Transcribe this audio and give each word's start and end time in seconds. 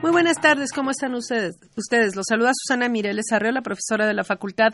Muy 0.00 0.12
buenas 0.12 0.40
tardes, 0.40 0.70
¿cómo 0.72 0.92
están 0.92 1.14
ustedes? 1.16 1.56
Ustedes, 1.76 2.14
los 2.14 2.26
saluda 2.28 2.52
Susana 2.54 2.88
Mireles 2.88 3.32
Arreola, 3.32 3.62
profesora 3.62 4.06
de 4.06 4.14
la 4.14 4.22
Facultad 4.22 4.72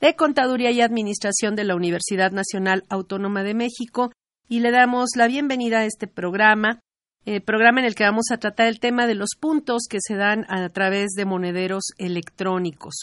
de 0.00 0.16
Contaduría 0.16 0.72
y 0.72 0.80
Administración 0.80 1.54
de 1.54 1.62
la 1.62 1.76
Universidad 1.76 2.32
Nacional 2.32 2.82
Autónoma 2.88 3.44
de 3.44 3.54
México, 3.54 4.10
y 4.48 4.60
le 4.60 4.72
damos 4.72 5.10
la 5.16 5.28
bienvenida 5.28 5.78
a 5.78 5.84
este 5.84 6.08
programa, 6.08 6.80
eh, 7.24 7.40
programa 7.40 7.80
en 7.80 7.86
el 7.86 7.94
que 7.94 8.02
vamos 8.02 8.32
a 8.32 8.38
tratar 8.38 8.66
el 8.66 8.80
tema 8.80 9.06
de 9.06 9.14
los 9.14 9.36
puntos 9.38 9.84
que 9.88 9.98
se 10.00 10.16
dan 10.16 10.44
a 10.48 10.68
través 10.70 11.12
de 11.12 11.24
monederos 11.24 11.84
electrónicos. 11.96 12.94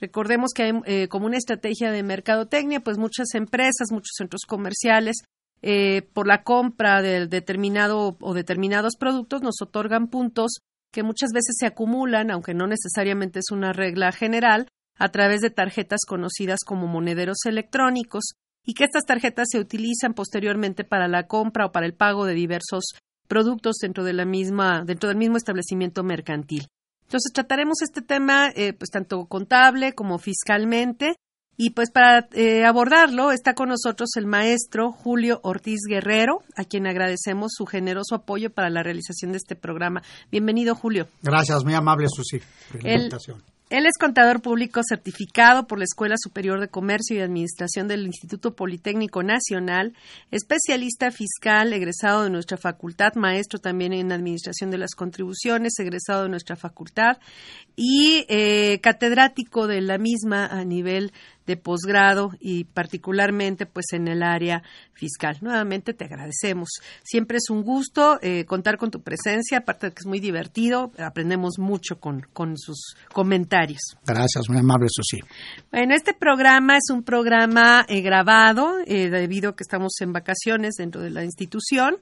Recordemos 0.00 0.50
que 0.54 0.78
eh, 0.84 1.08
como 1.08 1.24
una 1.24 1.38
estrategia 1.38 1.90
de 1.90 2.02
mercadotecnia, 2.02 2.80
pues 2.80 2.98
muchas 2.98 3.28
empresas, 3.34 3.88
muchos 3.90 4.12
centros 4.18 4.42
comerciales, 4.46 5.22
eh, 5.62 6.02
por 6.12 6.26
la 6.26 6.42
compra 6.42 7.00
de 7.00 7.26
determinado 7.28 8.18
o 8.20 8.34
determinados 8.34 8.96
productos, 8.98 9.40
nos 9.40 9.62
otorgan 9.62 10.08
puntos 10.08 10.58
que 10.94 11.02
muchas 11.02 11.30
veces 11.32 11.56
se 11.58 11.66
acumulan, 11.66 12.30
aunque 12.30 12.54
no 12.54 12.68
necesariamente 12.68 13.40
es 13.40 13.50
una 13.50 13.72
regla 13.72 14.12
general, 14.12 14.68
a 14.96 15.08
través 15.08 15.40
de 15.40 15.50
tarjetas 15.50 16.02
conocidas 16.06 16.60
como 16.64 16.86
monederos 16.86 17.38
electrónicos 17.46 18.34
y 18.64 18.74
que 18.74 18.84
estas 18.84 19.04
tarjetas 19.04 19.48
se 19.50 19.58
utilizan 19.58 20.14
posteriormente 20.14 20.84
para 20.84 21.08
la 21.08 21.26
compra 21.26 21.66
o 21.66 21.72
para 21.72 21.86
el 21.86 21.94
pago 21.94 22.26
de 22.26 22.34
diversos 22.34 22.84
productos 23.26 23.76
dentro 23.82 24.04
de 24.04 24.12
la 24.12 24.24
misma 24.24 24.84
dentro 24.84 25.08
del 25.08 25.18
mismo 25.18 25.36
establecimiento 25.36 26.04
mercantil. 26.04 26.68
Entonces 27.02 27.32
trataremos 27.34 27.82
este 27.82 28.00
tema 28.00 28.50
eh, 28.54 28.72
pues 28.72 28.90
tanto 28.90 29.26
contable 29.26 29.94
como 29.94 30.18
fiscalmente 30.18 31.16
y 31.56 31.70
pues 31.70 31.90
para 31.90 32.28
eh, 32.32 32.64
abordarlo 32.64 33.30
está 33.32 33.54
con 33.54 33.68
nosotros 33.68 34.10
el 34.16 34.26
maestro 34.26 34.90
Julio 34.92 35.40
Ortiz 35.42 35.80
Guerrero, 35.88 36.42
a 36.56 36.64
quien 36.64 36.86
agradecemos 36.86 37.52
su 37.54 37.66
generoso 37.66 38.14
apoyo 38.16 38.50
para 38.52 38.70
la 38.70 38.82
realización 38.82 39.32
de 39.32 39.38
este 39.38 39.54
programa. 39.56 40.02
Bienvenido, 40.30 40.74
Julio. 40.74 41.08
Gracias, 41.22 41.64
muy 41.64 41.74
amable, 41.74 42.06
Susi, 42.08 42.40
por 42.72 42.82
la 42.82 42.90
El- 42.90 42.96
invitación. 43.02 43.42
Él 43.70 43.86
es 43.86 43.96
contador 43.98 44.40
público 44.42 44.82
certificado 44.86 45.66
por 45.66 45.78
la 45.78 45.84
Escuela 45.84 46.14
Superior 46.18 46.60
de 46.60 46.68
Comercio 46.68 47.16
y 47.16 47.20
Administración 47.22 47.88
del 47.88 48.06
Instituto 48.06 48.54
Politécnico 48.54 49.22
Nacional, 49.22 49.94
especialista 50.30 51.10
fiscal, 51.10 51.72
egresado 51.72 52.24
de 52.24 52.30
nuestra 52.30 52.58
facultad, 52.58 53.14
maestro 53.14 53.58
también 53.58 53.92
en 53.94 54.12
Administración 54.12 54.70
de 54.70 54.78
las 54.78 54.94
Contribuciones, 54.94 55.72
egresado 55.78 56.24
de 56.24 56.28
nuestra 56.28 56.56
facultad 56.56 57.16
y 57.74 58.26
eh, 58.28 58.78
catedrático 58.82 59.66
de 59.66 59.80
la 59.80 59.96
misma 59.98 60.46
a 60.46 60.62
nivel 60.64 61.12
de 61.46 61.56
posgrado 61.56 62.32
y 62.40 62.64
particularmente 62.64 63.66
pues 63.66 63.86
en 63.92 64.08
el 64.08 64.22
área 64.22 64.62
fiscal. 64.92 65.38
Nuevamente 65.40 65.94
te 65.94 66.04
agradecemos. 66.04 66.68
Siempre 67.02 67.38
es 67.38 67.50
un 67.50 67.62
gusto 67.62 68.18
eh, 68.22 68.44
contar 68.44 68.78
con 68.78 68.90
tu 68.90 69.02
presencia, 69.02 69.58
aparte 69.58 69.88
de 69.88 69.92
que 69.92 70.00
es 70.00 70.06
muy 70.06 70.20
divertido, 70.20 70.92
aprendemos 70.98 71.58
mucho 71.58 72.00
con, 72.00 72.22
con 72.32 72.56
sus 72.56 72.96
comentarios. 73.12 73.80
Gracias, 74.06 74.48
muy 74.48 74.58
amable, 74.58 74.86
Susi. 74.88 75.20
Bueno, 75.70 75.94
este 75.94 76.14
programa 76.14 76.76
es 76.76 76.90
un 76.90 77.02
programa 77.02 77.84
eh, 77.88 78.00
grabado 78.00 78.78
eh, 78.86 79.10
debido 79.10 79.50
a 79.50 79.56
que 79.56 79.62
estamos 79.62 79.92
en 80.00 80.12
vacaciones 80.12 80.74
dentro 80.74 81.00
de 81.02 81.10
la 81.10 81.24
institución 81.24 81.96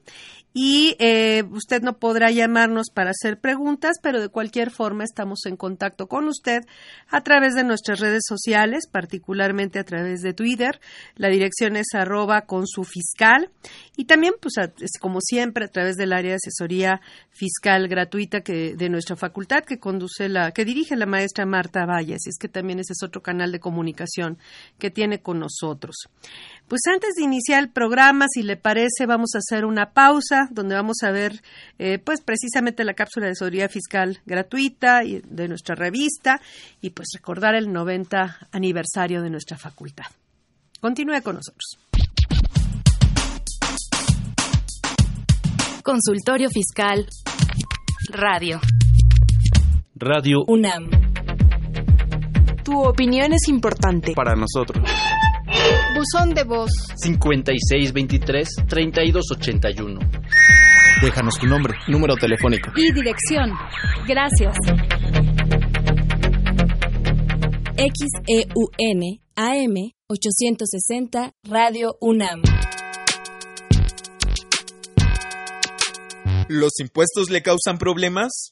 y 0.53 0.95
eh, 0.99 1.43
usted 1.51 1.81
no 1.81 1.97
podrá 1.97 2.29
llamarnos 2.29 2.91
para 2.93 3.09
hacer 3.09 3.39
preguntas, 3.39 3.97
pero 4.01 4.21
de 4.21 4.29
cualquier 4.29 4.69
forma 4.69 5.03
estamos 5.03 5.45
en 5.45 5.57
contacto 5.57 6.07
con 6.07 6.27
usted 6.27 6.61
a 7.09 7.21
través 7.21 7.55
de 7.55 7.63
nuestras 7.63 7.99
redes 7.99 8.21
sociales, 8.27 8.87
particularmente 8.89 9.32
a 9.79 9.83
través 9.83 10.21
de 10.21 10.33
Twitter. 10.33 10.79
La 11.15 11.29
dirección 11.29 11.75
es 11.75 11.87
arroba 11.93 12.41
con 12.41 12.67
su 12.67 12.83
fiscal 12.83 13.49
y 13.95 14.05
también, 14.05 14.33
pues, 14.39 14.53
como 14.99 15.19
siempre, 15.21 15.65
a 15.65 15.67
través 15.67 15.95
del 15.95 16.13
área 16.13 16.31
de 16.31 16.37
asesoría 16.37 17.01
fiscal 17.29 17.87
gratuita 17.87 18.41
que 18.41 18.75
de 18.75 18.89
nuestra 18.89 19.15
facultad 19.15 19.63
que 19.63 19.79
conduce 19.79 20.29
la, 20.29 20.51
que 20.51 20.65
dirige 20.65 20.95
la 20.95 21.05
maestra 21.05 21.45
Marta 21.45 21.85
Valle. 21.85 22.15
Así 22.15 22.29
es 22.29 22.37
que 22.39 22.47
también 22.47 22.79
ese 22.79 22.93
es 22.93 23.03
otro 23.03 23.21
canal 23.21 23.51
de 23.51 23.59
comunicación 23.59 24.37
que 24.77 24.91
tiene 24.91 25.21
con 25.21 25.39
nosotros. 25.39 25.95
Pues 26.67 26.81
antes 26.91 27.15
de 27.15 27.23
iniciar 27.23 27.61
el 27.61 27.69
programa, 27.69 28.25
si 28.33 28.41
le 28.41 28.57
parece, 28.57 29.05
vamos 29.05 29.31
a 29.35 29.39
hacer 29.39 29.65
una 29.65 29.91
pausa 29.91 30.47
donde 30.49 30.75
vamos 30.75 30.97
a 31.03 31.11
ver, 31.11 31.41
eh, 31.77 31.99
pues 31.99 32.21
precisamente 32.21 32.83
la 32.83 32.93
cápsula 32.93 33.25
de 33.25 33.33
asesoría 33.33 33.69
fiscal 33.69 34.19
gratuita 34.25 35.03
y 35.03 35.21
de 35.25 35.47
nuestra 35.47 35.75
revista 35.75 36.41
y 36.81 36.91
pues 36.91 37.09
recordar 37.13 37.55
el 37.55 37.71
90 37.71 38.47
aniversario 38.51 39.21
de 39.21 39.29
nuestra 39.29 39.57
facultad. 39.57 40.05
Continúe 40.79 41.21
con 41.21 41.35
nosotros. 41.35 41.77
Consultorio 45.83 46.49
Fiscal. 46.49 47.05
Radio. 48.09 48.61
Radio 49.95 50.43
UNAM. 50.47 50.89
Tu 52.63 52.81
opinión 52.81 53.33
es 53.33 53.49
importante. 53.49 54.13
Para 54.13 54.33
nosotros. 54.35 54.81
Buzón 56.03 56.33
de 56.33 56.43
voz. 56.43 56.69
5623-3281. 57.01 59.99
Déjanos 61.01 61.39
tu 61.39 61.47
nombre. 61.47 61.75
Número 61.87 62.17
telefónico. 62.17 62.71
Y 62.75 62.91
dirección. 62.91 63.51
Gracias. 64.05 64.53
XEUN 67.77 69.21
AM 69.35 69.75
860 70.07 71.31
Radio 71.45 71.95
UNAM. 72.01 72.41
¿Los 76.49 76.81
impuestos 76.81 77.29
le 77.29 77.41
causan 77.41 77.77
problemas? 77.77 78.51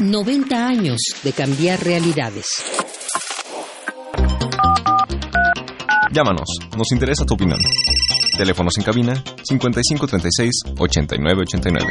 90 0.00 0.66
años 0.66 0.96
de 1.22 1.32
cambiar 1.32 1.84
realidades. 1.84 2.46
Llámanos, 6.10 6.48
nos 6.76 6.90
interesa 6.92 7.26
tu 7.26 7.34
opinión. 7.34 7.58
Teléfonos 8.36 8.78
en 8.78 8.84
cabina 8.84 9.14
5536 9.42 10.50
8989. 10.78 11.86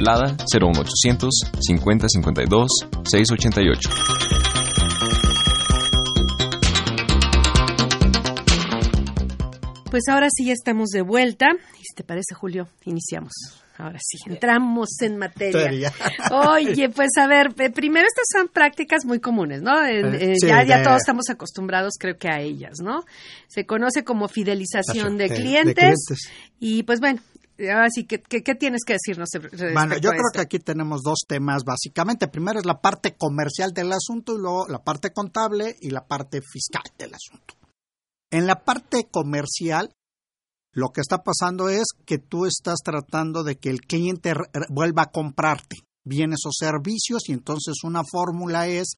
Lada 0.00 0.34
01800 0.50 1.30
5052 1.60 2.70
688. 3.04 3.90
Pues 9.90 10.04
ahora 10.08 10.28
sí 10.34 10.46
ya 10.46 10.54
estamos 10.54 10.88
de 10.88 11.02
vuelta. 11.02 11.48
Y 11.78 11.82
si 11.82 11.94
te 11.94 12.02
parece, 12.02 12.34
Julio, 12.34 12.68
iniciamos. 12.86 13.59
Ahora 13.80 13.98
sí, 14.00 14.18
entramos 14.26 14.88
en 15.00 15.16
materia. 15.16 15.70
Oye, 16.30 16.88
pues 16.90 17.10
a 17.18 17.26
ver, 17.26 17.54
eh, 17.58 17.70
primero 17.70 18.06
estas 18.06 18.26
son 18.32 18.48
prácticas 18.48 19.04
muy 19.04 19.20
comunes, 19.20 19.62
¿no? 19.62 19.84
Eh, 19.84 20.00
eh, 20.32 20.34
sí, 20.40 20.46
ya, 20.46 20.82
todos 20.82 20.98
estamos 20.98 21.30
acostumbrados, 21.30 21.94
creo 21.98 22.18
que 22.18 22.28
a 22.28 22.40
ellas, 22.40 22.74
¿no? 22.82 23.04
Se 23.48 23.64
conoce 23.66 24.04
como 24.04 24.28
fidelización 24.28 25.16
de, 25.16 25.28
de- 25.28 25.34
de 25.34 25.40
clientes. 25.40 25.94
Y 26.58 26.82
pues 26.82 27.00
bueno, 27.00 27.20
ahora 27.72 27.88
sí, 27.90 28.04
¿qué, 28.06 28.18
tienes 28.54 28.82
que 28.86 28.94
decirnos? 28.94 29.28
Bueno, 29.72 29.94
yo 29.98 30.10
creo 30.10 30.22
que 30.32 30.40
aquí 30.40 30.58
tenemos 30.58 31.02
dos 31.02 31.20
temas 31.26 31.62
básicamente. 31.64 32.28
Primero 32.28 32.58
es 32.58 32.66
la 32.66 32.80
parte 32.80 33.14
comercial 33.16 33.72
del 33.72 33.92
asunto 33.92 34.34
y 34.34 34.38
luego 34.38 34.66
la 34.68 34.78
parte 34.82 35.10
contable 35.12 35.76
y 35.80 35.90
la 35.90 36.06
parte 36.06 36.40
fiscal 36.42 36.82
del 36.98 37.12
asunto. 37.14 37.54
En 38.30 38.46
la 38.46 38.64
parte 38.64 39.08
comercial, 39.10 39.90
lo 40.72 40.90
que 40.90 41.00
está 41.00 41.22
pasando 41.22 41.68
es 41.68 41.84
que 42.04 42.18
tú 42.18 42.46
estás 42.46 42.78
tratando 42.84 43.42
de 43.42 43.56
que 43.56 43.70
el 43.70 43.80
cliente 43.80 44.34
vuelva 44.68 45.02
a 45.02 45.10
comprarte 45.10 45.76
bienes 46.04 46.40
o 46.46 46.50
servicios 46.52 47.28
y 47.28 47.32
entonces 47.32 47.82
una 47.84 48.02
fórmula 48.04 48.68
es 48.68 48.94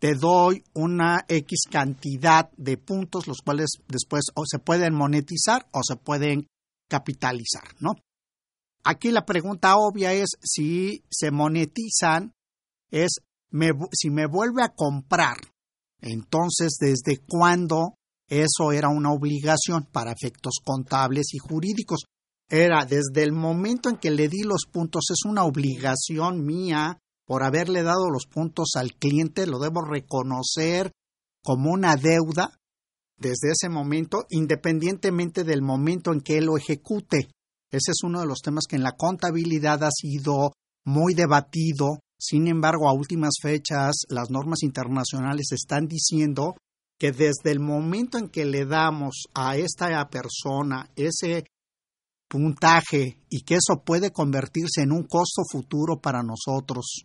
te 0.00 0.14
doy 0.14 0.62
una 0.74 1.24
X 1.28 1.62
cantidad 1.70 2.50
de 2.56 2.76
puntos, 2.76 3.26
los 3.26 3.38
cuales 3.42 3.70
después 3.88 4.24
se 4.44 4.58
pueden 4.58 4.94
monetizar 4.94 5.66
o 5.72 5.80
se 5.82 5.96
pueden 5.96 6.46
capitalizar, 6.88 7.64
¿no? 7.80 7.94
Aquí 8.84 9.10
la 9.10 9.24
pregunta 9.24 9.76
obvia 9.76 10.12
es 10.12 10.30
si 10.42 11.02
se 11.10 11.30
monetizan, 11.30 12.34
es 12.90 13.20
si 13.92 14.10
me 14.10 14.26
vuelve 14.26 14.62
a 14.62 14.74
comprar, 14.74 15.38
entonces 16.00 16.76
desde 16.78 17.22
cuándo 17.26 17.94
eso 18.42 18.72
era 18.72 18.88
una 18.88 19.12
obligación 19.12 19.86
para 19.90 20.12
efectos 20.12 20.54
contables 20.64 21.34
y 21.34 21.38
jurídicos. 21.38 22.04
Era 22.48 22.84
desde 22.84 23.22
el 23.22 23.32
momento 23.32 23.88
en 23.88 23.96
que 23.96 24.10
le 24.10 24.28
di 24.28 24.42
los 24.42 24.66
puntos, 24.70 25.04
es 25.10 25.24
una 25.24 25.44
obligación 25.44 26.44
mía 26.44 26.98
por 27.26 27.42
haberle 27.42 27.82
dado 27.82 28.10
los 28.10 28.26
puntos 28.26 28.72
al 28.76 28.92
cliente, 28.94 29.46
lo 29.46 29.58
debo 29.58 29.82
reconocer 29.82 30.92
como 31.42 31.70
una 31.72 31.96
deuda 31.96 32.58
desde 33.16 33.52
ese 33.52 33.68
momento, 33.68 34.26
independientemente 34.30 35.44
del 35.44 35.62
momento 35.62 36.12
en 36.12 36.20
que 36.20 36.38
él 36.38 36.46
lo 36.46 36.56
ejecute. 36.56 37.28
Ese 37.70 37.90
es 37.90 38.02
uno 38.04 38.20
de 38.20 38.26
los 38.26 38.40
temas 38.40 38.64
que 38.68 38.76
en 38.76 38.82
la 38.82 38.92
contabilidad 38.92 39.82
ha 39.84 39.90
sido 39.90 40.52
muy 40.84 41.14
debatido. 41.14 42.00
Sin 42.18 42.46
embargo, 42.46 42.88
a 42.88 42.92
últimas 42.92 43.34
fechas, 43.40 43.94
las 44.08 44.30
normas 44.30 44.62
internacionales 44.62 45.52
están 45.52 45.86
diciendo 45.86 46.56
que 46.98 47.12
desde 47.12 47.50
el 47.50 47.60
momento 47.60 48.18
en 48.18 48.28
que 48.28 48.44
le 48.44 48.64
damos 48.66 49.24
a 49.34 49.56
esta 49.56 50.08
persona 50.08 50.90
ese 50.96 51.44
puntaje 52.28 53.18
y 53.28 53.42
que 53.42 53.54
eso 53.54 53.82
puede 53.84 54.10
convertirse 54.10 54.82
en 54.82 54.92
un 54.92 55.04
costo 55.04 55.42
futuro 55.50 56.00
para 56.00 56.22
nosotros, 56.22 57.02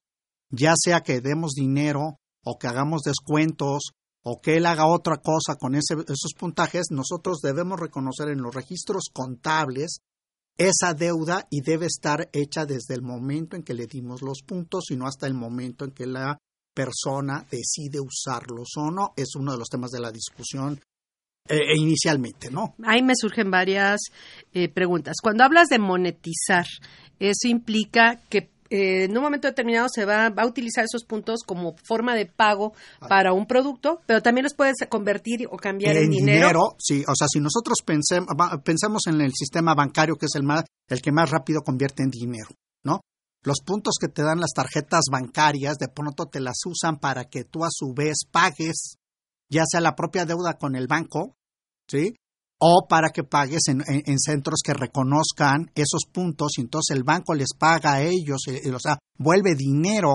ya 0.52 0.74
sea 0.76 1.02
que 1.02 1.22
demos 1.22 1.52
dinero 1.54 2.18
o 2.44 2.58
que 2.58 2.68
hagamos 2.68 3.02
descuentos 3.02 3.92
o 4.24 4.40
que 4.42 4.58
él 4.58 4.66
haga 4.66 4.88
otra 4.88 5.18
cosa 5.18 5.56
con 5.60 5.76
ese- 5.76 5.96
esos 6.08 6.34
puntajes, 6.38 6.88
nosotros 6.92 7.40
debemos 7.42 7.80
reconocer 7.80 8.30
en 8.30 8.42
los 8.42 8.54
registros 8.54 9.06
contables 9.14 10.00
esa 10.58 10.94
deuda 10.94 11.48
y 11.50 11.62
debe 11.62 11.86
estar 11.86 12.30
hecha 12.34 12.66
desde 12.66 12.94
el 12.96 13.02
momento 13.02 13.56
en 13.56 13.64
que 13.64 13.74
le 13.74 13.88
dimos 13.88 14.22
los 14.22 14.42
puntos 14.46 14.86
y 14.92 14.98
no 14.98 15.06
hasta 15.08 15.26
el 15.26 15.34
momento 15.34 15.86
en 15.86 15.92
que 15.92 16.06
la 16.06 16.38
persona 16.74 17.46
decide 17.52 18.00
usarlos 18.00 18.70
o 18.78 18.92
no. 18.92 19.14
Es 19.16 19.36
uno 19.36 19.52
de 19.54 19.58
los 19.58 19.70
temas 19.70 19.92
de 19.92 20.00
la 20.00 20.12
discusión 20.12 20.80
eh, 21.48 21.76
inicialmente, 21.76 22.52
¿no? 22.52 22.76
Ahí 22.84 23.02
me 23.02 23.14
surgen 23.16 23.50
varias 23.52 24.00
eh, 24.54 24.70
preguntas. 24.70 25.16
Cuando 25.22 25.44
hablas 25.44 25.68
de 25.70 25.80
monetizar, 25.80 26.66
eso 27.20 27.48
implica 27.48 28.22
que 28.30 28.50
eh, 28.70 29.06
en 29.06 29.18
un 29.18 29.24
momento 29.24 29.48
determinado 29.48 29.88
se 29.92 30.06
va, 30.06 30.30
va 30.30 30.44
a 30.44 30.48
utilizar 30.48 30.84
esos 30.86 31.04
puntos 31.04 31.42
como 31.44 31.76
forma 31.84 32.14
de 32.14 32.28
pago 32.28 32.74
para 33.08 33.34
un 33.34 33.48
producto, 33.48 34.00
pero 34.06 34.22
también 34.22 34.44
los 34.44 34.54
puedes 34.54 34.76
convertir 34.90 35.48
o 35.50 35.58
cambiar 35.58 35.96
en, 35.98 36.12
dinero. 36.12 36.76
sí, 36.78 37.04
o 37.08 37.16
sea, 37.16 37.28
si 37.28 37.40
nosotros 37.40 37.80
pensem- 37.84 38.28
va- 38.40 38.62
pensamos 38.62 39.08
en 39.08 39.22
el 39.22 39.32
sistema 39.34 39.74
bancario 39.74 40.18
que 40.18 40.28
es 40.28 40.36
el 40.36 40.44
más, 40.44 40.66
el 40.88 41.02
que 41.02 41.12
más 41.12 41.32
rápido 41.32 41.62
convierte 41.62 42.04
en 42.04 42.12
dinero, 42.12 42.50
¿no? 42.84 43.02
Los 43.44 43.60
puntos 43.66 43.96
que 44.00 44.08
te 44.10 44.22
dan 44.24 44.40
las 44.40 44.52
tarjetas 44.54 45.06
bancarias 45.12 45.78
de 45.78 45.88
pronto 45.88 46.26
te 46.26 46.40
las 46.42 46.58
usan 46.66 47.00
para 47.00 47.26
que 47.26 47.44
tú 47.46 47.64
a 47.64 47.70
su 47.72 47.94
vez 47.94 48.18
pagues, 48.32 48.96
ya 49.50 49.64
sea 49.70 49.80
la 49.82 49.96
propia 49.96 50.26
deuda 50.26 50.56
con 50.58 50.76
el 50.76 50.88
banco, 50.88 51.36
¿sí? 51.88 52.14
O 52.62 52.86
para 52.90 53.10
que 53.12 53.24
pagues 53.24 53.62
en, 53.70 53.82
en- 53.88 54.04
en 54.06 54.20
centros 54.20 54.60
que 54.64 54.74
reconozcan 54.74 55.72
esos 55.76 56.02
puntos 56.12 56.58
y 56.58 56.62
entonces 56.62 56.96
el 56.98 57.04
banco 57.04 57.34
les 57.34 57.54
paga 57.58 57.94
a 57.94 58.02
ellos, 58.02 58.42
eh, 58.50 58.60
eh, 58.66 58.72
o 58.74 58.80
sea, 58.80 58.98
vuelve 59.18 59.56
dinero 59.56 60.14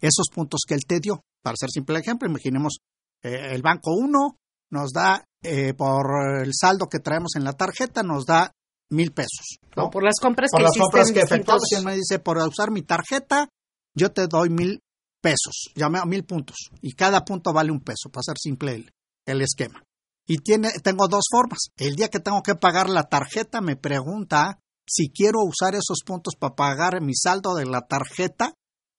esos 0.00 0.26
puntos 0.34 0.60
que 0.66 0.74
él 0.74 0.80
te 0.88 1.00
dio. 1.00 1.20
Para 1.42 1.54
hacer 1.54 1.68
simple 1.70 1.98
ejemplo, 1.98 2.26
imaginemos 2.28 2.78
eh, 3.22 3.50
el 3.52 3.60
banco 3.60 3.92
1 3.94 4.36
nos 4.70 4.90
da, 4.92 5.22
eh, 5.42 5.74
por 5.74 6.06
el 6.42 6.52
saldo 6.58 6.86
que 6.86 7.00
traemos 7.00 7.32
en 7.36 7.44
la 7.44 7.52
tarjeta, 7.52 8.02
nos 8.02 8.24
da 8.24 8.50
mil 8.92 9.12
pesos. 9.12 9.56
O 9.76 9.90
por 9.90 10.04
las 10.04 10.14
compras 10.20 10.50
Por 10.50 10.60
que 10.60 10.64
las 10.64 10.76
compras 10.76 11.06
que 11.10 11.20
distintos- 11.20 11.32
efectuamos, 11.32 11.72
y 11.72 11.74
él 11.76 11.84
me 11.84 11.94
dice, 11.96 12.18
por 12.18 12.38
usar 12.38 12.70
mi 12.70 12.82
tarjeta, 12.82 13.48
yo 13.96 14.10
te 14.12 14.26
doy 14.26 14.50
mil 14.50 14.80
pesos, 15.20 15.70
llame 15.74 15.98
a 15.98 16.04
mil 16.04 16.24
puntos, 16.24 16.56
y 16.80 16.92
cada 16.92 17.24
punto 17.24 17.52
vale 17.52 17.70
un 17.72 17.80
peso, 17.80 18.08
para 18.12 18.22
ser 18.22 18.36
simple 18.38 18.74
el, 18.74 18.90
el 19.26 19.40
esquema. 19.42 19.82
Y 20.26 20.38
tiene, 20.38 20.70
tengo 20.82 21.08
dos 21.08 21.24
formas. 21.30 21.58
El 21.76 21.96
día 21.96 22.08
que 22.08 22.20
tengo 22.20 22.42
que 22.42 22.54
pagar 22.54 22.88
la 22.88 23.04
tarjeta, 23.04 23.60
me 23.60 23.76
pregunta 23.76 24.58
si 24.86 25.10
quiero 25.10 25.38
usar 25.44 25.74
esos 25.74 25.98
puntos 26.04 26.34
para 26.38 26.54
pagar 26.54 27.00
mi 27.00 27.14
saldo 27.14 27.54
de 27.54 27.66
la 27.66 27.82
tarjeta, 27.82 28.54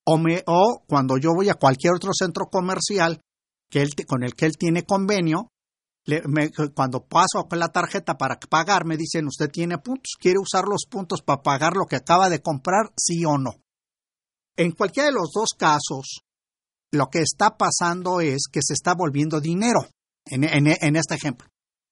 o, 0.05 0.17
me, 0.17 0.43
o 0.47 0.83
cuando 0.87 1.17
yo 1.17 1.29
voy 1.35 1.49
a 1.49 1.53
cualquier 1.55 1.93
otro 1.93 2.11
centro 2.13 2.47
comercial 2.51 3.21
que 3.69 3.81
él, 3.81 3.89
con 4.07 4.23
el 4.23 4.33
que 4.33 4.45
él 4.45 4.57
tiene 4.57 4.83
convenio, 4.83 5.49
le- 6.05 6.21
me- 6.27 6.51
cuando 6.75 7.05
paso 7.05 7.45
con 7.49 7.59
la 7.59 7.69
tarjeta 7.69 8.15
para 8.17 8.37
pagar, 8.49 8.85
me 8.85 8.97
dicen, 8.97 9.25
usted 9.27 9.49
tiene 9.49 9.77
puntos, 9.77 10.13
quiere 10.19 10.39
usar 10.39 10.65
los 10.65 10.85
puntos 10.89 11.21
para 11.21 11.41
pagar 11.41 11.73
lo 11.75 11.85
que 11.85 11.95
acaba 11.95 12.29
de 12.29 12.41
comprar, 12.41 12.91
sí 12.97 13.23
o 13.25 13.37
no. 13.37 13.51
En 14.55 14.71
cualquiera 14.71 15.07
de 15.07 15.13
los 15.15 15.31
dos 15.33 15.49
casos, 15.57 16.19
lo 16.91 17.07
que 17.07 17.19
está 17.19 17.57
pasando 17.57 18.21
es 18.21 18.43
que 18.51 18.59
se 18.63 18.73
está 18.73 18.93
volviendo 18.93 19.39
dinero, 19.41 19.79
en, 20.25 20.43
en- 20.43 20.67
en 20.67 20.95
este 20.95 21.15
ejemplo. 21.15 21.47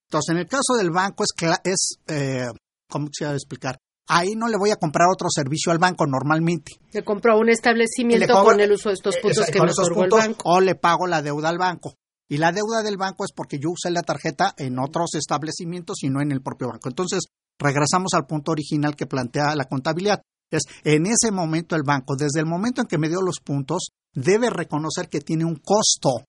Entonces, 0.10 0.34
en 0.34 0.38
el 0.40 0.48
caso 0.48 0.74
del 0.78 0.92
banco 0.92 1.24
es, 1.24 1.32
es 1.64 1.96
eh, 2.08 2.48
¿cómo 2.90 3.08
se 3.12 3.26
va 3.26 3.32
a 3.32 3.36
explicar? 3.36 3.78
Ahí 4.10 4.34
no 4.36 4.48
le 4.50 4.58
voy 4.58 4.72
a 4.72 4.76
comprar 4.76 5.08
otro 5.10 5.30
servicio 5.34 5.72
al 5.72 5.78
banco 5.80 6.06
normalmente. 6.06 6.74
Le 6.92 7.04
compró 7.04 7.40
un 7.40 7.46
Le 7.46 7.54
establecimiento 7.54 8.28
cobro- 8.34 8.44
con 8.52 8.60
el 8.60 8.72
uso 8.74 8.90
de 8.90 8.96
estos 8.96 9.16
eh, 9.16 9.20
puntos 9.22 9.46
que 9.46 9.62
me 9.62 9.72
otorgó 9.72 10.04
el 10.04 10.10
banco. 10.10 10.42
O 10.50 10.60
le 10.60 10.76
pago 10.76 11.08
la 11.08 11.22
deuda 11.22 11.48
al 11.50 11.58
banco. 11.58 11.94
Y 12.32 12.38
la 12.38 12.54
deuda 12.54 12.82
del 12.82 12.96
banco 12.96 13.26
es 13.26 13.34
porque 13.36 13.60
yo 13.60 13.72
usé 13.72 13.92
la 13.92 14.04
tarjeta 14.04 14.54
en 14.58 14.80
otros 14.80 15.16
establecimientos 15.16 15.98
y 16.02 16.08
no 16.08 16.22
en 16.22 16.32
el 16.32 16.42
propio 16.42 16.70
banco. 16.70 16.88
Entonces, 16.88 17.26
regresamos 17.60 18.14
al 18.14 18.26
punto 18.26 18.54
original 18.54 18.96
que 18.96 19.06
plantea 19.06 19.54
la 19.54 19.66
contabilidad. 19.66 20.22
Es, 20.50 20.62
en 20.86 21.08
ese 21.08 21.30
momento 21.34 21.76
el 21.76 21.84
banco, 21.84 22.16
desde 22.16 22.40
el 22.40 22.46
momento 22.46 22.80
en 22.80 22.88
que 22.88 22.98
me 22.98 23.10
dio 23.10 23.22
los 23.22 23.42
puntos, 23.44 23.90
debe 24.14 24.50
reconocer 24.50 25.10
que 25.10 25.20
tiene 25.20 25.44
un 25.44 25.58
costo. 25.58 26.24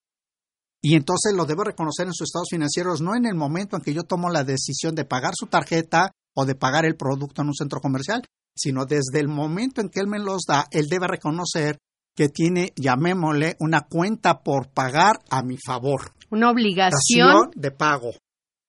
Y 0.83 0.97
entonces 0.97 1.35
lo 1.37 1.45
debe 1.45 1.67
reconocer 1.67 2.09
en 2.09 2.15
sus 2.15 2.27
estados 2.27 2.49
financieros, 2.51 3.01
no 3.01 3.15
en 3.15 3.25
el 3.25 3.37
momento 3.37 3.77
en 3.77 3.83
que 3.83 3.95
yo 3.95 4.03
tomo 4.03 4.29
la 4.29 4.43
decisión 4.43 4.97
de 4.97 5.05
pagar 5.05 5.35
su 5.37 5.47
tarjeta 5.47 6.11
o 6.35 6.45
de 6.45 6.57
pagar 6.57 6.85
el 6.85 6.97
producto 6.97 7.43
en 7.43 7.49
un 7.49 7.55
centro 7.55 7.81
comercial, 7.81 8.25
sino 8.57 8.87
desde 8.87 9.21
el 9.21 9.29
momento 9.29 9.81
en 9.81 9.89
que 9.89 10.01
él 10.01 10.09
me 10.09 10.19
los 10.19 10.47
da, 10.49 10.67
él 10.73 10.89
debe 10.89 11.07
reconocer 11.07 11.79
que 12.15 12.29
tiene, 12.29 12.73
llamémosle, 12.77 13.57
una 13.59 13.83
cuenta 13.83 14.43
por 14.43 14.69
pagar 14.69 15.17
a 15.31 15.43
mi 15.43 15.57
favor. 15.57 16.13
Una 16.31 16.51
obligación. 16.51 17.51
De 17.55 17.71
pago. 17.71 18.13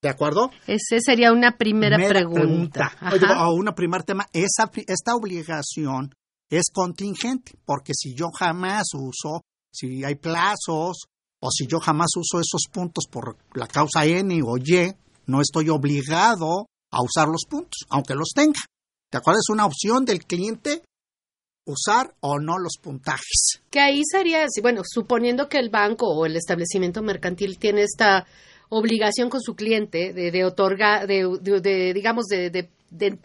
¿De 0.01 0.09
acuerdo? 0.09 0.51
Esa 0.67 0.99
sería 0.99 1.31
una 1.31 1.57
primera 1.57 1.95
Primera 1.95 2.29
pregunta. 2.29 2.91
O 3.39 3.53
una 3.53 3.73
primer 3.73 4.03
tema, 4.03 4.27
esa, 4.33 4.69
esta 4.87 5.15
obligación 5.15 6.13
es 6.49 6.65
contingente, 6.73 7.53
porque 7.65 7.93
si 7.95 8.13
yo 8.13 8.27
jamás 8.37 8.83
uso, 8.93 9.41
si 9.71 10.03
hay 10.03 10.15
plazos, 10.15 11.05
o 11.41 11.49
si 11.51 11.67
yo 11.67 11.79
jamás 11.79 12.09
uso 12.15 12.39
esos 12.39 12.63
puntos 12.71 13.05
por 13.09 13.37
la 13.53 13.67
causa 13.67 14.05
N 14.05 14.41
o 14.43 14.57
Y, 14.57 14.93
no 15.25 15.41
estoy 15.41 15.69
obligado 15.69 16.67
a 16.91 17.01
usar 17.01 17.27
los 17.27 17.43
puntos, 17.49 17.85
aunque 17.89 18.13
los 18.13 18.29
tenga. 18.35 18.59
¿De 19.11 19.17
acuerdo? 19.17 19.39
Es 19.39 19.49
una 19.49 19.65
opción 19.65 20.05
del 20.05 20.25
cliente 20.25 20.83
usar 21.65 22.13
o 22.19 22.39
no 22.39 22.57
los 22.57 22.77
puntajes. 22.81 23.61
Que 23.69 23.79
ahí 23.79 24.01
sería, 24.09 24.45
bueno, 24.61 24.81
suponiendo 24.85 25.47
que 25.47 25.59
el 25.59 25.69
banco 25.69 26.07
o 26.07 26.25
el 26.25 26.35
establecimiento 26.35 27.01
mercantil 27.01 27.57
tiene 27.57 27.83
esta 27.83 28.25
obligación 28.69 29.29
con 29.29 29.41
su 29.41 29.55
cliente 29.55 30.13
de, 30.13 30.31
de 30.31 30.45
otorgar, 30.45 31.07
de, 31.07 31.37
de, 31.41 31.61
de, 31.61 31.93
digamos, 31.93 32.25
de, 32.25 32.69
de, 32.93 33.17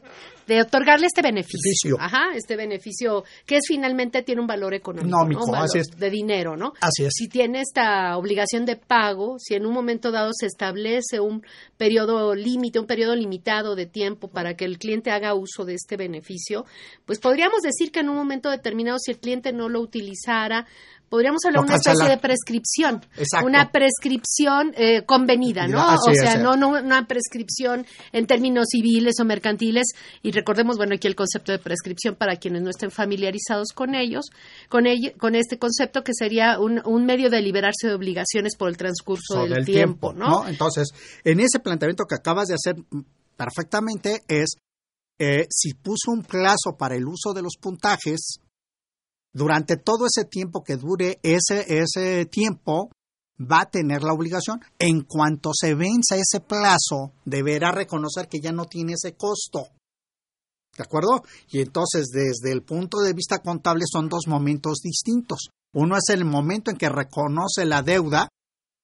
de 0.46 0.62
otorgarle 0.62 1.06
este 1.06 1.22
beneficio. 1.22 1.96
Ajá, 2.00 2.34
este 2.34 2.56
beneficio 2.56 3.24
que 3.46 3.56
es 3.56 3.64
finalmente 3.68 4.22
tiene 4.22 4.40
un 4.40 4.46
valor 4.46 4.74
económico, 4.74 5.08
Económico, 5.08 5.40
¿no? 5.40 5.46
Un 5.46 5.52
valor 5.52 5.66
así 5.66 5.78
es. 5.78 5.88
de 5.96 6.10
dinero, 6.10 6.56
¿no? 6.56 6.72
Así 6.80 7.04
es. 7.04 7.12
Si 7.14 7.28
tiene 7.28 7.60
esta 7.60 8.16
obligación 8.16 8.64
de 8.64 8.76
pago, 8.76 9.38
si 9.38 9.54
en 9.54 9.66
un 9.66 9.74
momento 9.74 10.10
dado 10.10 10.30
se 10.32 10.46
establece 10.46 11.20
un 11.20 11.42
periodo 11.76 12.34
límite, 12.34 12.78
un 12.78 12.86
periodo 12.86 13.14
limitado 13.14 13.76
de 13.76 13.86
tiempo 13.86 14.28
para 14.28 14.54
que 14.54 14.64
el 14.64 14.78
cliente 14.78 15.10
haga 15.10 15.34
uso 15.34 15.64
de 15.64 15.74
este 15.74 15.96
beneficio, 15.96 16.64
pues 17.04 17.18
podríamos 17.18 17.60
decir 17.62 17.92
que 17.92 18.00
en 18.00 18.08
un 18.08 18.16
momento 18.16 18.50
determinado, 18.50 18.98
si 18.98 19.12
el 19.12 19.18
cliente 19.18 19.52
no 19.52 19.68
lo 19.68 19.80
utilizara, 19.80 20.66
podríamos 21.08 21.40
hablar 21.44 21.62
de 21.62 21.66
una 21.68 21.76
especie 21.76 22.08
de 22.08 22.18
prescripción, 22.18 23.04
Exacto. 23.16 23.46
una 23.46 23.70
prescripción 23.72 24.72
eh, 24.76 25.04
convenida, 25.04 25.66
¿no? 25.66 25.94
O 25.94 26.14
sea, 26.14 26.32
sí. 26.32 26.38
no, 26.42 26.56
no 26.56 26.68
una 26.68 27.06
prescripción 27.06 27.86
en 28.12 28.26
términos 28.26 28.66
civiles 28.70 29.14
o 29.20 29.24
mercantiles. 29.24 29.86
Y 30.22 30.32
recordemos, 30.32 30.76
bueno, 30.76 30.94
aquí 30.94 31.06
el 31.06 31.16
concepto 31.16 31.52
de 31.52 31.58
prescripción 31.58 32.14
para 32.14 32.36
quienes 32.36 32.62
no 32.62 32.70
estén 32.70 32.90
familiarizados 32.90 33.68
con 33.74 33.94
ellos, 33.94 34.26
con, 34.68 34.86
ello- 34.86 35.12
con 35.18 35.34
este 35.34 35.58
concepto 35.58 36.02
que 36.04 36.12
sería 36.14 36.58
un, 36.58 36.80
un 36.84 37.04
medio 37.06 37.30
de 37.30 37.40
liberarse 37.40 37.88
de 37.88 37.94
obligaciones 37.94 38.56
por 38.56 38.68
el 38.68 38.76
transcurso 38.76 39.34
sobre 39.34 39.48
del 39.50 39.58
el 39.60 39.64
tiempo, 39.66 40.12
¿no? 40.12 40.46
Entonces, 40.48 40.88
en 41.24 41.40
ese 41.40 41.58
planteamiento 41.60 42.04
que 42.08 42.14
acabas 42.16 42.48
de 42.48 42.54
hacer 42.54 42.76
perfectamente 43.36 44.22
es, 44.28 44.54
eh, 45.18 45.46
si 45.50 45.74
puso 45.74 46.10
un 46.10 46.22
plazo 46.22 46.76
para 46.78 46.96
el 46.96 47.06
uso 47.06 47.32
de 47.34 47.42
los 47.42 47.54
puntajes, 47.60 48.38
durante 49.32 49.76
todo 49.76 50.06
ese 50.06 50.24
tiempo 50.24 50.62
que 50.62 50.76
dure 50.76 51.20
ese, 51.22 51.82
ese 51.82 52.26
tiempo, 52.26 52.90
va 53.40 53.62
a 53.62 53.70
tener 53.70 54.02
la 54.02 54.12
obligación. 54.12 54.60
En 54.78 55.02
cuanto 55.02 55.50
se 55.54 55.74
venza 55.74 56.16
ese 56.16 56.40
plazo, 56.40 57.12
deberá 57.24 57.72
reconocer 57.72 58.28
que 58.28 58.40
ya 58.40 58.52
no 58.52 58.64
tiene 58.64 58.94
ese 58.94 59.14
costo. 59.14 59.68
¿De 60.76 60.84
acuerdo? 60.84 61.22
Y 61.50 61.60
entonces, 61.60 62.08
desde 62.08 62.52
el 62.52 62.62
punto 62.62 62.98
de 62.98 63.12
vista 63.12 63.38
contable, 63.38 63.84
son 63.90 64.08
dos 64.08 64.26
momentos 64.28 64.78
distintos. 64.82 65.48
Uno 65.74 65.96
es 65.96 66.08
el 66.08 66.24
momento 66.24 66.70
en 66.70 66.76
que 66.76 66.88
reconoce 66.88 67.64
la 67.64 67.82
deuda, 67.82 68.28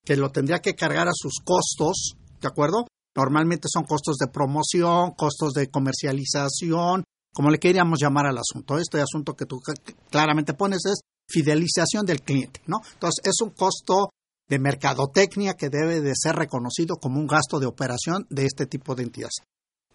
que 0.04 0.16
lo 0.16 0.30
tendría 0.30 0.60
que 0.60 0.74
cargar 0.74 1.08
a 1.08 1.14
sus 1.14 1.34
costos, 1.44 2.16
¿de 2.40 2.48
acuerdo? 2.48 2.86
Normalmente 3.16 3.68
son 3.72 3.84
costos 3.84 4.16
de 4.16 4.26
promoción, 4.26 5.12
costos 5.12 5.52
de 5.54 5.68
comercialización, 5.68 7.04
como 7.34 7.50
le 7.50 7.58
queríamos 7.58 7.98
llamar 8.00 8.26
al 8.26 8.38
asunto. 8.38 8.78
Este 8.78 9.00
asunto 9.02 9.34
que 9.34 9.44
tú 9.44 9.60
claramente 10.10 10.54
pones 10.54 10.80
es 10.86 11.00
fidelización 11.28 12.06
del 12.06 12.22
cliente, 12.22 12.60
¿no? 12.66 12.78
Entonces, 12.94 13.20
es 13.24 13.40
un 13.42 13.50
costo 13.50 14.10
de 14.48 14.58
mercadotecnia 14.58 15.54
que 15.54 15.68
debe 15.68 16.00
de 16.00 16.12
ser 16.14 16.36
reconocido 16.36 16.96
como 16.96 17.18
un 17.18 17.26
gasto 17.26 17.58
de 17.58 17.66
operación 17.66 18.26
de 18.30 18.46
este 18.46 18.66
tipo 18.66 18.94
de 18.94 19.02
entidades. 19.02 19.42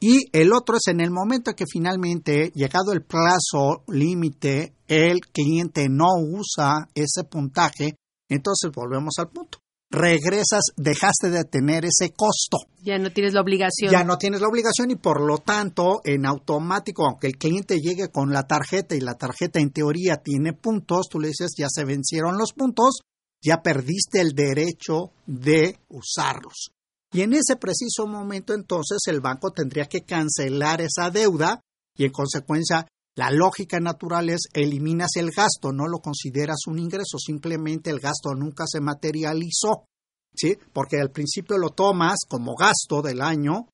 Y 0.01 0.25
el 0.31 0.53
otro 0.53 0.77
es 0.77 0.87
en 0.87 1.01
el 1.01 1.11
momento 1.11 1.51
en 1.51 1.55
que 1.55 1.65
finalmente, 1.69 2.51
llegado 2.55 2.93
el 2.93 3.03
plazo 3.03 3.83
límite, 3.87 4.73
el 4.87 5.19
cliente 5.21 5.87
no 5.89 6.07
usa 6.17 6.87
ese 6.95 7.25
puntaje, 7.29 7.95
entonces 8.29 8.71
volvemos 8.73 9.15
al 9.17 9.29
punto. 9.29 9.59
Regresas, 9.91 10.65
dejaste 10.77 11.31
de 11.31 11.45
tener 11.45 11.83
ese 11.83 12.11
costo. 12.11 12.57
Ya 12.83 12.99
no 12.99 13.11
tienes 13.11 13.33
la 13.33 13.41
obligación. 13.41 13.91
Ya 13.91 14.03
no 14.03 14.17
tienes 14.17 14.39
la 14.39 14.47
obligación 14.47 14.91
y 14.91 14.95
por 14.95 15.21
lo 15.25 15.39
tanto, 15.39 16.01
en 16.03 16.27
automático, 16.27 17.07
aunque 17.07 17.27
el 17.27 17.37
cliente 17.37 17.79
llegue 17.79 18.09
con 18.09 18.31
la 18.31 18.45
tarjeta 18.45 18.95
y 18.95 18.99
la 18.99 19.15
tarjeta 19.15 19.59
en 19.59 19.71
teoría 19.71 20.17
tiene 20.17 20.53
puntos, 20.53 21.07
tú 21.09 21.19
le 21.19 21.29
dices, 21.29 21.53
ya 21.57 21.67
se 21.69 21.85
vencieron 21.85 22.37
los 22.37 22.53
puntos, 22.53 22.99
ya 23.41 23.63
perdiste 23.63 24.21
el 24.21 24.33
derecho 24.33 25.11
de 25.25 25.79
usarlos. 25.89 26.71
Y 27.11 27.21
en 27.21 27.33
ese 27.33 27.55
preciso 27.55 28.05
momento 28.05 28.53
entonces 28.53 28.99
el 29.07 29.21
banco 29.21 29.51
tendría 29.51 29.85
que 29.85 30.01
cancelar 30.01 30.81
esa 30.81 31.09
deuda 31.09 31.61
y 31.97 32.05
en 32.05 32.11
consecuencia 32.11 32.85
la 33.15 33.31
lógica 33.31 33.79
natural 33.79 34.29
es 34.29 34.41
eliminas 34.53 35.09
el 35.17 35.31
gasto, 35.31 35.71
no 35.73 35.87
lo 35.87 35.99
consideras 35.99 36.59
un 36.67 36.79
ingreso, 36.79 37.17
simplemente 37.17 37.89
el 37.89 37.99
gasto 37.99 38.33
nunca 38.35 38.63
se 38.67 38.79
materializó, 38.81 39.85
¿sí? 40.33 40.55
Porque 40.73 40.97
al 41.01 41.11
principio 41.11 41.57
lo 41.57 41.69
tomas 41.71 42.19
como 42.29 42.55
gasto 42.55 43.01
del 43.01 43.21
año, 43.21 43.67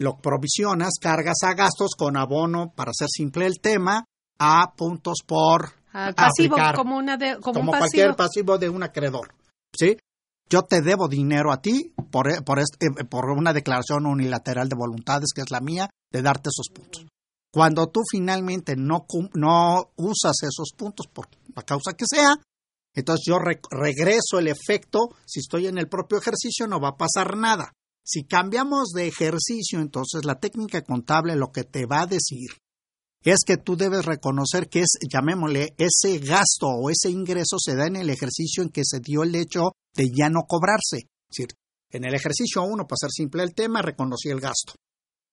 lo 0.00 0.18
provisionas, 0.18 0.94
cargas 1.00 1.38
a 1.44 1.54
gastos 1.54 1.92
con 1.96 2.16
abono, 2.16 2.72
para 2.76 2.90
hacer 2.90 3.08
simple 3.10 3.46
el 3.46 3.60
tema, 3.60 4.04
a 4.38 4.72
puntos 4.76 5.18
por 5.26 5.72
Ah, 5.92 6.12
pasivo, 6.14 6.54
aplicar 6.56 6.76
como, 6.76 6.96
una 6.98 7.16
de, 7.16 7.38
como, 7.40 7.54
como 7.60 7.72
un 7.72 7.78
cualquier 7.78 8.08
pasivo. 8.14 8.16
pasivo 8.16 8.58
de 8.58 8.68
un 8.68 8.82
acreedor. 8.82 9.34
¿sí? 9.74 9.96
Yo 10.50 10.62
te 10.62 10.82
debo 10.82 11.08
dinero 11.08 11.50
a 11.50 11.60
ti 11.62 11.92
por, 12.10 12.44
por, 12.44 12.58
este- 12.58 13.04
por 13.08 13.30
una 13.30 13.52
declaración 13.54 14.04
unilateral 14.06 14.68
de 14.68 14.76
voluntades, 14.76 15.28
que 15.34 15.40
es 15.40 15.50
la 15.50 15.60
mía, 15.60 15.88
de 16.12 16.22
darte 16.22 16.50
esos 16.50 16.68
puntos. 16.72 17.06
Cuando 17.52 17.88
tú 17.88 18.00
finalmente 18.10 18.76
no, 18.76 19.06
no 19.34 19.90
usas 19.96 20.34
esos 20.42 20.72
puntos 20.76 21.06
por 21.06 21.28
la 21.54 21.62
causa 21.62 21.92
que 21.96 22.04
sea, 22.06 22.34
entonces 22.94 23.24
yo 23.26 23.38
re- 23.38 23.60
regreso 23.70 24.38
el 24.38 24.48
efecto. 24.48 25.10
Si 25.26 25.40
estoy 25.40 25.66
en 25.66 25.78
el 25.78 25.88
propio 25.88 26.18
ejercicio, 26.18 26.66
no 26.66 26.80
va 26.80 26.90
a 26.90 26.96
pasar 26.96 27.36
nada. 27.36 27.72
Si 28.04 28.24
cambiamos 28.24 28.90
de 28.90 29.06
ejercicio, 29.06 29.80
entonces 29.80 30.24
la 30.24 30.38
técnica 30.40 30.82
contable 30.82 31.36
lo 31.36 31.50
que 31.52 31.64
te 31.64 31.86
va 31.86 32.02
a 32.02 32.06
decir 32.06 32.48
es 33.22 33.38
que 33.46 33.56
tú 33.56 33.76
debes 33.76 34.04
reconocer 34.06 34.68
que 34.68 34.80
es, 34.80 34.92
llamémosle, 35.12 35.74
ese 35.76 36.18
gasto 36.18 36.68
o 36.68 36.88
ese 36.88 37.10
ingreso 37.10 37.56
se 37.58 37.74
da 37.76 37.86
en 37.86 37.96
el 37.96 38.10
ejercicio 38.10 38.62
en 38.62 38.70
que 38.70 38.82
se 38.84 39.00
dio 39.00 39.22
el 39.24 39.34
hecho 39.34 39.72
de 39.94 40.06
ya 40.16 40.30
no 40.30 40.42
cobrarse. 40.48 40.98
Es 40.98 41.36
decir, 41.36 41.48
en 41.90 42.04
el 42.04 42.14
ejercicio 42.14 42.62
1, 42.62 42.84
para 42.86 42.96
ser 42.98 43.10
simple 43.10 43.42
el 43.42 43.54
tema, 43.54 43.82
reconocí 43.82 44.28
el 44.28 44.40
gasto. 44.40 44.74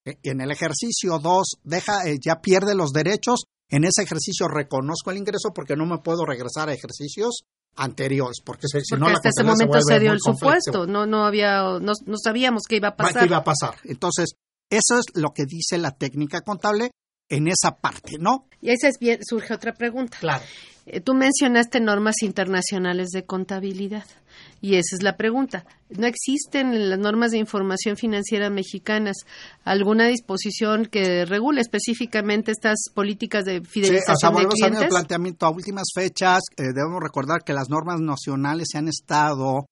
Eh, 0.05 0.17
Y 0.21 0.29
en 0.29 0.41
el 0.41 0.51
ejercicio 0.51 1.19
2, 1.19 1.43
deja, 1.63 2.07
eh, 2.07 2.17
ya 2.23 2.35
pierde 2.41 2.75
los 2.75 2.91
derechos. 2.91 3.43
En 3.69 3.83
ese 3.83 4.03
ejercicio 4.03 4.47
reconozco 4.47 5.09
el 5.11 5.17
ingreso 5.17 5.51
porque 5.53 5.75
no 5.75 5.85
me 5.85 5.97
puedo 5.97 6.25
regresar 6.25 6.69
a 6.69 6.73
ejercicios 6.73 7.43
anteriores, 7.75 8.37
porque 8.45 8.67
si, 8.67 8.77
Porque 8.89 8.99
no 9.01 9.07
hasta 9.07 9.29
ese 9.29 9.43
momento 9.43 9.79
se 9.81 9.99
dio 9.99 10.11
el 10.13 10.19
supuesto, 10.21 10.85
no, 10.87 11.05
no 11.05 11.25
había, 11.25 11.61
no, 11.81 11.91
no 12.05 12.17
sabíamos 12.23 12.63
qué 12.69 12.77
iba 12.77 12.89
a 12.89 12.91
Va- 12.91 12.97
pasar. 12.97 13.21
¿Qué 13.21 13.25
iba 13.27 13.37
a 13.37 13.43
pasar? 13.43 13.75
Entonces, 13.83 14.29
eso 14.69 14.99
es 14.99 15.05
lo 15.15 15.31
que 15.33 15.45
dice 15.45 15.77
la 15.77 15.91
técnica 15.91 16.41
contable 16.41 16.91
en 17.29 17.47
esa 17.47 17.77
parte, 17.77 18.13
¿no? 18.19 18.47
Y 18.61 18.69
ahí 18.69 18.75
surge 19.21 19.53
otra 19.53 19.73
pregunta. 19.73 20.17
Claro. 20.19 20.43
Eh, 20.85 21.01
Tú 21.01 21.15
mencionaste 21.15 21.79
normas 21.79 22.21
internacionales 22.21 23.09
de 23.09 23.25
contabilidad 23.25 24.05
y 24.61 24.75
esa 24.75 24.95
es 24.95 25.01
la 25.01 25.17
pregunta. 25.17 25.65
¿No 25.89 26.05
existen 26.05 26.73
en 26.73 26.89
las 26.91 26.99
normas 26.99 27.31
de 27.31 27.39
información 27.39 27.97
financiera 27.97 28.51
mexicanas 28.51 29.15
alguna 29.63 30.05
disposición 30.07 30.85
que 30.85 31.25
regule 31.25 31.61
específicamente 31.61 32.51
estas 32.51 32.77
políticas 32.93 33.45
de 33.45 33.59
Sí, 33.61 33.65
fidelización 33.65 34.35
o 34.35 34.37
sea, 34.37 34.43
de 34.43 34.47
clientes? 34.47 34.89
planteamiento. 34.89 35.45
A 35.47 35.49
últimas 35.49 35.87
fechas, 35.95 36.41
eh, 36.57 36.63
debemos 36.75 37.01
recordar 37.01 37.43
que 37.43 37.53
las 37.53 37.69
normas 37.69 37.99
nacionales 37.99 38.67
se 38.71 38.77
han 38.77 38.87
estado, 38.87 39.65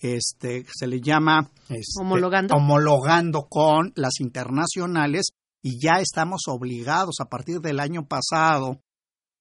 este, 0.00 0.64
se 0.74 0.86
le 0.88 1.00
llama 1.00 1.48
este, 1.68 2.00
Homologando. 2.00 2.54
homologando 2.56 3.46
con 3.48 3.92
las 3.94 4.18
internacionales 4.20 5.26
y 5.62 5.80
ya 5.80 6.00
estamos 6.00 6.42
obligados 6.48 7.16
a 7.20 7.26
partir 7.26 7.60
del 7.60 7.80
año 7.80 8.06
pasado 8.06 8.80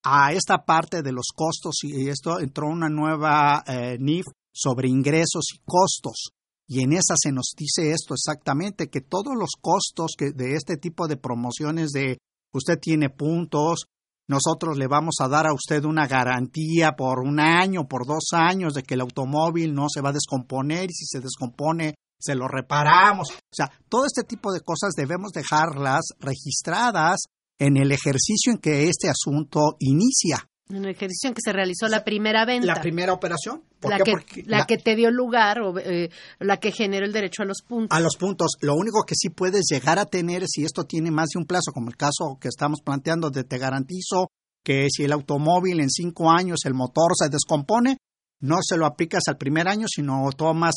a 0.03 0.31
esta 0.33 0.65
parte 0.65 1.01
de 1.01 1.11
los 1.11 1.27
costos 1.35 1.75
y 1.83 2.09
esto 2.09 2.39
entró 2.39 2.67
una 2.67 2.89
nueva 2.89 3.63
eh, 3.67 3.97
NIF 3.99 4.25
sobre 4.53 4.87
ingresos 4.87 5.45
y 5.53 5.59
costos. 5.65 6.29
Y 6.67 6.81
en 6.81 6.93
esa 6.93 7.15
se 7.15 7.31
nos 7.31 7.53
dice 7.55 7.91
esto 7.91 8.13
exactamente, 8.13 8.89
que 8.89 9.01
todos 9.01 9.35
los 9.37 9.51
costos 9.59 10.13
que 10.17 10.31
de 10.31 10.55
este 10.55 10.77
tipo 10.77 11.07
de 11.07 11.17
promociones 11.17 11.91
de 11.91 12.17
usted 12.53 12.79
tiene 12.79 13.09
puntos, 13.09 13.85
nosotros 14.27 14.77
le 14.77 14.87
vamos 14.87 15.15
a 15.21 15.27
dar 15.27 15.45
a 15.45 15.53
usted 15.53 15.83
una 15.85 16.07
garantía 16.07 16.95
por 16.95 17.19
un 17.19 17.39
año, 17.39 17.87
por 17.87 18.07
dos 18.07 18.29
años, 18.31 18.73
de 18.73 18.81
que 18.81 18.95
el 18.95 19.01
automóvil 19.01 19.73
no 19.73 19.87
se 19.89 20.01
va 20.01 20.09
a 20.09 20.13
descomponer 20.13 20.89
y 20.89 20.93
si 20.93 21.05
se 21.05 21.19
descompone 21.19 21.95
se 22.25 22.35
lo 22.35 22.47
reparamos. 22.47 23.29
O 23.31 23.55
sea, 23.55 23.71
todo 23.89 24.05
este 24.05 24.23
tipo 24.23 24.51
de 24.51 24.61
cosas 24.61 24.93
debemos 24.95 25.31
dejarlas 25.31 26.01
registradas 26.19 27.17
en 27.59 27.77
el 27.77 27.91
ejercicio 27.91 28.51
en 28.51 28.57
que 28.57 28.89
este 28.89 29.09
asunto 29.09 29.75
inicia. 29.79 30.47
En 30.67 30.77
el 30.77 30.89
ejercicio 30.89 31.27
en 31.27 31.35
que 31.35 31.41
se 31.43 31.53
realizó 31.53 31.87
la 31.87 32.03
primera 32.03 32.43
venta. 32.43 32.65
La 32.65 32.81
primera 32.81 33.13
operación. 33.13 33.61
¿Por 33.79 33.91
la 33.91 33.97
qué? 33.99 34.03
que, 34.03 34.11
Porque 34.11 34.43
la 34.47 34.57
la- 34.59 34.65
que 34.65 34.77
te 34.77 34.95
dio 34.95 35.11
lugar 35.11 35.61
o 35.61 35.77
eh, 35.77 36.09
la 36.39 36.57
que 36.57 36.71
generó 36.71 37.05
el 37.05 37.13
derecho 37.13 37.43
a 37.43 37.45
los 37.45 37.61
puntos. 37.61 37.95
a 37.95 38.01
los 38.01 38.17
puntos. 38.17 38.53
Lo 38.61 38.73
único 38.73 39.03
que 39.03 39.13
sí 39.15 39.29
puedes 39.29 39.65
llegar 39.69 39.99
a 39.99 40.05
tener, 40.05 40.43
si 40.47 40.63
esto 40.65 40.83
tiene 40.85 41.11
más 41.11 41.29
de 41.33 41.39
un 41.39 41.45
plazo, 41.45 41.71
como 41.71 41.89
el 41.89 41.95
caso 41.97 42.37
que 42.41 42.47
estamos 42.47 42.79
planteando 42.83 43.29
de 43.29 43.43
te 43.43 43.59
garantizo 43.59 44.29
que 44.63 44.87
si 44.89 45.03
el 45.03 45.11
automóvil 45.11 45.79
en 45.79 45.91
cinco 45.91 46.31
años 46.31 46.61
el 46.65 46.73
motor 46.73 47.11
se 47.15 47.29
descompone, 47.29 47.97
no 48.41 48.57
se 48.63 48.75
lo 48.77 48.87
aplicas 48.87 49.21
al 49.27 49.37
primer 49.37 49.67
año, 49.67 49.85
sino 49.87 50.27
tomas 50.35 50.73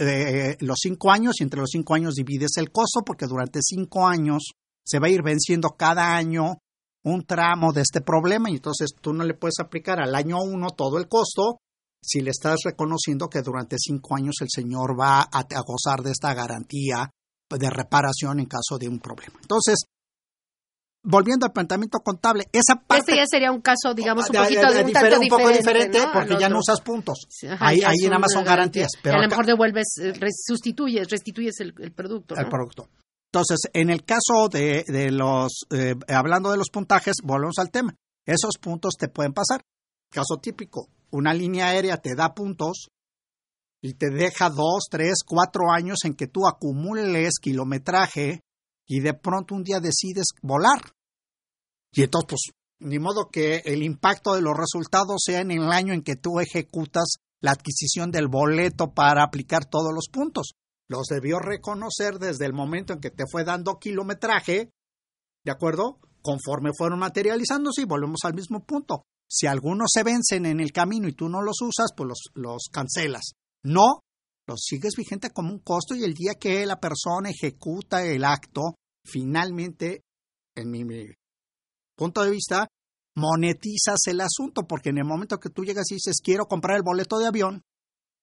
eh, 0.00 0.56
los 0.60 0.78
cinco 0.80 1.10
años 1.10 1.34
y 1.38 1.44
entre 1.44 1.60
los 1.60 1.70
cinco 1.70 1.94
años 1.94 2.14
divides 2.14 2.56
el 2.56 2.70
costo 2.70 3.00
porque 3.04 3.26
durante 3.26 3.60
cinco 3.62 4.06
años 4.06 4.52
se 4.84 4.98
va 4.98 5.06
a 5.06 5.10
ir 5.10 5.22
venciendo 5.22 5.70
cada 5.76 6.16
año 6.16 6.58
un 7.04 7.24
tramo 7.24 7.72
de 7.72 7.82
este 7.82 8.00
problema 8.00 8.50
y 8.50 8.54
entonces 8.54 8.90
tú 9.00 9.12
no 9.12 9.24
le 9.24 9.34
puedes 9.34 9.58
aplicar 9.60 10.00
al 10.00 10.14
año 10.14 10.38
uno 10.42 10.70
todo 10.70 10.98
el 10.98 11.08
costo 11.08 11.58
si 12.02 12.20
le 12.20 12.30
estás 12.30 12.60
reconociendo 12.64 13.28
que 13.28 13.42
durante 13.42 13.76
cinco 13.78 14.16
años 14.16 14.36
el 14.40 14.48
señor 14.50 14.98
va 14.98 15.20
a, 15.20 15.40
a 15.40 15.62
gozar 15.66 16.02
de 16.02 16.12
esta 16.12 16.32
garantía 16.34 17.10
de 17.50 17.70
reparación 17.70 18.40
en 18.40 18.46
caso 18.46 18.78
de 18.78 18.88
un 18.88 19.00
problema. 19.00 19.38
Entonces, 19.42 19.84
volviendo 21.02 21.46
al 21.46 21.52
planteamiento 21.52 21.98
contable, 22.00 22.44
esa 22.52 22.74
parte... 22.76 23.12
Este 23.12 23.16
ya 23.16 23.24
sería 23.26 23.50
un 23.52 23.60
caso, 23.60 23.94
digamos, 23.94 24.26
un 24.28 24.32
de- 24.32 24.38
poquito 24.38 24.60
de- 24.68 24.74
de, 24.74 24.80
un 24.80 24.86
diferente, 24.88 25.18
tanto 25.18 25.22
un 25.22 25.28
poco 25.40 25.48
diferente, 25.56 25.98
porque 26.12 26.36
ya 26.38 26.48
no 26.48 26.58
usas 26.58 26.80
puntos. 26.80 27.26
Ajá, 27.48 27.66
ahí 27.66 27.80
ahí 27.84 27.96
nada 28.04 28.18
más 28.18 28.32
son 28.32 28.44
garantías. 28.44 28.88
garantía. 28.92 29.00
Pero 29.02 29.16
a 29.18 29.22
lo 29.22 29.28
mejor 29.28 29.46
devuelves, 29.46 29.86
eh, 30.02 30.12
sustituyes, 30.46 31.08
restituyes 31.08 31.58
el, 31.60 31.74
el 31.78 31.92
producto, 31.92 32.34
el 32.36 32.48
producto. 32.48 32.88
Entonces, 33.32 33.58
en 33.72 33.90
el 33.90 34.04
caso 34.04 34.48
de, 34.50 34.84
de 34.88 35.10
los, 35.12 35.60
eh, 35.70 35.94
hablando 36.08 36.50
de 36.50 36.56
los 36.58 36.68
puntajes, 36.70 37.14
volvemos 37.22 37.58
al 37.58 37.70
tema. 37.70 37.94
Esos 38.26 38.58
puntos 38.60 38.94
te 38.98 39.08
pueden 39.08 39.32
pasar. 39.32 39.62
Caso 40.12 40.36
típico, 40.42 40.88
una 41.12 41.32
línea 41.32 41.68
aérea 41.68 41.96
te 41.96 42.14
da 42.16 42.34
puntos 42.34 42.88
y 43.82 43.94
te 43.94 44.10
deja 44.10 44.50
dos, 44.50 44.86
tres, 44.90 45.20
cuatro 45.24 45.70
años 45.72 45.98
en 46.04 46.14
que 46.14 46.26
tú 46.26 46.46
acumules 46.46 47.38
kilometraje 47.40 48.40
y 48.90 48.98
de 48.98 49.14
pronto 49.14 49.54
un 49.54 49.62
día 49.62 49.78
decides 49.78 50.30
volar. 50.42 50.80
Y 51.92 52.02
entonces, 52.02 52.26
pues, 52.28 52.40
ni 52.80 52.98
modo 52.98 53.28
que 53.30 53.62
el 53.64 53.84
impacto 53.84 54.34
de 54.34 54.42
los 54.42 54.56
resultados 54.56 55.22
sea 55.24 55.40
en 55.40 55.52
el 55.52 55.70
año 55.70 55.92
en 55.92 56.02
que 56.02 56.16
tú 56.16 56.40
ejecutas 56.40 57.14
la 57.40 57.52
adquisición 57.52 58.10
del 58.10 58.26
boleto 58.26 58.92
para 58.92 59.22
aplicar 59.22 59.64
todos 59.64 59.94
los 59.94 60.08
puntos. 60.10 60.54
Los 60.88 61.06
debió 61.06 61.38
reconocer 61.38 62.18
desde 62.18 62.46
el 62.46 62.52
momento 62.52 62.92
en 62.92 63.00
que 63.00 63.12
te 63.12 63.26
fue 63.30 63.44
dando 63.44 63.78
kilometraje, 63.78 64.70
¿de 65.44 65.52
acuerdo? 65.52 66.00
Conforme 66.20 66.70
fueron 66.76 66.98
materializándose 66.98 67.82
y 67.82 67.86
volvemos 67.86 68.18
al 68.24 68.34
mismo 68.34 68.64
punto. 68.64 69.04
Si 69.30 69.46
algunos 69.46 69.90
se 69.94 70.02
vencen 70.02 70.46
en 70.46 70.58
el 70.58 70.72
camino 70.72 71.06
y 71.06 71.12
tú 71.12 71.28
no 71.28 71.42
los 71.42 71.62
usas, 71.62 71.92
pues 71.96 72.08
los, 72.08 72.18
los 72.34 72.64
cancelas. 72.72 73.34
No, 73.62 74.00
los 74.48 74.62
sigues 74.64 74.94
vigente 74.96 75.30
como 75.30 75.52
un 75.52 75.60
costo 75.60 75.94
y 75.94 76.02
el 76.02 76.14
día 76.14 76.34
que 76.34 76.66
la 76.66 76.80
persona 76.80 77.30
ejecuta 77.30 78.04
el 78.04 78.24
acto, 78.24 78.74
finalmente, 79.04 80.02
en 80.54 80.70
mi, 80.70 80.84
punto 81.96 82.22
de 82.22 82.30
vista, 82.30 82.68
monetizas 83.14 83.98
el 84.06 84.20
asunto, 84.20 84.62
porque 84.66 84.90
en 84.90 84.98
el 84.98 85.04
momento 85.04 85.38
que 85.38 85.50
tú 85.50 85.64
llegas 85.64 85.90
y 85.90 85.94
dices, 85.94 86.20
quiero 86.22 86.46
comprar 86.46 86.76
el 86.76 86.82
boleto 86.82 87.18
de 87.18 87.26
avión, 87.26 87.62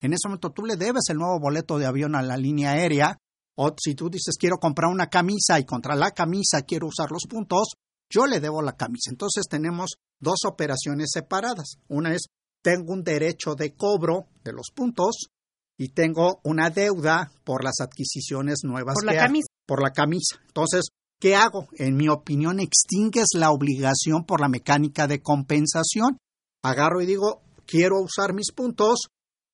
en 0.01 0.13
ese 0.13 0.27
momento 0.27 0.51
tú 0.51 0.65
le 0.65 0.75
debes 0.75 1.09
el 1.09 1.17
nuevo 1.17 1.39
boleto 1.39 1.77
de 1.77 1.85
avión 1.85 2.15
a 2.15 2.21
la 2.21 2.37
línea 2.37 2.71
aérea, 2.71 3.17
o 3.55 3.73
si 3.83 3.95
tú 3.95 4.09
dices, 4.09 4.35
quiero 4.39 4.57
comprar 4.57 4.91
una 4.91 5.07
camisa 5.07 5.59
y 5.59 5.65
contra 5.65 5.95
la 5.95 6.11
camisa 6.11 6.61
quiero 6.61 6.87
usar 6.87 7.11
los 7.11 7.23
puntos, 7.27 7.73
yo 8.09 8.27
le 8.27 8.39
debo 8.39 8.61
la 8.61 8.73
camisa. 8.73 9.09
Entonces 9.09 9.45
tenemos 9.49 9.97
dos 10.19 10.39
operaciones 10.45 11.09
separadas. 11.11 11.77
Una 11.87 12.13
es, 12.13 12.27
tengo 12.61 12.93
un 12.93 13.03
derecho 13.03 13.55
de 13.55 13.75
cobro 13.75 14.27
de 14.43 14.53
los 14.53 14.67
puntos 14.73 15.29
y 15.77 15.89
tengo 15.89 16.39
una 16.43 16.69
deuda 16.69 17.31
por 17.43 17.63
las 17.63 17.79
adquisiciones 17.81 18.59
nuevas. 18.63 18.95
Por 18.95 19.05
la 19.05 19.15
camisa. 19.15 19.47
Por 19.65 19.81
la 19.81 19.91
camisa. 19.91 20.39
Entonces, 20.47 20.85
¿qué 21.19 21.35
hago? 21.35 21.67
En 21.73 21.95
mi 21.95 22.09
opinión, 22.09 22.59
extingues 22.59 23.27
la 23.35 23.51
obligación 23.51 24.25
por 24.25 24.41
la 24.41 24.49
mecánica 24.49 25.07
de 25.07 25.21
compensación. 25.21 26.17
Agarro 26.63 27.01
y 27.01 27.05
digo, 27.05 27.41
quiero 27.65 28.01
usar 28.01 28.33
mis 28.33 28.51
puntos 28.51 29.07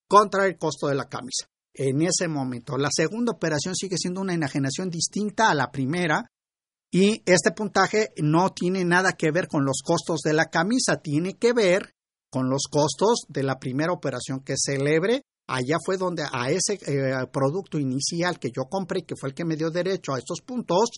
contra 0.08 0.46
el 0.46 0.58
costo 0.58 0.88
de 0.88 0.96
la 0.96 1.10
camisa. 1.10 1.48
En 1.74 2.02
ese 2.04 2.28
momento, 2.28 2.78
la 2.78 2.90
segunda 2.96 3.34
operación 3.34 3.76
sigue 3.76 3.98
siendo 3.98 4.22
una 4.22 4.36
enajenación 4.36 4.90
distinta 4.90 5.50
a 5.50 5.56
la 5.56 5.72
primera 5.72 6.28
y 6.92 7.24
este 7.26 7.52
puntaje 7.52 8.10
no 8.18 8.52
tiene 8.52 8.86
nada 8.86 9.14
que 9.14 9.32
ver 9.32 9.48
con 9.48 9.66
los 9.66 9.82
costos 9.84 10.20
de 10.24 10.34
la 10.34 10.46
camisa, 10.46 10.98
tiene 11.02 11.34
que 11.34 11.52
ver 11.52 11.96
con 12.30 12.50
los 12.50 12.66
costos 12.70 13.24
de 13.28 13.42
la 13.42 13.58
primera 13.58 13.92
operación 13.92 14.42
que 14.42 14.54
celebre. 14.56 15.24
Allá 15.48 15.78
fue 15.86 15.98
donde 15.98 16.24
a 16.32 16.50
ese 16.50 16.80
eh, 16.88 17.26
producto 17.32 17.78
inicial 17.78 18.40
que 18.40 18.50
yo 18.50 18.64
compré, 18.70 19.04
que 19.04 19.16
fue 19.16 19.30
el 19.30 19.36
que 19.36 19.46
me 19.46 19.56
dio 19.56 19.70
derecho 19.70 20.14
a 20.14 20.18
estos 20.18 20.40
puntos, 20.42 20.90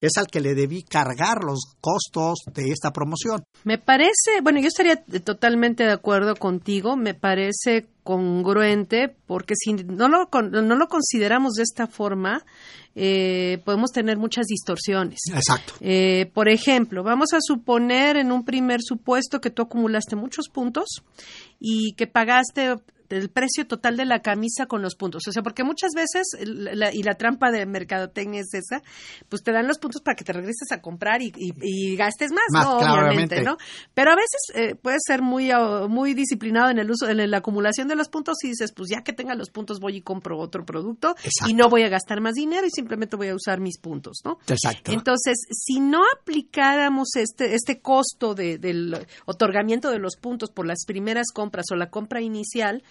es 0.00 0.16
al 0.16 0.28
que 0.28 0.40
le 0.40 0.54
debí 0.54 0.84
cargar 0.84 1.38
los 1.44 1.74
costos 1.80 2.38
de 2.54 2.70
esta 2.70 2.92
promoción. 2.92 3.42
Me 3.64 3.78
parece, 3.78 4.40
bueno, 4.42 4.60
yo 4.60 4.68
estaría 4.68 5.02
totalmente 5.24 5.84
de 5.84 5.92
acuerdo 5.92 6.36
contigo, 6.36 6.96
me 6.96 7.14
parece 7.14 7.88
congruente, 8.04 9.14
porque 9.26 9.54
si 9.56 9.74
no 9.74 10.08
lo, 10.08 10.28
no 10.30 10.76
lo 10.76 10.88
consideramos 10.88 11.54
de 11.54 11.64
esta 11.64 11.86
forma, 11.86 12.44
eh, 12.94 13.60
podemos 13.64 13.90
tener 13.90 14.16
muchas 14.16 14.46
distorsiones. 14.46 15.18
Exacto. 15.32 15.74
Eh, 15.80 16.30
por 16.32 16.48
ejemplo, 16.48 17.02
vamos 17.02 17.32
a 17.32 17.38
suponer 17.40 18.16
en 18.16 18.32
un 18.32 18.44
primer 18.44 18.80
supuesto 18.82 19.40
que 19.40 19.50
tú 19.50 19.62
acumulaste 19.62 20.16
muchos 20.16 20.48
puntos 20.48 21.02
y 21.58 21.92
que 21.94 22.06
pagaste 22.06 22.76
el 23.10 23.30
precio 23.30 23.66
total 23.66 23.96
de 23.96 24.04
la 24.04 24.20
camisa 24.20 24.66
con 24.66 24.82
los 24.82 24.94
puntos. 24.96 25.22
O 25.28 25.32
sea, 25.32 25.42
porque 25.42 25.64
muchas 25.64 25.92
veces, 25.94 26.26
la- 26.46 26.92
y 26.92 27.02
la 27.02 27.14
trampa 27.14 27.50
de 27.50 27.64
mercadotecnia 27.66 28.40
es 28.40 28.52
esa, 28.54 28.82
pues 29.28 29.42
te 29.42 29.52
dan 29.52 29.66
los 29.66 29.78
puntos 29.78 30.02
para 30.02 30.14
que 30.14 30.24
te 30.24 30.32
regreses 30.32 30.70
a 30.72 30.80
comprar 30.80 31.22
y, 31.22 31.32
y- 31.36 31.52
y 31.62 31.96
gastes 31.96 32.30
más, 32.32 32.44
Más, 32.50 32.64
¿no? 32.64 32.78
Obviamente. 32.78 33.42
¿no? 33.42 33.56
Pero 33.94 34.12
a 34.12 34.16
veces 34.16 34.40
eh, 34.54 34.74
puedes 34.74 35.00
ser 35.06 35.22
muy, 35.22 35.50
ah, 35.50 35.86
muy 35.88 36.14
disciplinado 36.14 36.70
en 36.70 36.78
el 36.78 36.90
uso, 36.90 37.08
en 37.08 37.30
la 37.30 37.38
acumulación 37.38 37.88
de 37.88 37.96
los 37.96 38.08
puntos 38.08 38.36
y 38.44 38.48
dices, 38.48 38.72
pues 38.72 38.90
ya 38.90 39.02
que 39.02 39.12
tenga 39.12 39.34
los 39.34 39.50
puntos 39.50 39.80
voy 39.80 39.96
y 39.96 40.00
compro 40.02 40.38
otro 40.38 40.64
producto 40.64 41.14
Exacto. 41.24 41.50
y 41.50 41.54
no 41.54 41.68
voy 41.68 41.82
a 41.84 41.88
gastar 41.88 42.20
más 42.20 42.34
dinero 42.34 42.66
y 42.66 42.70
simplemente 42.70 43.16
voy 43.16 43.28
a 43.28 43.34
usar 43.34 43.60
mis 43.60 43.78
puntos, 43.78 44.18
¿no? 44.24 44.38
Exacto. 44.48 44.92
Entonces, 44.92 45.38
si 45.50 45.80
no 45.80 46.02
aplicáramos 46.20 47.16
este, 47.16 47.54
este 47.54 47.80
costo 47.80 48.34
de- 48.34 48.58
del 48.58 49.06
otorgamiento 49.26 49.90
de 49.90 49.98
los 49.98 50.16
puntos 50.16 50.50
por 50.50 50.66
las 50.66 50.84
primeras 50.86 51.26
compras 51.32 51.66
o 51.72 51.76
la 51.76 51.90
compra 51.90 52.20
inicial, 52.20 52.82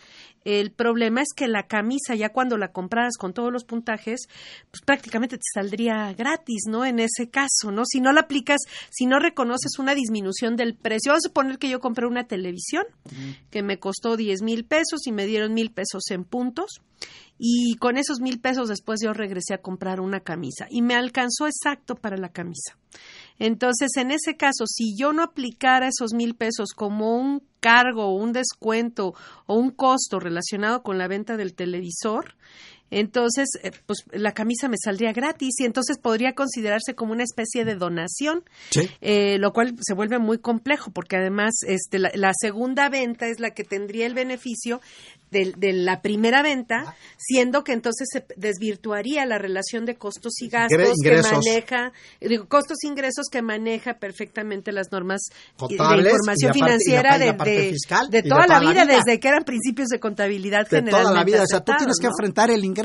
el 0.48 0.72
problema 0.72 1.22
es 1.22 1.34
que 1.36 1.50
la 1.50 1.68
camisa, 1.68 2.16
ya 2.16 2.30
cuando 2.30 2.58
la 2.58 2.72
compraras 2.72 3.18
con 3.18 3.34
todos 3.34 3.52
los 3.52 3.66
puntajes, 3.66 4.28
pues 4.72 4.82
prácticamente 4.86 5.36
te 5.36 5.44
saldría 5.54 6.14
gratis, 6.14 6.64
¿no? 6.70 6.86
En 6.86 7.00
ese 7.00 7.30
caso, 7.30 7.70
¿no? 7.70 7.84
Si 7.86 8.00
no 8.00 8.14
la 8.14 8.22
aplicas, 8.22 8.62
si 8.90 9.08
no 9.08 9.20
reconoces 9.20 9.78
una 9.78 9.94
disminución 9.94 10.56
del 10.56 10.74
precio, 10.74 11.12
vamos 11.12 11.26
a 11.26 11.28
suponer 11.28 11.60
que 11.60 11.68
yo 11.68 11.82
compré 11.82 12.08
una 12.08 12.28
televisión 12.28 12.86
que 13.52 13.62
me 13.62 13.78
costó 13.78 14.16
10 14.16 14.42
mil 14.42 14.64
pesos 14.64 15.06
y 15.06 15.12
me 15.12 15.26
dieron 15.26 15.54
mil 15.54 15.72
pesos 15.72 16.10
en 16.12 16.24
puntos. 16.24 16.80
Y 17.38 17.76
con 17.76 17.98
esos 17.98 18.22
mil 18.22 18.40
pesos 18.40 18.70
después 18.70 19.02
yo 19.04 19.12
regresé 19.12 19.54
a 19.54 19.62
comprar 19.62 20.00
una 20.00 20.22
camisa 20.22 20.66
y 20.70 20.82
me 20.82 20.96
alcanzó 20.96 21.46
exacto 21.46 21.96
para 21.96 22.16
la 22.16 22.30
camisa. 22.30 22.78
Entonces, 23.40 23.90
en 23.98 24.12
ese 24.12 24.36
caso, 24.36 24.66
si 24.68 24.96
yo 24.98 25.14
no 25.14 25.24
aplicara 25.24 25.88
esos 25.88 26.14
mil 26.14 26.36
pesos 26.36 26.70
como 26.76 27.18
un 27.18 27.44
cargo, 27.60 28.16
un 28.16 28.34
descuento 28.34 29.14
o 29.46 29.56
un 29.56 29.72
costo 29.72 30.20
relacionado 30.20 30.84
con 30.84 30.98
la 30.98 31.08
venta 31.08 31.38
del 31.38 31.54
televisor, 31.54 32.36
entonces, 32.90 33.50
eh, 33.64 33.72
pues 33.86 34.00
la 34.12 34.32
camisa 34.34 34.68
me 34.70 34.78
saldría 34.82 35.12
gratis 35.14 35.56
y 35.60 35.66
entonces 35.66 35.98
podría 35.98 36.34
considerarse 36.34 36.96
como 36.96 37.12
una 37.12 37.24
especie 37.24 37.66
de 37.66 37.76
donación, 37.76 38.44
Sí. 38.70 38.90
eh, 39.02 39.38
lo 39.40 39.52
cual 39.54 39.76
se 39.82 39.94
vuelve 39.94 40.20
muy 40.20 40.38
complejo 40.38 40.92
porque 40.92 41.18
además 41.18 41.54
este, 41.68 42.00
la, 42.00 42.12
la 42.16 42.32
segunda 42.40 42.90
venta 42.90 43.28
es 43.28 43.40
la 43.40 43.52
que 43.52 43.64
tendría 43.64 44.06
el 44.06 44.14
beneficio 44.14 44.80
de, 45.32 45.54
de 45.58 45.74
la 45.74 46.02
primera 46.02 46.42
venta, 46.42 46.96
siendo 47.18 47.66
que 47.66 47.74
entonces 47.74 48.08
se 48.10 48.26
desvirtuaría 48.38 49.26
la 49.26 49.38
relación 49.38 49.84
de 49.86 49.96
costos 49.96 50.32
y 50.42 50.48
gastos 50.48 50.78
que 51.04 51.10
ingresos. 51.10 51.34
maneja, 51.46 51.92
digo, 52.22 52.48
costos 52.48 52.78
e 52.86 52.88
ingresos 52.88 53.26
que 53.30 53.42
maneja 53.42 53.96
perfectamente 53.96 54.72
las 54.72 54.88
normas 54.94 55.20
de 55.60 55.68
y 55.68 55.74
información 55.74 56.52
y 56.56 56.60
la 56.60 56.66
financiera 56.68 57.10
parte- 57.10 57.26
y 57.26 57.28
la 57.28 57.62
de, 57.62 57.70
fiscal 57.72 58.10
toda, 58.10 58.22
la 58.22 58.30
toda 58.30 58.48
la 58.48 58.60
vida, 58.72 58.86
desde 58.86 59.20
que 59.20 59.28
eran 59.28 59.44
principios 59.44 59.90
de 59.90 60.00
contabilidad 60.00 60.62
de 60.70 60.82
toda 60.82 60.92
la 60.92 60.98
generalmente 61.00 61.32
vida. 61.32 61.44
O 61.44 61.48
sea, 61.48 61.60
tú 61.62 61.74
tienes 61.78 61.98
que 62.00 62.08
enfrentar 62.08 62.50
el 62.50 62.64
ingreso 62.64 62.77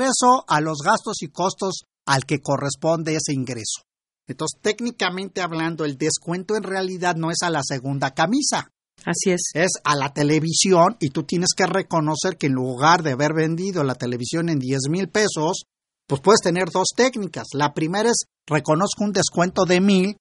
a 0.47 0.61
los 0.61 0.79
gastos 0.83 1.21
y 1.21 1.27
costos 1.27 1.83
al 2.05 2.25
que 2.25 2.41
corresponde 2.41 3.15
ese 3.15 3.33
ingreso. 3.33 3.83
Entonces, 4.27 4.59
técnicamente 4.61 5.41
hablando, 5.41 5.85
el 5.85 5.97
descuento 5.97 6.55
en 6.55 6.63
realidad 6.63 7.15
no 7.15 7.29
es 7.29 7.41
a 7.43 7.49
la 7.49 7.61
segunda 7.63 8.11
camisa. 8.11 8.69
Así 9.05 9.31
es. 9.31 9.51
Es 9.53 9.71
a 9.83 9.95
la 9.95 10.13
televisión 10.13 10.95
y 10.99 11.09
tú 11.09 11.23
tienes 11.23 11.49
que 11.55 11.65
reconocer 11.65 12.37
que 12.37 12.47
en 12.47 12.53
lugar 12.53 13.03
de 13.03 13.11
haber 13.11 13.33
vendido 13.33 13.83
la 13.83 13.95
televisión 13.95 14.49
en 14.49 14.59
10 14.59 14.89
mil 14.89 15.09
pesos, 15.09 15.63
pues 16.07 16.21
puedes 16.21 16.41
tener 16.41 16.69
dos 16.71 16.89
técnicas. 16.95 17.47
La 17.53 17.73
primera 17.73 18.09
es 18.09 18.25
reconozco 18.47 19.03
un 19.03 19.11
descuento 19.11 19.65
de 19.65 19.81
mil, 19.81 20.17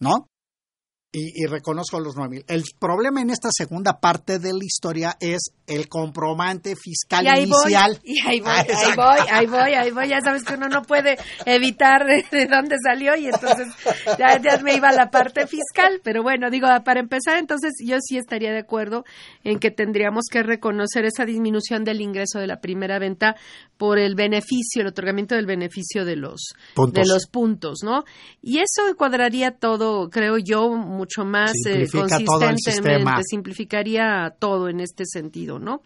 ¿no? 0.00 0.26
Y, 1.12 1.42
y 1.42 1.46
reconozco 1.46 1.98
los 1.98 2.14
9 2.16 2.30
mil. 2.30 2.44
El 2.46 2.62
problema 2.78 3.20
en 3.20 3.30
esta 3.30 3.48
segunda 3.52 3.98
parte 4.00 4.38
de 4.38 4.52
la 4.52 4.64
historia 4.64 5.16
es 5.20 5.50
el 5.66 5.88
comprobante 5.88 6.74
fiscal 6.76 7.24
Y 7.24 7.28
ahí 7.28 7.42
inicial. 7.44 7.98
voy, 8.02 8.12
y 8.14 8.20
ahí 8.26 8.40
voy, 8.40 8.50
Ah, 8.50 8.64
ahí 8.68 8.94
voy, 8.96 9.28
ahí 9.30 9.46
voy, 9.46 9.74
ahí 9.74 9.90
voy. 9.90 10.08
Ya 10.08 10.20
sabes 10.20 10.44
que 10.44 10.54
uno 10.54 10.68
no 10.68 10.82
puede 10.82 11.16
evitar 11.46 12.04
de, 12.06 12.24
de 12.30 12.46
dónde 12.46 12.76
salió 12.84 13.16
y 13.16 13.26
entonces 13.26 13.66
ya, 14.18 14.40
ya 14.40 14.58
me 14.62 14.74
iba 14.74 14.92
la 14.92 15.10
parte 15.10 15.46
fiscal. 15.46 16.00
Pero 16.04 16.22
bueno, 16.22 16.48
digo, 16.50 16.68
para 16.84 17.00
empezar, 17.00 17.38
entonces 17.38 17.72
yo 17.84 17.96
sí 18.00 18.16
estaría 18.16 18.52
de 18.52 18.60
acuerdo 18.60 19.04
en 19.42 19.58
que 19.58 19.70
tendríamos 19.70 20.26
que 20.30 20.42
reconocer 20.42 21.04
esa 21.04 21.24
disminución 21.24 21.82
del 21.84 22.00
ingreso 22.00 22.38
de 22.38 22.46
la 22.46 22.60
primera 22.60 22.98
venta 23.00 23.34
por 23.80 23.98
el 23.98 24.14
beneficio, 24.14 24.82
el 24.82 24.88
otorgamiento 24.88 25.34
del 25.34 25.46
beneficio 25.46 26.04
de 26.04 26.14
los 26.14 26.52
Puntos. 26.74 27.02
de 27.02 27.08
los 27.10 27.26
puntos, 27.26 27.78
¿no? 27.82 28.04
Y 28.42 28.58
eso 28.58 28.86
encuadraría 28.86 29.52
todo, 29.52 30.10
creo 30.10 30.36
yo, 30.36 30.68
mucho 30.68 31.24
más 31.24 31.52
eh, 31.66 31.86
Simplifica 31.86 32.22
consistentemente, 32.26 33.22
simplificaría 33.24 34.34
todo 34.38 34.68
en 34.68 34.80
este 34.80 35.06
sentido, 35.06 35.58
¿no? 35.58 35.80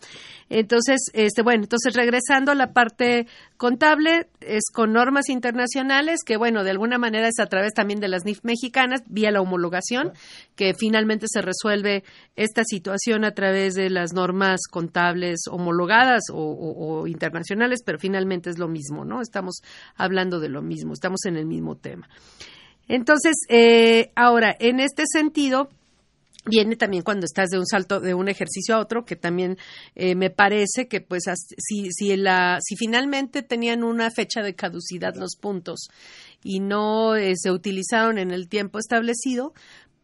Entonces, 0.49 1.03
este, 1.13 1.43
bueno, 1.43 1.63
entonces 1.63 1.95
regresando 1.95 2.51
a 2.51 2.57
la 2.57 2.73
parte 2.73 3.29
contable, 3.57 4.27
es 4.41 4.65
con 4.73 4.93
normas 4.93 5.29
internacionales, 5.29 6.21
que 6.25 6.37
bueno, 6.37 6.65
de 6.65 6.71
alguna 6.71 6.99
manera 6.99 7.29
es 7.29 7.39
a 7.39 7.47
través 7.47 7.73
también 7.73 8.01
de 8.01 8.09
las 8.09 8.25
NIF 8.25 8.41
mexicanas, 8.43 9.03
vía 9.07 9.31
la 9.31 9.41
homologación, 9.41 10.13
que 10.57 10.75
finalmente 10.75 11.27
se 11.29 11.41
resuelve 11.41 12.05
esta 12.37 12.65
situación 12.65 13.25
a 13.25 13.33
través 13.33 13.75
de 13.75 13.91
las 13.91 14.13
normas 14.13 14.61
contables 14.71 15.41
homologadas 15.51 16.25
o, 16.33 17.07
internacionales, 17.07 17.81
pero 17.85 17.99
finalmente 17.99 18.51
es 18.51 18.59
lo 18.59 18.69
mismo, 18.69 19.05
¿no? 19.05 19.21
Estamos 19.21 19.63
hablando 19.97 20.41
de 20.41 20.49
lo 20.49 20.63
mismo, 20.63 20.93
estamos 20.93 21.25
en 21.25 21.37
el 21.37 21.47
mismo 21.47 21.77
tema. 21.77 22.09
Entonces, 22.89 23.35
eh, 23.49 24.11
ahora, 24.15 24.55
en 24.59 24.81
este 24.81 25.05
sentido, 25.11 25.69
viene 26.45 26.77
también 26.77 27.03
cuando 27.03 27.25
estás 27.25 27.51
de 27.51 27.59
un 27.59 27.67
salto 27.67 28.01
de 28.01 28.15
un 28.15 28.29
ejercicio 28.29 28.75
a 28.75 28.81
otro 28.81 29.05
que 29.05 29.17
también 29.17 29.57
eh, 29.95 30.15
me 30.15 30.31
parece 30.31 30.89
que 30.89 31.01
pues 31.01 31.25
si 31.59 31.89
si 31.91 32.15
si 32.15 32.77
finalmente 32.77 33.43
tenían 33.43 33.83
una 33.83 34.11
fecha 34.11 34.43
de 34.43 34.55
caducidad 34.55 35.15
los 35.15 35.37
puntos 35.37 35.89
y 36.43 36.61
no 36.61 37.17
eh, 37.17 37.35
se 37.37 37.51
utilizaron 37.51 38.19
en 38.19 38.31
el 38.31 38.49
tiempo 38.49 38.79
establecido 38.79 39.55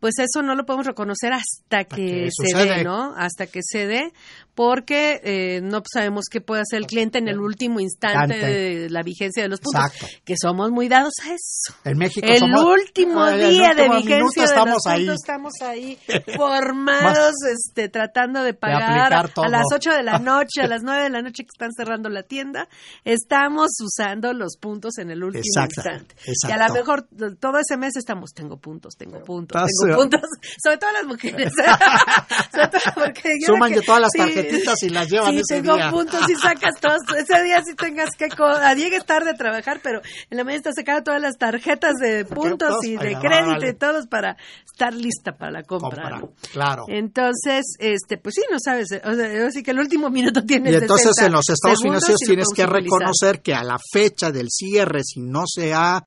pues 0.00 0.14
eso 0.18 0.42
no 0.42 0.54
lo 0.54 0.64
podemos 0.66 0.86
reconocer 0.86 1.32
hasta 1.32 1.84
que, 1.84 2.24
que 2.24 2.28
se 2.30 2.56
dé, 2.56 2.82
¿no? 2.84 3.14
Hasta 3.16 3.46
que 3.46 3.60
se 3.62 3.86
dé, 3.86 4.12
porque 4.54 5.20
eh, 5.22 5.60
no 5.62 5.82
sabemos 5.90 6.24
qué 6.30 6.40
puede 6.40 6.62
hacer 6.62 6.78
el 6.78 6.86
cliente 6.86 7.18
en 7.18 7.28
el 7.28 7.38
último 7.38 7.80
instante 7.80 8.34
de 8.36 8.90
la 8.90 9.02
vigencia 9.02 9.42
de 9.42 9.48
los 9.48 9.60
puntos, 9.60 9.84
Exacto. 9.92 10.06
que 10.24 10.34
somos 10.40 10.70
muy 10.70 10.88
dados 10.88 11.12
a 11.24 11.28
eso. 11.34 11.78
En 11.84 11.98
México 11.98 12.26
El 12.28 12.40
somos- 12.40 12.64
último 12.64 13.22
Ah, 13.22 13.34
el 13.34 13.50
día 13.50 13.74
de 13.74 13.82
último 13.82 13.94
vigencia 13.96 14.16
minuto 14.16 14.34
de 14.34 14.40
los 14.42 14.50
estamos 14.50 14.86
ahí. 14.86 14.98
puntos 15.06 15.14
estamos 15.22 15.52
ahí 15.62 15.98
formados, 16.36 17.34
este, 17.52 17.88
tratando 17.88 18.42
de 18.42 18.54
pagar 18.54 19.32
todo. 19.32 19.44
a 19.44 19.48
las 19.48 19.64
8 19.72 19.90
de 19.92 20.02
la 20.02 20.18
noche, 20.18 20.62
a 20.62 20.66
las 20.66 20.82
9 20.82 21.02
de 21.04 21.10
la 21.10 21.22
noche 21.22 21.44
que 21.44 21.50
están 21.52 21.72
cerrando 21.72 22.08
la 22.08 22.22
tienda, 22.22 22.68
estamos 23.04 23.68
usando 23.82 24.32
los 24.32 24.56
puntos 24.58 24.98
en 24.98 25.10
el 25.10 25.22
último 25.22 25.42
Exacto, 25.44 25.80
instante. 25.80 26.14
Y 26.26 26.30
a 26.30 26.32
exacto. 26.32 26.66
lo 26.68 26.74
mejor 26.74 27.08
todo 27.38 27.58
ese 27.58 27.76
mes 27.76 27.96
estamos, 27.96 28.30
tengo 28.34 28.56
puntos, 28.58 28.94
tengo 28.96 29.22
puntos, 29.22 29.56
Estás, 29.56 29.70
tengo 29.80 29.89
eh, 29.89 29.89
puntos, 29.96 30.20
sobre 30.62 30.78
todo 30.78 30.90
las 30.92 31.04
mujeres. 31.04 31.52
Sobre 32.52 32.68
todo 32.68 32.80
porque 32.94 33.30
yo 33.40 33.46
Suman 33.54 33.70
que- 33.72 33.80
de 33.80 33.86
todas 33.86 34.00
las 34.00 34.10
sí, 34.12 34.18
tarjetitas 34.18 34.82
y 34.82 34.88
las 34.90 35.08
llevan 35.08 35.32
sí, 35.32 35.40
ese 35.40 35.62
tengo 35.62 35.76
día. 35.76 35.90
puntos 35.90 36.28
y 36.28 36.34
sacas 36.34 36.74
todos. 36.80 36.98
Ese 37.16 37.42
día 37.42 37.62
sí 37.64 37.74
tengas 37.76 38.10
que. 38.16 38.26
A 38.40 38.74
llegues 38.74 39.04
tarde 39.06 39.30
a 39.30 39.34
trabajar, 39.34 39.80
pero 39.82 40.00
en 40.30 40.36
la 40.36 40.44
mañana 40.44 40.70
sacando 40.74 41.02
todas 41.04 41.20
las 41.22 41.36
tarjetas 41.36 41.94
de 42.00 42.24
puntos 42.24 42.76
y 42.84 42.96
de 42.96 43.16
crédito 43.20 43.66
y 43.66 43.74
todos 43.74 44.06
para 44.06 44.36
estar 44.70 44.92
lista 44.94 45.32
para 45.36 45.50
la 45.52 45.62
compra. 45.62 46.02
Compra, 46.02 46.18
¿no? 46.18 46.32
claro. 46.52 46.84
Entonces, 46.88 47.64
este, 47.78 48.18
pues 48.18 48.34
sí, 48.34 48.42
no 48.50 48.58
sabes. 48.62 48.88
O 49.04 49.14
sea, 49.14 49.46
así 49.46 49.62
que 49.62 49.70
el 49.70 49.78
último 49.78 50.10
minuto 50.10 50.40
Y 50.40 50.46
tienes. 50.46 50.74
entonces 50.82 51.08
60 51.16 51.26
en 51.26 51.32
los 51.32 51.48
estados 51.48 51.78
y 51.84 51.88
lo 51.88 52.16
tienes 52.26 52.48
que 52.54 52.66
reconocer 52.66 53.40
que 53.42 53.54
a 53.54 53.62
la 53.62 53.76
fecha 53.92 54.30
del 54.30 54.48
cierre, 54.50 55.02
si 55.04 55.20
no 55.20 55.44
se 55.46 55.72
ha, 55.74 56.02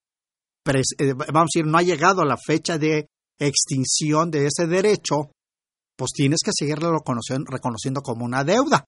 eh, 0.65 1.13
vamos 1.13 1.35
a 1.35 1.43
decir, 1.53 1.65
no 1.65 1.77
ha 1.77 1.81
llegado 1.81 2.21
a 2.21 2.25
la 2.25 2.37
fecha 2.37 2.77
de 2.77 3.07
extinción 3.47 4.31
de 4.31 4.47
ese 4.47 4.67
derecho, 4.67 5.31
pues 5.95 6.11
tienes 6.13 6.39
que 6.43 6.51
seguirlo 6.53 6.91
reconociendo, 6.91 8.01
como 8.01 8.25
una 8.25 8.43
deuda. 8.43 8.85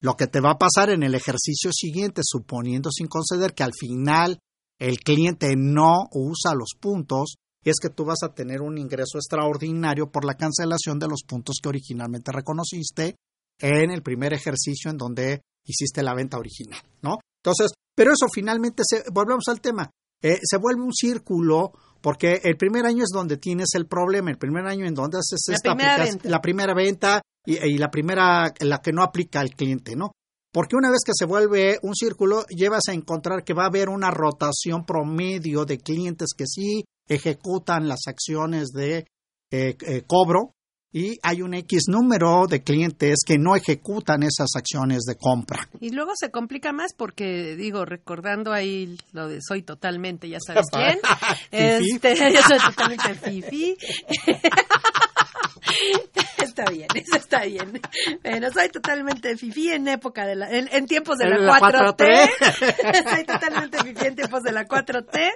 Lo 0.00 0.14
que 0.14 0.26
te 0.26 0.40
va 0.40 0.52
a 0.52 0.58
pasar 0.58 0.90
en 0.90 1.02
el 1.02 1.14
ejercicio 1.14 1.72
siguiente, 1.72 2.22
suponiendo 2.24 2.90
sin 2.90 3.08
conceder 3.08 3.54
que 3.54 3.64
al 3.64 3.72
final 3.78 4.38
el 4.78 4.98
cliente 5.00 5.54
no 5.56 6.08
usa 6.12 6.54
los 6.54 6.70
puntos, 6.78 7.34
es 7.64 7.76
que 7.80 7.90
tú 7.90 8.04
vas 8.04 8.22
a 8.22 8.32
tener 8.32 8.60
un 8.60 8.78
ingreso 8.78 9.18
extraordinario 9.18 10.10
por 10.10 10.24
la 10.24 10.34
cancelación 10.34 10.98
de 10.98 11.08
los 11.08 11.22
puntos 11.26 11.56
que 11.62 11.68
originalmente 11.68 12.32
reconociste 12.32 13.16
en 13.60 13.90
el 13.90 14.02
primer 14.02 14.32
ejercicio 14.32 14.90
en 14.90 14.96
donde 14.96 15.42
hiciste 15.64 16.02
la 16.02 16.14
venta 16.14 16.38
original, 16.38 16.80
¿no? 17.02 17.18
Entonces, 17.42 17.72
pero 17.94 18.12
eso 18.12 18.26
finalmente, 18.32 18.84
se, 18.86 19.02
volvemos 19.12 19.44
al 19.48 19.60
tema, 19.60 19.90
eh, 20.22 20.38
se 20.42 20.56
vuelve 20.56 20.82
un 20.82 20.94
círculo 20.94 21.72
porque 22.00 22.40
el 22.44 22.56
primer 22.56 22.86
año 22.86 23.02
es 23.02 23.10
donde 23.12 23.36
tienes 23.36 23.68
el 23.74 23.86
problema, 23.86 24.30
el 24.30 24.38
primer 24.38 24.66
año 24.66 24.86
en 24.86 24.94
donde 24.94 25.18
haces 25.18 25.40
La 25.48 25.54
esta 25.54 25.74
primera 25.74 26.04
venta. 26.04 26.28
la 26.28 26.40
primera 26.40 26.74
venta 26.74 27.22
y, 27.44 27.56
y 27.56 27.78
la 27.78 27.90
primera, 27.90 28.52
la 28.60 28.78
que 28.78 28.92
no 28.92 29.02
aplica 29.02 29.40
al 29.40 29.50
cliente, 29.50 29.96
¿no? 29.96 30.12
Porque 30.52 30.76
una 30.76 30.90
vez 30.90 31.00
que 31.04 31.12
se 31.14 31.26
vuelve 31.26 31.78
un 31.82 31.94
círculo, 31.94 32.44
llevas 32.48 32.82
a 32.88 32.94
encontrar 32.94 33.44
que 33.44 33.54
va 33.54 33.64
a 33.64 33.68
haber 33.68 33.88
una 33.88 34.10
rotación 34.10 34.84
promedio 34.86 35.64
de 35.64 35.78
clientes 35.78 36.30
que 36.36 36.46
sí 36.46 36.84
ejecutan 37.06 37.86
las 37.86 38.00
acciones 38.06 38.68
de 38.68 39.06
eh, 39.50 39.76
eh, 39.86 40.02
cobro 40.06 40.52
y 40.92 41.18
hay 41.22 41.42
un 41.42 41.54
X 41.54 41.84
número 41.88 42.46
de 42.46 42.62
clientes 42.62 43.18
que 43.26 43.38
no 43.38 43.54
ejecutan 43.54 44.22
esas 44.22 44.48
acciones 44.56 45.02
de 45.02 45.16
compra. 45.16 45.68
Y 45.80 45.90
luego 45.90 46.12
se 46.14 46.30
complica 46.30 46.72
más 46.72 46.94
porque, 46.96 47.56
digo, 47.56 47.84
recordando 47.84 48.52
ahí 48.52 48.96
lo 49.12 49.28
de 49.28 49.40
soy 49.42 49.62
totalmente, 49.62 50.28
ya 50.28 50.38
sabes 50.40 50.66
quién. 50.72 50.98
Este, 51.50 52.14
yo 52.32 52.40
soy 52.42 52.58
totalmente 52.58 53.14
fifi. 53.14 53.76
está 56.38 56.64
bien, 56.70 56.88
eso 56.94 57.16
está 57.16 57.44
bien. 57.44 57.80
Bueno, 58.22 58.50
soy 58.52 58.68
totalmente 58.68 59.36
fifi 59.36 59.70
en 59.70 59.88
época 59.88 60.26
de 60.26 60.36
la, 60.36 60.50
en, 60.50 60.68
en 60.72 60.86
tiempos 60.86 61.18
de 61.18 61.28
la, 61.28 61.36
En 61.36 61.46
la 61.46 61.58
4T. 61.58 63.08
soy 63.14 63.24
totalmente 63.24 63.78
fifi 63.78 64.06
en 64.06 64.16
tiempos 64.16 64.42
de 64.42 64.52
la 64.52 64.66
4T. 64.66 65.32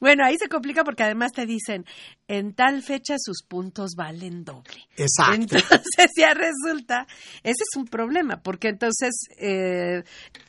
Bueno, 0.00 0.24
ahí 0.24 0.36
se 0.38 0.48
complica 0.48 0.84
porque 0.84 1.02
además 1.02 1.32
te 1.32 1.46
dicen, 1.46 1.86
en 2.28 2.54
tal 2.54 2.82
fecha 2.82 3.14
sus 3.18 3.42
puntos 3.42 3.92
valen 3.96 4.44
doble. 4.44 4.86
Exacto. 4.96 5.34
Entonces 5.56 6.10
ya 6.18 6.34
resulta, 6.34 7.06
ese 7.42 7.62
es 7.62 7.76
un 7.76 7.86
problema, 7.86 8.42
porque 8.42 8.68
entonces 8.68 9.14
eh, 9.38 10.02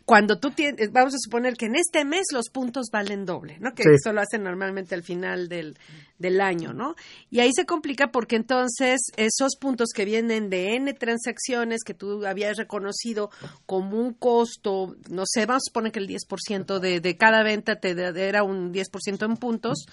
cuando 0.06 0.38
tú 0.40 0.52
tienes, 0.52 0.92
vamos 0.92 1.16
a 1.16 1.18
suponer 1.18 1.56
que 1.56 1.66
en 1.66 1.76
este 1.76 2.06
mes 2.06 2.28
los 2.32 2.50
puntos 2.50 2.90
valen 2.92 3.26
doble, 3.26 3.58
¿no? 3.60 3.74
Que 3.74 3.82
Sí. 3.84 3.90
eso 3.96 4.14
lo 4.14 4.22
hacen 4.22 4.44
normalmente 4.44 4.94
al 4.94 5.02
final 5.02 5.50
del, 5.50 5.78
del 6.20 6.42
año, 6.42 6.74
¿no? 6.74 6.96
Y 7.32 7.40
ahí 7.40 7.50
se 7.56 7.66
complica 7.66 8.12
porque 8.12 8.36
entonces 8.36 9.00
esos 9.18 9.56
puntos 9.60 9.90
que 9.96 10.06
vienen 10.06 10.52
de 10.52 10.76
N 10.76 10.94
transacciones 10.94 11.82
que 11.84 11.96
tú 11.96 12.24
habías 12.26 12.58
reconocido 12.58 13.32
como 13.66 14.00
un 14.00 14.14
costo, 14.14 14.96
no 15.10 15.24
sé, 15.26 15.48
vamos 15.48 15.64
a 15.66 15.70
suponer 15.70 15.92
que 15.92 16.00
el 16.00 16.08
10% 16.08 16.80
de, 16.80 17.00
de 17.02 17.18
cada 17.18 17.42
venta 17.44 17.78
te 17.80 17.96
da- 17.96 18.10
era 18.10 18.44
un 18.44 18.72
10% 18.74 19.26
en 19.26 19.38
puntos, 19.38 19.86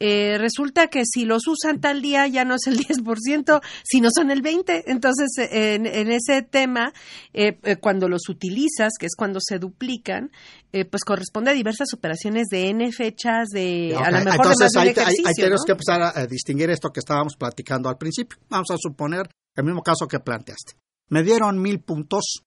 eh, 0.00 0.36
resulta 0.38 0.88
que 0.88 1.02
si 1.04 1.24
los 1.24 1.46
usan 1.48 1.80
tal 1.80 2.00
día 2.02 2.26
ya 2.26 2.44
no 2.44 2.54
es 2.54 2.66
el 2.66 2.78
10%, 2.86 3.60
sino 3.84 4.08
son 4.14 4.30
el 4.30 4.42
20%. 4.42 4.82
Entonces, 4.86 5.28
en, 5.50 5.86
en 5.86 6.10
ese 6.12 6.42
tema, 6.42 6.92
eh, 7.32 7.58
eh, 7.64 7.76
cuando 7.76 8.08
los 8.08 8.28
utilizas, 8.28 8.92
que 8.98 9.06
es 9.06 9.14
cuando 9.16 9.40
se 9.42 9.58
duplican, 9.58 10.30
eh, 10.72 10.84
pues 10.84 11.02
corresponde 11.04 11.50
a 11.50 11.54
diversas 11.54 11.88
operaciones 11.94 12.46
de 12.50 12.68
N 12.68 12.92
fechas, 12.92 13.48
de 13.48 13.94
a 13.96 14.10
lo 14.10 14.18
mejor 14.18 14.24
de 14.24 14.24
más 14.24 14.36
Entonces 14.36 14.70
de 14.72 14.78
un 14.80 14.86
ahí, 14.86 14.94
te- 14.94 15.00
ahí- 15.00 15.06
ahí 15.06 15.12
ejercicio, 15.14 15.44
tenemos 15.44 15.60
¿no? 15.62 15.66
que 15.66 15.72
empezar 15.72 16.02
a, 16.02 16.18
a 16.18 16.26
distinguir 16.26 16.70
esto 16.70 16.90
que 16.90 17.00
estábamos 17.00 17.36
platicando 17.36 17.88
al 17.88 17.96
principio. 17.96 18.38
Vamos 18.48 18.70
a 18.70 18.76
suponer 18.78 19.28
el 19.56 19.64
mismo 19.64 19.82
caso 19.82 20.06
que 20.06 20.20
planteaste. 20.20 20.74
Me 21.08 21.22
dieron 21.22 21.60
mil 21.60 21.80
puntos 21.80 22.42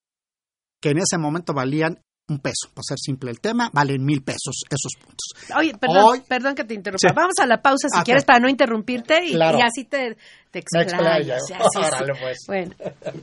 que 0.79 0.89
en 0.91 0.99
ese 0.99 1.17
momento 1.17 1.53
valían 1.53 1.99
un 2.31 2.39
peso. 2.39 2.69
Para 2.73 2.83
ser 2.83 2.97
simple 2.99 3.29
el 3.31 3.39
tema, 3.39 3.69
valen 3.73 4.03
mil 4.03 4.21
pesos 4.23 4.63
esos 4.69 4.93
puntos. 4.99 5.33
Oye, 5.57 5.73
perdón, 5.77 6.03
Hoy- 6.03 6.21
perdón 6.27 6.55
que 6.55 6.63
te 6.63 6.73
interrumpa. 6.73 7.07
Sí. 7.09 7.13
Vamos 7.15 7.33
a 7.39 7.45
la 7.45 7.61
pausa 7.61 7.87
si 7.91 7.99
Ah, 7.99 8.03
quieres 8.03 8.23
claro. 8.25 8.37
para 8.37 8.39
no 8.45 8.49
interrumpirte 8.49 9.25
y, 9.25 9.31
Claro. 9.33 9.57
y 9.59 9.61
así 9.61 9.83
te, 9.85 10.17
te 10.51 10.59
explayas. 10.59 11.41
Sí, 11.47 11.53
sí, 11.53 11.59
sí. 11.73 11.79
Órale, 11.79 12.13
pues. 12.19 12.37
Bueno, 12.47 12.71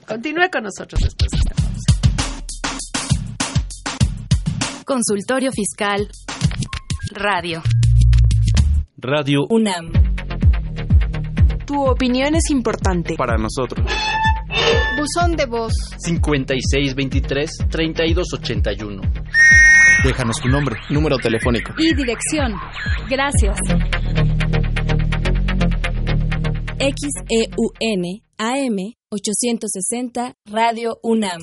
continúe 0.06 0.48
con 0.52 0.62
nosotros 0.64 1.00
después 1.00 1.30
de 1.30 1.38
esta 1.38 1.54
pausa. 1.54 1.78
Consultorio 4.84 5.50
Fiscal 5.52 6.08
Radio. 7.12 7.62
Radio 8.96 9.46
UNAM. 9.50 9.92
Tu 11.66 11.78
opinión 11.84 12.34
es 12.34 12.50
importante. 12.50 13.14
para 13.16 13.36
nosotros. 13.36 13.86
Buzón 14.98 15.36
de 15.36 15.46
voz. 15.46 15.72
5623-3281. 16.04 19.00
Déjanos 20.04 20.40
tu 20.40 20.48
nombre. 20.48 20.76
Número 20.90 21.16
telefónico. 21.18 21.72
y 21.78 21.94
dirección. 21.94 22.52
Gracias. 23.08 23.56
XEUN 26.78 28.22
AM 28.38 28.94
860 29.10 30.34
Radio 30.46 30.98
UNAM. 31.02 31.42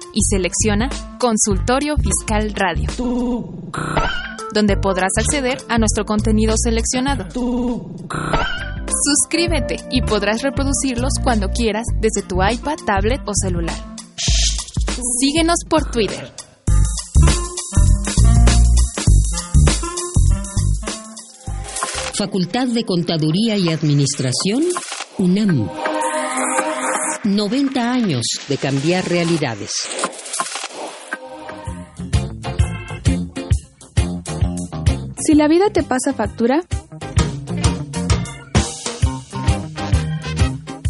y 0.13 0.21
selecciona 0.23 0.89
Consultorio 1.19 1.95
Fiscal 1.97 2.53
Radio, 2.53 2.87
donde 4.53 4.77
podrás 4.77 5.11
acceder 5.17 5.57
a 5.69 5.77
nuestro 5.77 6.05
contenido 6.05 6.53
seleccionado. 6.57 7.27
Suscríbete 9.03 9.77
y 9.89 10.01
podrás 10.01 10.41
reproducirlos 10.41 11.13
cuando 11.23 11.49
quieras 11.49 11.85
desde 11.99 12.21
tu 12.21 12.43
iPad, 12.43 12.77
tablet 12.85 13.21
o 13.25 13.31
celular. 13.33 13.75
Síguenos 15.19 15.57
por 15.67 15.89
Twitter. 15.89 16.31
Facultad 22.17 22.67
de 22.67 22.83
Contaduría 22.83 23.57
y 23.57 23.69
Administración, 23.69 24.63
UNAM. 25.17 25.69
90 27.23 27.91
años 27.91 28.21
de 28.47 28.57
cambiar 28.57 29.07
realidades. 29.07 29.71
Si 35.31 35.37
la 35.37 35.47
vida 35.47 35.69
te 35.69 35.81
pasa 35.81 36.13
factura, 36.13 36.59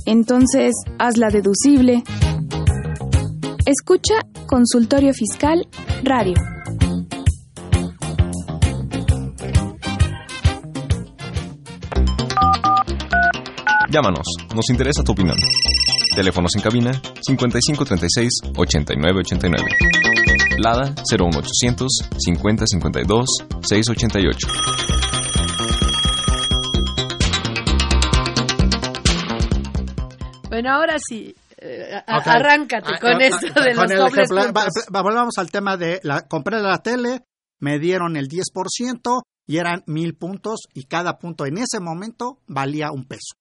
entonces 0.07 0.73
hazla 0.97 1.29
deducible. 1.29 2.01
Escucha 3.67 4.15
Consultorio 4.47 5.13
Fiscal 5.13 5.67
Radio. 6.01 6.33
Llámanos, 13.91 14.25
nos 14.55 14.67
interesa 14.71 15.03
tu 15.03 15.11
opinión. 15.11 15.37
Teléfonos 16.15 16.55
en 16.55 16.63
cabina 16.63 16.99
5536-8989. 17.29 20.10
Lada 20.61 20.93
01800 21.09 21.87
5052 22.17 23.25
688. 23.61 24.47
Bueno, 30.49 30.69
ahora 30.73 30.97
sí, 30.99 31.33
eh, 31.57 31.93
a- 32.05 32.17
arráncate 32.17 32.99
con 32.99 33.21
esto 33.21 33.61
de 33.61 33.73
Con 33.73 33.87
los 33.89 33.97
dobles 33.97 34.29
puntos. 34.29 34.47
va- 34.53 34.67
va- 34.93 35.01
Volvamos 35.01 35.37
al 35.37 35.49
tema 35.49 35.77
de 35.77 36.01
la 36.03 36.27
compré 36.27 36.59
la 36.61 36.79
tele, 36.79 37.21
me 37.59 37.79
dieron 37.79 38.17
el 38.17 38.27
10% 38.27 39.21
y 39.47 39.57
eran 39.57 39.83
mil 39.87 40.15
puntos 40.15 40.61
y 40.73 40.85
cada 40.85 41.17
punto 41.19 41.45
en 41.45 41.57
ese 41.57 41.79
momento 41.79 42.39
valía 42.47 42.91
un 42.91 43.05
peso. 43.07 43.35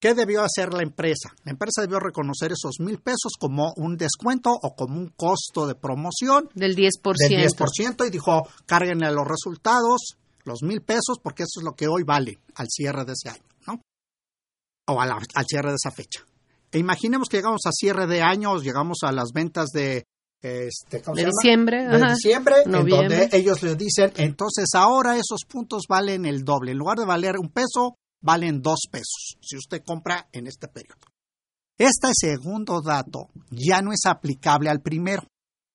¿Qué 0.00 0.14
debió 0.14 0.42
hacer 0.42 0.72
la 0.74 0.82
empresa? 0.82 1.30
La 1.44 1.50
empresa 1.52 1.82
debió 1.82 1.98
reconocer 1.98 2.52
esos 2.52 2.76
mil 2.78 2.98
pesos 2.98 3.32
como 3.38 3.72
un 3.76 3.96
descuento 3.96 4.50
o 4.52 4.74
como 4.76 4.96
un 4.96 5.08
costo 5.08 5.66
de 5.66 5.74
promoción 5.74 6.48
Del 6.54 6.76
10%. 6.76 6.92
del 7.28 7.48
10% 7.48 8.06
y 8.06 8.10
dijo, 8.10 8.42
cárguenle 8.66 9.10
los 9.12 9.26
resultados, 9.26 10.16
los 10.44 10.62
mil 10.62 10.82
pesos, 10.82 11.18
porque 11.22 11.42
eso 11.42 11.58
es 11.60 11.64
lo 11.64 11.72
que 11.72 11.88
hoy 11.88 12.04
vale 12.04 12.38
al 12.54 12.66
cierre 12.70 13.04
de 13.04 13.12
ese 13.12 13.30
año, 13.30 13.42
¿no? 13.66 13.80
O 14.88 15.00
a 15.00 15.06
la- 15.06 15.18
al 15.34 15.46
cierre 15.46 15.70
de 15.70 15.76
esa 15.82 15.90
fecha. 15.90 16.24
E 16.70 16.78
imaginemos 16.78 17.28
que 17.28 17.38
llegamos 17.38 17.62
a 17.66 17.72
cierre 17.72 18.06
de 18.06 18.22
año, 18.22 18.56
llegamos 18.60 18.98
a 19.02 19.10
las 19.12 19.32
ventas 19.32 19.70
de... 19.70 20.04
Este, 20.40 21.02
¿cómo 21.02 21.16
se 21.16 21.22
De 21.22 21.26
llama? 21.26 21.32
diciembre, 21.42 21.88
de 21.88 21.96
ajá. 21.96 22.14
diciembre, 22.14 22.54
en 22.64 22.70
donde 22.86 23.28
ellos 23.32 23.60
le 23.64 23.74
dicen, 23.74 24.12
entonces 24.16 24.66
ahora 24.74 25.16
esos 25.16 25.40
puntos 25.48 25.82
valen 25.88 26.24
el 26.26 26.44
doble. 26.44 26.70
En 26.70 26.78
lugar 26.78 26.96
de 26.98 27.04
valer 27.06 27.36
un 27.40 27.48
peso, 27.50 27.96
valen 28.20 28.60
dos 28.62 28.80
pesos, 28.90 29.36
si 29.40 29.56
usted 29.56 29.82
compra 29.84 30.28
en 30.32 30.46
este 30.46 30.68
periodo. 30.68 31.00
Este 31.78 32.08
segundo 32.12 32.80
dato 32.82 33.28
ya 33.50 33.80
no 33.82 33.92
es 33.92 34.00
aplicable 34.06 34.68
al 34.68 34.80
primero. 34.80 35.22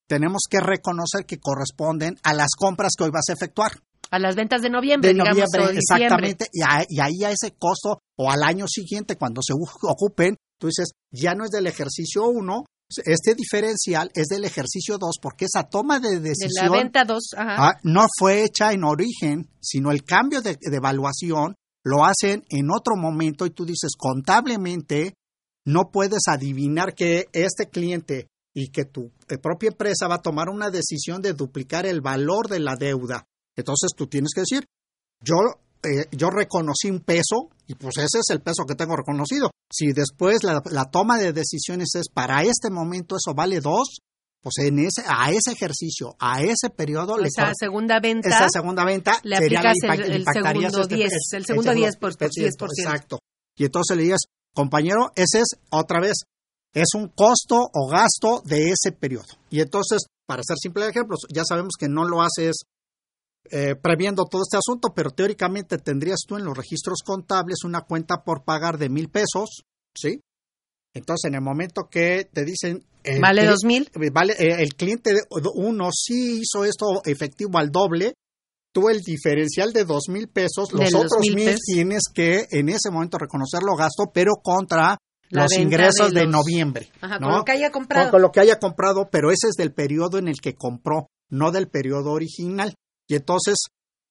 Tenemos 0.06 0.42
que 0.50 0.60
reconocer 0.60 1.24
que 1.26 1.38
corresponden 1.38 2.16
a 2.22 2.34
las 2.34 2.50
compras 2.58 2.92
que 2.96 3.04
hoy 3.04 3.10
vas 3.10 3.28
a 3.30 3.32
efectuar. 3.32 3.72
A 4.10 4.18
las 4.18 4.36
ventas 4.36 4.60
de 4.60 4.68
noviembre, 4.68 5.08
De 5.08 5.14
digamos, 5.14 5.34
noviembre, 5.50 5.78
exactamente. 5.80 6.46
Y, 6.52 6.60
a- 6.62 6.84
y 6.86 7.00
ahí 7.00 7.24
a 7.24 7.30
ese 7.30 7.52
costo, 7.58 7.98
o 8.18 8.30
al 8.30 8.42
año 8.42 8.66
siguiente, 8.68 9.16
cuando 9.16 9.40
se 9.42 9.54
ocupen, 9.54 10.36
tú 10.60 10.66
dices, 10.66 10.90
ya 11.10 11.34
no 11.34 11.44
es 11.44 11.50
del 11.50 11.66
ejercicio 11.66 12.26
1, 12.28 12.64
este 13.06 13.34
diferencial 13.34 14.10
es 14.14 14.26
del 14.26 14.44
ejercicio 14.44 14.98
2, 14.98 15.16
porque 15.22 15.46
esa 15.46 15.64
toma 15.64 16.00
de 16.00 16.20
De 16.20 16.28
decisión 16.28 16.66
la 16.70 16.78
venta 16.78 17.04
2, 17.04 17.22
ajá. 17.38 17.54
ah, 17.70 17.72
no 17.82 18.04
fue 18.18 18.44
hecha 18.44 18.72
en 18.72 18.84
origen, 18.84 19.48
sino 19.60 19.90
el 19.90 20.04
cambio 20.04 20.42
de, 20.42 20.58
de 20.60 20.76
evaluación 20.76 21.54
lo 21.84 22.04
hacen 22.04 22.44
en 22.48 22.70
otro 22.70 22.96
momento 22.96 23.46
y 23.46 23.50
tú 23.50 23.64
dices, 23.64 23.92
contablemente, 23.96 25.14
no 25.66 25.90
puedes 25.92 26.22
adivinar 26.28 26.94
que 26.94 27.26
este 27.32 27.68
cliente 27.68 28.28
y 28.54 28.68
que 28.68 28.84
tu 28.84 29.10
eh, 29.28 29.38
propia 29.38 29.68
empresa 29.68 30.08
va 30.08 30.16
a 30.16 30.22
tomar 30.22 30.48
una 30.48 30.70
decisión 30.70 31.20
de 31.20 31.32
duplicar 31.32 31.86
el 31.86 32.00
valor 32.00 32.48
de 32.48 32.60
la 32.60 32.76
deuda. 32.76 33.26
Entonces 33.56 33.90
tú 33.96 34.06
tienes 34.06 34.30
que 34.34 34.42
decir, 34.42 34.64
yo, 35.20 35.36
eh, 35.82 36.06
yo 36.12 36.30
reconocí 36.30 36.90
un 36.90 37.00
peso 37.00 37.50
y 37.66 37.74
pues 37.74 37.96
ese 37.98 38.18
es 38.18 38.30
el 38.30 38.40
peso 38.40 38.64
que 38.66 38.74
tengo 38.74 38.96
reconocido. 38.96 39.50
Si 39.70 39.92
después 39.92 40.42
la, 40.42 40.62
la 40.70 40.84
toma 40.84 41.18
de 41.18 41.32
decisiones 41.32 41.94
es 41.94 42.08
para 42.12 42.42
este 42.42 42.70
momento 42.70 43.16
eso 43.16 43.34
vale 43.34 43.60
dos, 43.60 43.98
pues 44.44 44.54
en 44.58 44.78
ese, 44.78 45.02
a 45.08 45.30
ese 45.32 45.52
ejercicio, 45.52 46.14
a 46.20 46.42
ese 46.42 46.68
periodo, 46.70 47.16
le 47.18 47.28
Esa 47.28 47.50
segunda 47.58 47.98
venta. 47.98 48.28
esa 48.28 48.48
segunda 48.52 48.84
venta 48.84 49.18
le 49.24 49.38
sería 49.38 49.58
aplicas 49.60 49.74
el- 49.82 49.88
impact- 49.90 50.04
el 50.04 50.18
impactarías 50.20 50.52
segundo 50.72 50.80
este- 50.82 50.94
10, 50.94 51.12
este- 51.12 51.36
el 51.38 51.44
segundo 51.46 51.72
10 51.74 51.96
por- 51.96 52.16
por 52.18 52.28
10%. 52.30 52.68
Exacto. 52.78 53.18
Y 53.56 53.64
entonces 53.64 53.96
le 53.96 54.02
digas, 54.04 54.20
compañero, 54.54 55.10
ese 55.16 55.40
es 55.40 55.48
otra 55.70 55.98
vez, 56.00 56.18
es 56.74 56.88
un 56.94 57.08
costo 57.08 57.56
o 57.72 57.88
gasto 57.88 58.42
de 58.44 58.70
ese 58.70 58.92
periodo. 58.92 59.24
Y 59.50 59.60
entonces, 59.60 60.02
para 60.26 60.40
hacer 60.40 60.58
simple 60.60 60.86
ejemplos, 60.86 61.20
ya 61.34 61.42
sabemos 61.48 61.72
que 61.78 61.88
no 61.88 62.04
lo 62.04 62.20
haces 62.22 62.54
eh, 63.50 63.74
previendo 63.74 64.24
todo 64.24 64.40
este 64.42 64.56
asunto, 64.56 64.94
pero 64.94 65.10
teóricamente 65.10 65.76
tendrías 65.78 66.20
tú 66.26 66.36
en 66.38 66.44
los 66.44 66.56
registros 66.56 67.00
contables 67.04 67.58
una 67.64 67.82
cuenta 67.82 68.24
por 68.24 68.42
pagar 68.44 68.78
de 68.78 68.88
mil 68.88 69.08
pesos, 69.10 69.64
¿sí? 69.94 70.20
Entonces, 70.94 71.28
en 71.28 71.34
el 71.34 71.40
momento 71.42 71.88
que 71.90 72.28
te 72.32 72.44
dicen... 72.44 72.84
el 73.02 73.20
¿Vale 73.20 73.44
dos 73.46 73.64
mil? 73.64 73.90
Vale, 74.12 74.34
eh, 74.38 74.62
el 74.62 74.74
cliente 74.74 75.12
uno 75.54 75.88
sí 75.92 76.40
hizo 76.42 76.64
esto 76.64 77.02
efectivo 77.04 77.58
al 77.58 77.70
doble, 77.70 78.14
tú 78.72 78.88
el 78.88 79.00
diferencial 79.00 79.72
de 79.72 79.84
dos 79.84 80.04
mil 80.08 80.28
pesos, 80.28 80.72
los 80.72 80.90
De 80.90 80.96
otros 80.96 81.20
mil 81.20 81.34
pesos. 81.34 81.60
tienes 81.66 82.02
que 82.12 82.46
en 82.50 82.68
ese 82.68 82.90
momento 82.90 83.18
reconocerlo 83.18 83.76
gasto, 83.76 84.04
pero 84.12 84.34
contra 84.42 84.96
La 85.30 85.42
los 85.42 85.52
ingresos 85.52 86.12
de 86.12 86.26
noviembre. 86.26 86.88
Ajá, 87.00 87.18
¿no? 87.18 87.26
con 87.26 87.36
lo 87.38 87.44
que 87.44 87.52
haya 87.52 87.70
comprado. 87.70 88.04
Con, 88.04 88.10
con 88.12 88.22
lo 88.22 88.32
que 88.32 88.40
haya 88.40 88.58
comprado, 88.58 89.08
pero 89.10 89.30
ese 89.30 89.48
es 89.48 89.54
del 89.56 89.72
periodo 89.72 90.18
en 90.18 90.28
el 90.28 90.40
que 90.40 90.54
compró, 90.54 91.08
no 91.28 91.50
del 91.50 91.68
periodo 91.68 92.12
original. 92.12 92.74
Y 93.08 93.16
entonces, 93.16 93.56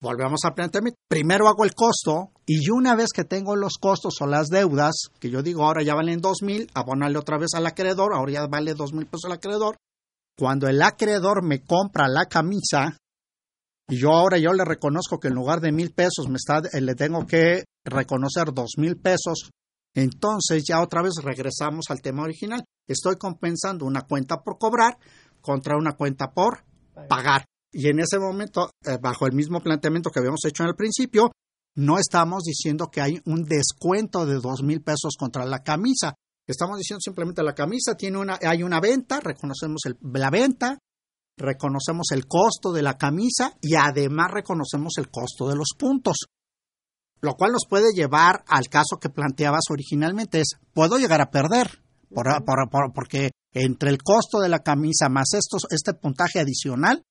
volvemos 0.03 0.41
a 0.43 0.53
plantearme, 0.53 0.91
primero 1.07 1.47
hago 1.47 1.63
el 1.63 1.73
costo 1.73 2.31
y 2.45 2.69
una 2.69 2.93
vez 2.93 3.11
que 3.15 3.23
tengo 3.23 3.55
los 3.55 3.77
costos 3.79 4.15
o 4.19 4.27
las 4.27 4.49
deudas, 4.49 4.93
que 5.17 5.29
yo 5.29 5.41
digo 5.41 5.63
ahora 5.63 5.81
ya 5.81 5.95
valen 5.95 6.19
dos 6.19 6.41
mil, 6.41 6.69
abonarle 6.73 7.17
otra 7.17 7.37
vez 7.37 7.53
al 7.55 7.65
acreedor, 7.65 8.13
ahora 8.13 8.31
ya 8.33 8.47
vale 8.47 8.73
dos 8.73 8.91
mil 8.91 9.05
pesos 9.05 9.25
al 9.25 9.37
acreedor. 9.37 9.77
Cuando 10.37 10.67
el 10.67 10.81
acreedor 10.81 11.41
me 11.41 11.63
compra 11.63 12.09
la 12.09 12.25
camisa 12.25 12.97
y 13.87 13.97
yo 13.97 14.11
ahora 14.11 14.37
yo 14.37 14.51
le 14.51 14.65
reconozco 14.65 15.19
que 15.19 15.29
en 15.29 15.35
lugar 15.35 15.61
de 15.61 15.71
mil 15.71 15.91
pesos 15.93 16.27
me 16.27 16.35
está, 16.35 16.61
eh, 16.73 16.81
le 16.81 16.95
tengo 16.95 17.25
que 17.25 17.63
reconocer 17.85 18.53
dos 18.53 18.73
mil 18.77 18.97
pesos, 18.97 19.51
entonces 19.95 20.65
ya 20.67 20.81
otra 20.81 21.01
vez 21.01 21.13
regresamos 21.23 21.85
al 21.89 22.01
tema 22.01 22.23
original. 22.23 22.61
Estoy 22.87 23.15
compensando 23.15 23.85
una 23.85 24.01
cuenta 24.01 24.41
por 24.43 24.57
cobrar 24.57 24.97
contra 25.39 25.77
una 25.77 25.93
cuenta 25.93 26.31
por 26.31 26.65
pagar. 27.07 27.45
Y 27.73 27.87
en 27.89 27.99
ese 27.99 28.19
momento, 28.19 28.69
eh, 28.85 28.97
bajo 29.01 29.25
el 29.25 29.33
mismo 29.33 29.59
planteamiento 29.61 30.09
que 30.11 30.19
habíamos 30.19 30.45
hecho 30.45 30.63
en 30.63 30.69
el 30.69 30.75
principio, 30.75 31.31
no 31.75 31.97
estamos 31.97 32.43
diciendo 32.43 32.87
que 32.91 33.01
hay 33.01 33.19
un 33.25 33.43
descuento 33.43 34.25
de 34.27 34.35
dos 34.35 34.61
mil 34.63 34.81
pesos 34.83 35.15
contra 35.17 35.43
la 35.45 35.63
camisa. 35.63 36.13
Estamos 36.47 36.77
diciendo 36.77 36.99
simplemente 37.01 37.41
la 37.41 37.55
camisa 37.55 37.95
tiene 37.95 38.19
una, 38.19 38.37
hay 38.47 38.61
una 38.63 38.79
venta, 38.79 39.19
reconocemos 39.19 39.81
el- 39.85 39.97
la 40.13 40.29
venta, 40.29 40.77
reconocemos 41.37 42.11
el 42.11 42.27
costo 42.27 42.71
de 42.73 42.83
la 42.83 42.97
camisa 42.97 43.53
y 43.61 43.75
además 43.75 44.27
reconocemos 44.31 44.93
el 44.97 45.09
costo 45.09 45.47
de 45.49 45.55
los 45.55 45.69
puntos. 45.77 46.17
Lo 47.21 47.35
cual 47.35 47.53
nos 47.53 47.65
puede 47.67 47.91
llevar 47.95 48.43
al 48.47 48.67
caso 48.67 48.97
que 48.99 49.09
planteabas 49.09 49.63
originalmente, 49.71 50.41
es, 50.41 50.57
puedo 50.73 50.97
llegar 50.97 51.21
a 51.21 51.31
perder, 51.31 51.81
por, 52.13 52.25
por- 52.45 52.69
por- 52.69 52.93
porque 52.93 53.31
entre 53.53 53.89
el 53.89 53.97
costo 54.03 54.39
de 54.41 54.49
la 54.49 54.59
camisa 54.59 55.09
más 55.09 55.33
estos, 55.33 55.63
este 55.71 55.93
puntaje 55.93 56.39
adicional, 56.39 57.01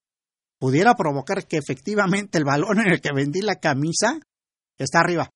pudiera 0.62 0.94
provocar 0.94 1.48
que 1.48 1.56
efectivamente 1.56 2.38
el 2.38 2.44
valor 2.44 2.78
en 2.78 2.92
el 2.92 3.00
que 3.00 3.12
vendí 3.12 3.40
la 3.40 3.56
camisa 3.56 4.20
está 4.78 5.00
arriba. 5.00 5.28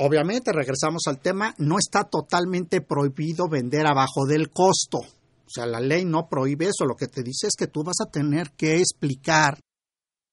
Obviamente, 0.00 0.50
regresamos 0.52 1.02
al 1.06 1.20
tema, 1.20 1.54
no 1.58 1.78
está 1.78 2.02
totalmente 2.10 2.80
prohibido 2.80 3.48
vender 3.48 3.86
abajo 3.86 4.26
del 4.26 4.50
costo. 4.50 4.98
O 4.98 5.48
sea, 5.48 5.64
la 5.66 5.78
ley 5.78 6.04
no 6.04 6.28
prohíbe 6.28 6.64
eso, 6.64 6.86
lo 6.86 6.96
que 6.96 7.06
te 7.06 7.22
dice 7.22 7.46
es 7.46 7.52
que 7.56 7.68
tú 7.68 7.84
vas 7.84 7.98
a 8.04 8.10
tener 8.10 8.50
que 8.56 8.78
explicar 8.78 9.60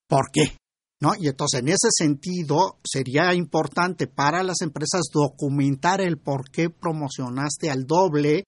por 0.08 0.32
qué. 0.34 0.58
¿No? 1.00 1.12
Y 1.20 1.28
entonces, 1.28 1.60
en 1.60 1.68
ese 1.68 1.90
sentido, 1.92 2.80
sería 2.84 3.36
importante 3.36 4.08
para 4.08 4.42
las 4.42 4.62
empresas 4.62 5.02
documentar 5.14 6.02
el 6.02 6.18
por 6.18 6.50
qué 6.50 6.72
promocionaste 6.72 7.70
al 7.70 7.86
doble 7.86 8.46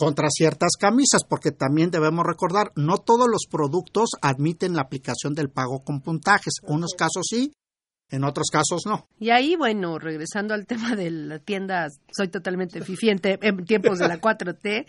contra 0.00 0.30
ciertas 0.30 0.78
camisas, 0.80 1.24
porque 1.28 1.52
también 1.52 1.90
debemos 1.90 2.24
recordar, 2.24 2.72
no 2.74 2.96
todos 2.96 3.28
los 3.30 3.42
productos 3.50 4.08
admiten 4.22 4.72
la 4.72 4.80
aplicación 4.80 5.34
del 5.34 5.50
pago 5.50 5.84
con 5.84 6.00
puntajes. 6.00 6.54
Unos 6.62 6.94
casos 6.96 7.26
sí, 7.28 7.52
en 8.10 8.24
otros 8.24 8.48
casos 8.50 8.82
no. 8.86 9.06
Y 9.18 9.30
ahí, 9.30 9.56
bueno, 9.56 9.98
regresando 9.98 10.54
al 10.54 10.66
tema 10.66 10.96
de 10.96 11.10
la 11.10 11.38
tienda, 11.38 11.88
soy 12.12 12.28
totalmente 12.28 12.78
eficiente 12.78 13.38
en 13.40 13.64
tiempos 13.64 13.98
de 13.98 14.08
la 14.08 14.20
4T, 14.20 14.86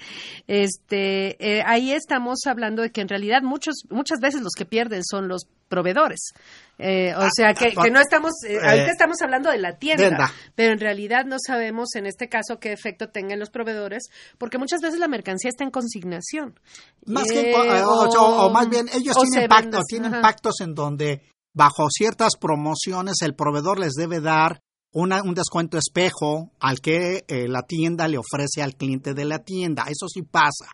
este, 0.47 1.57
eh, 1.60 1.63
ahí 1.65 1.91
estamos 1.91 2.39
hablando 2.45 2.81
de 2.81 2.91
que 2.91 3.01
en 3.01 3.10
realidad 3.10 3.41
muchos, 3.43 3.84
muchas 3.89 4.19
veces 4.19 4.41
los 4.41 4.53
que 4.53 4.65
pierden 4.65 5.03
son 5.03 5.27
los 5.27 5.47
proveedores. 5.71 6.34
Eh, 6.77 7.13
o 7.15 7.21
ah, 7.21 7.29
sea, 7.31 7.53
que, 7.53 7.73
que, 7.73 7.91
no 7.91 7.99
estamos, 7.99 8.31
eh, 8.47 8.57
ahorita 8.62 8.91
estamos 8.91 9.17
hablando 9.21 9.51
de 9.51 9.60
la 9.60 9.77
tienda, 9.77 10.31
pero 10.55 10.73
en 10.73 10.79
realidad 10.79 11.25
no 11.25 11.38
sabemos 11.39 11.95
en 11.95 12.07
este 12.07 12.27
caso 12.27 12.60
qué 12.60 12.73
efecto 12.73 13.10
tengan 13.10 13.39
los 13.39 13.51
proveedores, 13.51 14.10
porque 14.38 14.57
muchas 14.57 14.81
veces 14.81 14.99
la 14.99 15.07
mercancía 15.07 15.49
está 15.49 15.63
en 15.63 15.69
consignación. 15.69 16.60
Más 17.05 17.27
que, 17.31 17.53
o, 17.55 18.49
más 18.49 18.67
bien, 18.67 18.88
ellos 18.93 19.15
tienen, 19.15 19.47
pactos, 19.47 19.84
tienen 19.88 20.21
pactos 20.21 20.60
en 20.62 20.73
donde 20.73 21.21
bajo 21.53 21.89
ciertas 21.89 22.33
promociones 22.39 23.21
el 23.21 23.35
proveedor 23.35 23.79
les 23.79 23.93
debe 23.93 24.21
dar 24.21 24.61
un 24.93 25.33
descuento 25.33 25.77
espejo 25.77 26.51
al 26.59 26.81
que 26.81 27.23
eh, 27.27 27.47
la 27.47 27.63
tienda 27.63 28.07
le 28.07 28.17
ofrece 28.17 28.61
al 28.61 28.75
cliente 28.75 29.13
de 29.13 29.25
la 29.25 29.39
tienda. 29.39 29.83
Eso 29.83 30.07
sí 30.07 30.21
pasa. 30.21 30.71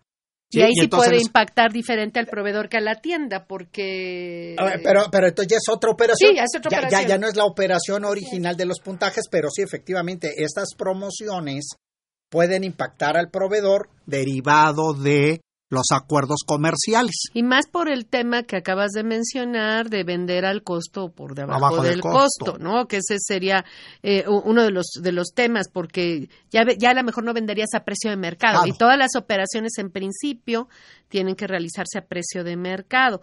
Y 0.50 0.62
ahí 0.62 0.72
sí 0.80 0.88
puede 0.88 1.18
impactar 1.22 1.74
diferente 1.74 2.20
al 2.20 2.26
proveedor 2.26 2.70
que 2.70 2.78
a 2.78 2.82
la 2.82 2.96
tienda, 2.96 3.46
porque... 3.46 4.56
pero, 4.82 5.04
pero 5.12 5.28
entonces 5.28 5.52
ya 5.52 5.58
es 5.58 5.70
otra 5.70 5.92
operación. 5.92 6.32
Sí, 6.32 6.36
ya 6.38 6.44
es 6.44 6.58
otra 6.58 6.70
operación. 6.70 7.02
Ya, 7.02 7.08
ya 7.08 7.18
no 7.18 7.28
es 7.28 7.36
la 7.36 7.44
operación 7.44 8.06
original 8.06 8.56
de 8.56 8.66
los 8.66 8.80
puntajes, 8.80 9.26
pero 9.30 9.50
sí, 9.50 9.62
efectivamente, 9.62 10.32
estas 10.38 10.70
promociones 10.78 11.72
pueden 12.30 12.64
impactar 12.64 13.18
al 13.18 13.30
proveedor 13.30 13.90
derivado 14.06 14.94
de 14.94 15.42
los 15.70 15.88
acuerdos 15.92 16.42
comerciales. 16.46 17.16
Y 17.34 17.44
más 17.44 17.68
por 17.68 17.90
el 17.90 18.06
tema 18.06 18.44
que 18.44 18.56
acabas 18.56 18.92
de 18.92 19.04
mencionar 19.04 19.90
de 19.90 20.04
vender 20.04 20.46
al 20.46 20.64
costo 20.64 21.06
o 21.06 21.12
por 21.12 21.36
debajo 21.36 21.84
del, 21.84 22.00
costo. 22.02 22.58
¿no? 22.60 22.88
Que 22.88 22.98
ese 22.98 23.18
sería 23.20 23.66
eh, 24.02 24.24
uno 24.28 24.64
de 24.64 24.72
los 24.72 24.88
de 25.02 25.12
los 25.12 25.34
temas 25.34 25.68
porque 25.72 26.30
ya 26.50 26.64
ya 26.78 26.92
a 26.92 26.94
lo 26.94 27.04
mejor 27.04 27.26
no 27.26 27.34
venderías 27.34 27.74
a 27.74 27.84
precio 27.84 28.10
de 28.10 28.18
mercado 28.18 28.66
y 28.66 28.72
todas 28.74 28.98
las 28.98 29.16
operaciones 29.16 29.74
en 29.78 29.92
principio 29.92 30.70
tienen 31.10 31.36
que 31.36 31.48
realizarse 31.48 31.98
a 31.98 32.06
precio 32.06 32.44
de 32.44 32.56
mercado. 32.56 33.22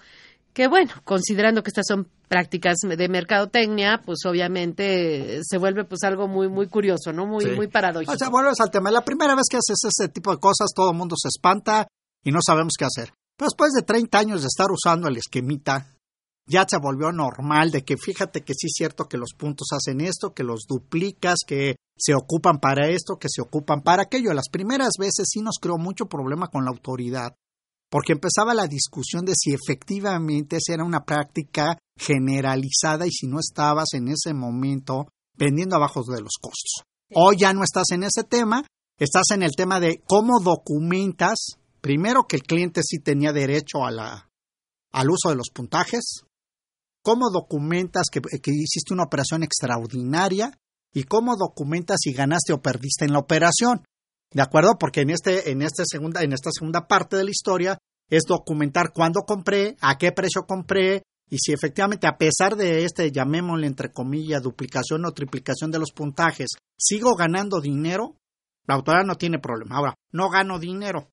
Que 0.52 0.68
bueno, 0.68 0.92
considerando 1.04 1.62
que 1.62 1.70
estas 1.70 1.86
son 1.88 2.08
prácticas 2.28 2.76
de 2.82 3.08
mercadotecnia, 3.08 4.02
pues 4.04 4.18
obviamente 4.24 5.40
se 5.42 5.58
vuelve 5.58 5.84
pues 5.84 6.02
algo 6.04 6.28
muy 6.28 6.48
muy 6.48 6.68
curioso, 6.68 7.12
¿no? 7.12 7.26
Muy 7.26 7.46
muy 7.56 7.68
paradójico. 7.68 8.12
O 8.12 8.16
sea, 8.16 8.28
vuelves 8.28 8.60
al 8.60 8.70
tema. 8.70 8.90
La 8.90 9.04
primera 9.04 9.34
vez 9.34 9.46
que 9.50 9.56
haces 9.56 9.78
ese 9.88 10.08
tipo 10.10 10.30
de 10.30 10.38
cosas, 10.38 10.68
todo 10.74 10.90
el 10.90 10.96
mundo 10.96 11.16
se 11.18 11.28
espanta, 11.28 11.88
y 12.24 12.32
no 12.32 12.40
sabemos 12.44 12.74
qué 12.78 12.84
hacer. 12.84 13.12
Pero 13.36 13.48
después 13.48 13.72
de 13.72 13.82
30 13.82 14.18
años 14.18 14.40
de 14.42 14.48
estar 14.48 14.70
usando 14.70 15.08
el 15.08 15.16
esquemita, 15.16 15.94
ya 16.46 16.66
se 16.68 16.78
volvió 16.78 17.10
normal 17.12 17.70
de 17.70 17.84
que 17.84 17.96
fíjate 17.96 18.42
que 18.42 18.54
sí 18.54 18.66
es 18.66 18.72
cierto 18.76 19.06
que 19.06 19.16
los 19.16 19.30
puntos 19.36 19.68
hacen 19.72 20.00
esto, 20.00 20.34
que 20.34 20.44
los 20.44 20.66
duplicas, 20.68 21.38
que 21.46 21.76
se 21.96 22.14
ocupan 22.14 22.58
para 22.58 22.88
esto, 22.88 23.16
que 23.16 23.28
se 23.30 23.40
ocupan 23.40 23.82
para 23.82 24.02
aquello. 24.02 24.32
Las 24.34 24.48
primeras 24.50 24.92
veces 24.98 25.26
sí 25.30 25.40
nos 25.40 25.58
creó 25.60 25.78
mucho 25.78 26.06
problema 26.06 26.48
con 26.48 26.64
la 26.64 26.70
autoridad, 26.70 27.34
porque 27.90 28.12
empezaba 28.12 28.54
la 28.54 28.66
discusión 28.66 29.24
de 29.24 29.34
si 29.36 29.54
efectivamente 29.54 30.56
esa 30.56 30.74
era 30.74 30.84
una 30.84 31.04
práctica 31.04 31.78
generalizada 31.96 33.06
y 33.06 33.10
si 33.10 33.26
no 33.26 33.38
estabas 33.38 33.94
en 33.94 34.08
ese 34.08 34.34
momento 34.34 35.08
vendiendo 35.36 35.76
abajo 35.76 36.02
de 36.02 36.20
los 36.20 36.34
costos. 36.40 36.84
Hoy 37.14 37.36
ya 37.38 37.52
no 37.52 37.62
estás 37.62 37.90
en 37.92 38.02
ese 38.02 38.24
tema, 38.24 38.64
estás 38.98 39.30
en 39.32 39.42
el 39.42 39.52
tema 39.56 39.80
de 39.80 40.02
cómo 40.06 40.40
documentas 40.40 41.58
Primero, 41.84 42.24
que 42.26 42.36
el 42.36 42.44
cliente 42.44 42.80
sí 42.82 42.98
tenía 42.98 43.34
derecho 43.34 43.84
al 43.84 45.10
uso 45.10 45.28
de 45.28 45.36
los 45.36 45.50
puntajes. 45.52 46.22
¿Cómo 47.02 47.28
documentas 47.30 48.06
que, 48.10 48.22
hiciste 48.46 48.94
una 48.94 49.02
operación 49.02 49.42
extraordinaria? 49.42 50.58
¿Y 50.94 51.02
cómo 51.02 51.36
documentas 51.36 51.98
si 52.00 52.14
ganaste 52.14 52.54
o 52.54 52.62
perdiste 52.62 53.04
en 53.04 53.12
la 53.12 53.18
operación? 53.18 53.84
¿De 54.32 54.40
acuerdo? 54.40 54.78
Porque 54.80 55.02
en, 55.02 55.10
este, 55.10 55.50
en, 55.50 55.60
este 55.60 55.82
segunda, 55.84 56.22
en 56.22 56.32
esta 56.32 56.48
segunda 56.58 56.86
parte 56.86 57.18
de 57.18 57.24
la 57.24 57.30
historia 57.30 57.76
es 58.08 58.22
documentar 58.26 58.90
cuándo 58.94 59.20
compré, 59.26 59.76
a 59.82 59.98
qué 59.98 60.10
precio 60.10 60.46
compré, 60.48 61.02
y 61.28 61.36
si 61.36 61.52
efectivamente, 61.52 62.06
a 62.06 62.16
pesar 62.16 62.56
de 62.56 62.86
este, 62.86 63.12
llamémosle 63.12 63.66
entre 63.66 63.92
comillas, 63.92 64.42
duplicación 64.42 65.04
o 65.04 65.12
triplicación 65.12 65.70
de 65.70 65.80
los 65.80 65.92
puntajes, 65.92 66.48
sigo 66.78 67.14
ganando 67.14 67.60
dinero, 67.60 68.16
la 68.66 68.76
autoridad 68.76 69.04
no 69.04 69.16
tiene 69.16 69.38
problema. 69.38 69.76
Ahora, 69.76 69.94
no 70.12 70.30
gano 70.30 70.58
dinero. 70.58 71.10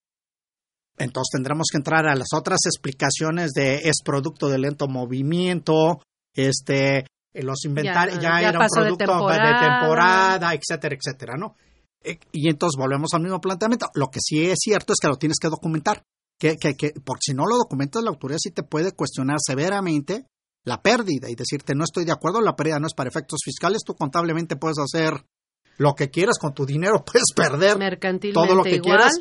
Entonces 0.98 1.32
tendremos 1.32 1.68
que 1.72 1.78
entrar 1.78 2.06
a 2.06 2.16
las 2.16 2.28
otras 2.36 2.60
explicaciones 2.66 3.52
de 3.52 3.76
es 3.86 4.02
producto 4.04 4.50
de 4.50 4.60
lento 4.60 4.88
movimiento, 4.88 6.00
este, 6.36 7.06
los 7.34 7.66
inventarios 7.66 8.20
ya, 8.20 8.42
era 8.42 8.60
un 8.60 8.68
producto 8.68 9.28
de 9.28 9.38
temporada. 9.38 10.54
etcétera, 10.54 10.96
etcétera, 10.96 11.38
¿no? 11.38 11.56
Eh, 12.04 12.20
y 12.32 12.50
entonces 12.50 12.78
volvemos 12.78 13.14
al 13.14 13.22
mismo 13.22 13.40
planteamiento. 13.40 13.88
Lo 13.94 14.08
que 14.08 14.20
sí 14.22 14.46
es 14.46 14.60
cierto 14.60 14.94
es 14.94 15.00
que 15.00 15.08
lo 15.08 15.18
tienes 15.18 15.38
que 15.40 15.50
documentar. 15.50 16.04
Que, 16.38 16.58
que, 16.58 16.74
que, 16.74 16.94
porque 17.06 17.22
si 17.22 17.34
no 17.34 17.46
lo 17.46 17.56
documentas, 17.58 18.04
la 18.04 18.10
autoridad 18.10 18.40
sí 18.42 18.50
te 18.50 18.64
puede 18.64 18.94
cuestionar 18.94 19.38
severamente 19.40 20.26
la 20.64 20.82
pérdida 20.82 21.30
y 21.30 21.36
decirte 21.36 21.76
no 21.76 21.84
estoy 21.84 22.06
de 22.06 22.12
acuerdo, 22.12 22.42
la 22.42 22.56
pérdida 22.56 22.80
no 22.80 22.88
es 22.88 22.94
para 22.94 23.10
efectos 23.10 23.40
fiscales, 23.44 23.82
tú 23.86 23.96
contablemente 23.96 24.56
puedes 24.56 24.78
hacer 24.80 25.24
lo 25.78 25.94
que 25.94 26.10
quieras 26.10 26.38
con 26.40 26.54
tu 26.54 26.66
dinero, 26.66 27.04
puedes 27.06 27.32
perder 27.36 28.00
todo 28.34 28.56
lo 28.56 28.64
que 28.64 28.80
quieras 28.80 29.14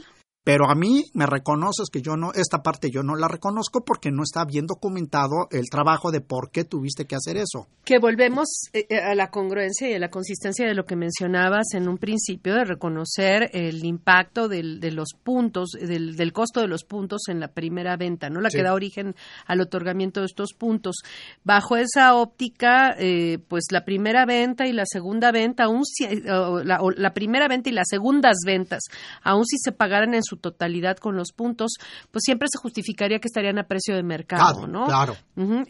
pero 0.43 0.71
a 0.71 0.75
mí 0.75 1.05
me 1.13 1.27
reconoces 1.27 1.91
que 1.93 2.01
yo 2.01 2.17
no, 2.17 2.33
esta 2.33 2.63
parte 2.63 2.91
yo 2.91 3.03
no 3.03 3.15
la 3.15 3.29
reconozco 3.29 3.85
porque 3.85 4.11
no 4.11 4.23
está 4.23 4.47
bien 4.47 4.67
documentado 4.67 5.49
el 5.51 5.69
trabajo 5.69 6.11
de 6.11 6.23
por 6.23 6.51
qué 6.51 6.65
tuviste 6.65 7.05
que 7.05 7.15
hacer 7.15 7.37
eso. 7.37 7.69
Que 7.85 7.99
volvemos 7.99 8.49
eh, 8.73 8.87
eh, 8.89 9.01
a 9.01 9.15
la 9.15 9.31
congruencia 9.31 9.91
y 9.91 9.95
a 9.95 9.99
la 9.99 10.09
consistencia 10.09 10.67
de 10.67 10.75
lo 10.75 10.87
que 10.87 10.97
mencionabas 10.97 11.75
en 11.75 11.89
un 11.89 11.99
principio, 11.99 12.55
de 12.55 12.65
reconocer 12.65 13.51
el 13.53 13.85
impacto 13.85 14.49
del, 14.49 14.81
de 14.81 14.93
los 14.93 15.11
puntos, 15.23 15.73
del, 15.73 16.17
del, 16.17 16.33
costo 16.33 16.61
de 16.61 16.69
los 16.69 16.85
puntos 16.85 17.29
en 17.29 17.39
la 17.39 17.49
primera 17.49 17.97
venta, 17.97 18.31
¿no? 18.31 18.41
La 18.41 18.49
que 18.49 18.63
da 18.63 18.73
origen 18.73 19.15
al 19.47 19.61
otorgamiento 19.61 20.21
de 20.21 20.27
estos 20.27 20.55
puntos. 20.55 20.97
Bajo 21.45 21.77
esa 21.77 22.15
óptica, 22.15 22.95
eh, 22.99 23.39
pues 23.47 23.65
la 23.71 23.85
primera 23.85 24.25
venta 24.25 24.67
y 24.67 24.73
la 24.73 24.85
segunda 24.87 25.33
venta, 25.33 25.65
aún 25.65 25.85
si, 25.85 26.07
la, 26.23 26.81
la 26.97 27.13
primera 27.13 27.47
venta 27.47 27.69
y 27.69 27.73
las 27.73 27.89
segundas 27.91 28.39
ventas, 28.47 28.85
aún 29.23 29.45
si 29.45 29.59
se 29.59 29.73
pagaran 29.73 30.15
en 30.15 30.23
su 30.23 30.30
totalidad 30.37 30.97
con 30.97 31.17
los 31.17 31.33
puntos, 31.33 31.73
pues 32.11 32.23
siempre 32.25 32.49
se 32.51 32.59
justificaría 32.59 33.19
que 33.19 33.29
estarían 33.29 33.59
a 33.59 33.65
precio 33.65 33.95
de 33.95 34.03
mercado, 34.03 34.67
¿no? 34.67 34.87
Claro. 34.87 35.17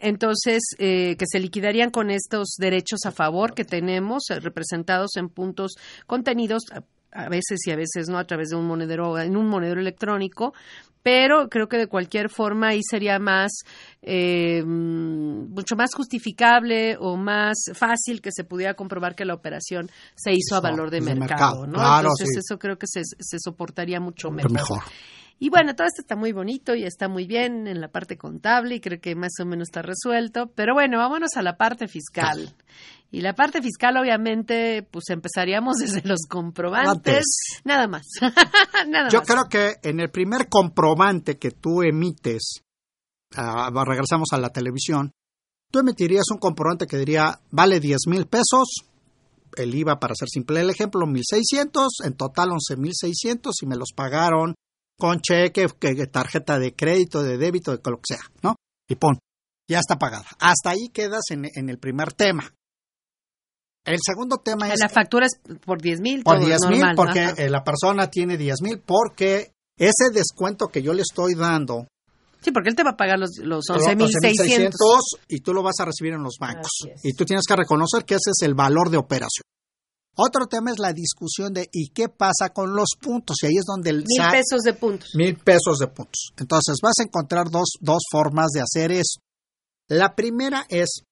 Entonces, 0.01 0.61
eh, 0.77 1.15
que 1.17 1.25
se 1.27 1.39
liquidarían 1.39 1.91
con 1.91 2.11
estos 2.11 2.55
derechos 2.57 2.99
a 3.05 3.11
favor 3.11 3.53
que 3.53 3.65
tenemos 3.65 4.29
eh, 4.29 4.39
representados 4.39 5.15
en 5.15 5.29
puntos 5.29 5.73
contenidos 6.07 6.63
a 7.11 7.29
veces 7.29 7.59
y 7.65 7.71
a 7.71 7.75
veces 7.75 8.07
no 8.07 8.17
a 8.17 8.25
través 8.25 8.49
de 8.49 8.55
un 8.55 8.65
monedero 8.65 9.19
en 9.19 9.35
un 9.35 9.47
monedero 9.47 9.81
electrónico 9.81 10.53
pero 11.03 11.49
creo 11.49 11.67
que 11.67 11.77
de 11.77 11.87
cualquier 11.87 12.29
forma 12.29 12.69
ahí 12.69 12.81
sería 12.87 13.19
más 13.19 13.51
eh, 14.01 14.63
mucho 14.63 15.75
más 15.75 15.93
justificable 15.93 16.97
o 16.99 17.17
más 17.17 17.57
fácil 17.73 18.21
que 18.21 18.31
se 18.31 18.43
pudiera 18.43 18.73
comprobar 18.73 19.15
que 19.15 19.25
la 19.25 19.33
operación 19.33 19.89
se 20.15 20.31
hizo 20.33 20.55
a 20.55 20.61
valor 20.61 20.89
de, 20.89 21.01
mercado, 21.01 21.67
¿no? 21.67 21.79
Entonces 21.97 22.29
eso 22.37 22.57
creo 22.57 22.77
que 22.77 22.87
se, 22.87 23.01
se 23.03 23.37
soportaría 23.39 23.99
mucho 23.99 24.29
mejor. 24.31 24.51
mejor. 24.51 24.81
Y 25.43 25.49
bueno, 25.49 25.73
todo 25.73 25.87
esto 25.87 26.01
está 26.01 26.15
muy 26.15 26.33
bonito 26.33 26.75
y 26.75 26.83
está 26.83 27.07
muy 27.07 27.25
bien 27.25 27.65
en 27.65 27.81
la 27.81 27.87
parte 27.87 28.15
contable 28.15 28.75
y 28.75 28.79
creo 28.79 29.01
que 29.01 29.15
más 29.15 29.31
o 29.41 29.45
menos 29.45 29.69
está 29.69 29.81
resuelto. 29.81 30.51
Pero 30.53 30.75
bueno, 30.75 30.99
vámonos 30.99 31.31
a 31.35 31.41
la 31.41 31.57
parte 31.57 31.87
fiscal. 31.87 32.53
Y 33.13 33.19
la 33.19 33.35
parte 33.35 33.61
fiscal, 33.61 33.97
obviamente, 33.97 34.87
pues 34.89 35.05
empezaríamos 35.09 35.77
desde 35.79 36.01
los 36.07 36.21
comprobantes. 36.29 37.25
Nada 37.65 37.87
más. 37.87 38.03
Nada 38.87 39.09
Yo 39.09 39.21
creo 39.21 39.49
que 39.49 39.75
en 39.83 39.99
el 39.99 40.09
primer 40.09 40.47
comprobante 40.47 41.37
que 41.37 41.51
tú 41.51 41.83
emites, 41.83 42.61
uh, 43.37 43.83
regresamos 43.83 44.29
a 44.31 44.37
la 44.37 44.49
televisión, 44.49 45.11
tú 45.71 45.79
emitirías 45.79 46.25
un 46.31 46.39
comprobante 46.39 46.87
que 46.87 46.97
diría, 46.97 47.37
vale 47.51 47.81
10 47.81 47.99
mil 48.07 48.27
pesos, 48.27 48.85
el 49.57 49.75
IVA, 49.75 49.99
para 49.99 50.15
ser 50.15 50.29
simple 50.29 50.61
el 50.61 50.69
ejemplo, 50.69 51.05
1.600, 51.05 51.87
en 52.05 52.13
total 52.13 52.49
11.600 52.51 53.51
y 53.61 53.65
me 53.65 53.75
los 53.75 53.89
pagaron 53.93 54.55
con 54.97 55.19
cheque, 55.19 55.67
que, 55.77 56.07
tarjeta 56.07 56.59
de 56.59 56.73
crédito, 56.73 57.23
de 57.23 57.37
débito, 57.37 57.71
de 57.71 57.81
lo 57.83 57.97
que 57.97 58.15
sea, 58.15 58.21
¿no? 58.43 58.55
Y 58.87 58.95
pon, 58.95 59.17
ya 59.67 59.79
está 59.79 59.97
pagada. 59.97 60.27
Hasta 60.39 60.69
ahí 60.69 60.89
quedas 60.93 61.23
en, 61.31 61.45
en 61.53 61.69
el 61.69 61.79
primer 61.79 62.13
tema. 62.13 62.53
El 63.85 63.97
segundo 64.05 64.37
tema 64.37 64.71
es... 64.71 64.79
La 64.79 64.89
factura 64.89 65.25
es 65.25 65.39
por 65.65 65.81
10 65.81 66.01
mil. 66.01 66.23
Por 66.23 66.39
10 66.39 66.59
mil, 66.69 66.83
porque 66.95 67.33
eh, 67.37 67.49
la 67.49 67.63
persona 67.63 68.09
tiene 68.09 68.37
10 68.37 68.61
mil, 68.61 68.79
porque 68.79 69.53
ese 69.77 70.11
descuento 70.13 70.67
que 70.67 70.81
yo 70.81 70.93
le 70.93 71.01
estoy 71.01 71.33
dando... 71.35 71.87
Sí, 72.41 72.51
porque 72.51 72.69
él 72.69 72.75
te 72.75 72.83
va 72.83 72.91
a 72.91 72.97
pagar 72.97 73.19
los, 73.19 73.37
los 73.43 73.65
11.600. 73.65 74.73
y 75.27 75.41
tú 75.41 75.53
lo 75.53 75.61
vas 75.61 75.75
a 75.79 75.85
recibir 75.85 76.13
en 76.13 76.23
los 76.23 76.37
bancos. 76.39 76.71
Y 77.03 77.13
tú 77.13 77.23
tienes 77.23 77.45
que 77.47 77.55
reconocer 77.55 78.03
que 78.03 78.15
ese 78.15 78.31
es 78.31 78.41
el 78.41 78.55
valor 78.55 78.89
de 78.89 78.97
operación. 78.97 79.43
Otro 80.15 80.47
tema 80.47 80.71
es 80.71 80.79
la 80.79 80.91
discusión 80.91 81.53
de 81.53 81.69
¿y 81.71 81.89
qué 81.89 82.09
pasa 82.09 82.49
con 82.53 82.75
los 82.75 82.89
puntos? 82.99 83.37
Y 83.43 83.45
ahí 83.45 83.57
es 83.57 83.65
donde 83.65 83.91
el 83.91 84.03
Mil 84.07 84.31
pesos 84.31 84.61
de 84.61 84.73
puntos. 84.73 85.09
Mil 85.15 85.37
pesos 85.37 85.77
de 85.77 85.87
puntos. 85.87 86.31
Entonces 86.37 86.77
vas 86.81 86.99
a 86.99 87.03
encontrar 87.03 87.49
dos, 87.49 87.69
dos 87.79 88.03
formas 88.11 88.47
de 88.53 88.61
hacer 88.61 88.91
eso. 88.91 89.19
La 89.87 90.15
primera 90.15 90.65
es, 90.67 91.03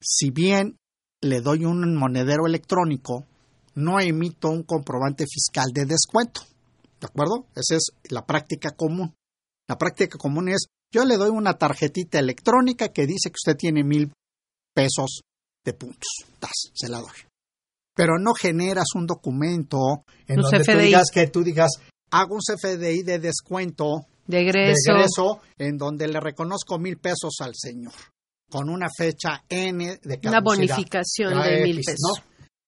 si 0.00 0.30
bien 0.30 0.76
le 1.26 1.40
doy 1.40 1.64
un 1.64 1.94
monedero 1.96 2.46
electrónico, 2.46 3.24
no 3.74 4.00
emito 4.00 4.48
un 4.48 4.62
comprobante 4.62 5.24
fiscal 5.26 5.72
de 5.72 5.84
descuento. 5.84 6.42
¿De 7.00 7.06
acuerdo? 7.06 7.46
Esa 7.54 7.76
es 7.76 7.90
la 8.10 8.24
práctica 8.24 8.70
común. 8.70 9.14
La 9.68 9.76
práctica 9.76 10.16
común 10.16 10.48
es, 10.48 10.66
yo 10.92 11.04
le 11.04 11.16
doy 11.16 11.30
una 11.30 11.58
tarjetita 11.58 12.18
electrónica 12.18 12.88
que 12.88 13.06
dice 13.06 13.30
que 13.30 13.36
usted 13.36 13.56
tiene 13.56 13.84
mil 13.84 14.12
pesos 14.74 15.20
de 15.64 15.74
puntos. 15.74 16.08
Tas, 16.38 16.70
se 16.72 16.88
la 16.88 16.98
doy. 16.98 17.26
Pero 17.94 18.18
no 18.18 18.32
generas 18.34 18.94
un 18.94 19.06
documento 19.06 20.04
en 20.26 20.36
donde 20.36 20.64
tú 20.64 20.78
digas 20.78 21.10
que 21.12 21.26
tú 21.28 21.42
digas, 21.42 21.72
hago 22.10 22.34
un 22.34 22.40
CFDI 22.40 23.02
de 23.02 23.18
descuento 23.18 24.06
de 24.26 24.40
egreso. 24.42 25.40
en 25.58 25.76
donde 25.76 26.08
le 26.08 26.20
reconozco 26.20 26.78
mil 26.78 26.98
pesos 26.98 27.36
al 27.40 27.52
señor 27.54 27.92
con 28.48 28.68
una 28.68 28.88
fecha 28.96 29.44
N 29.48 29.84
de 29.84 30.20
caducidad. 30.20 30.30
Una 30.30 30.40
bonificación 30.40 31.42
de 31.42 31.62
mil 31.62 31.80
pesos. 31.80 32.22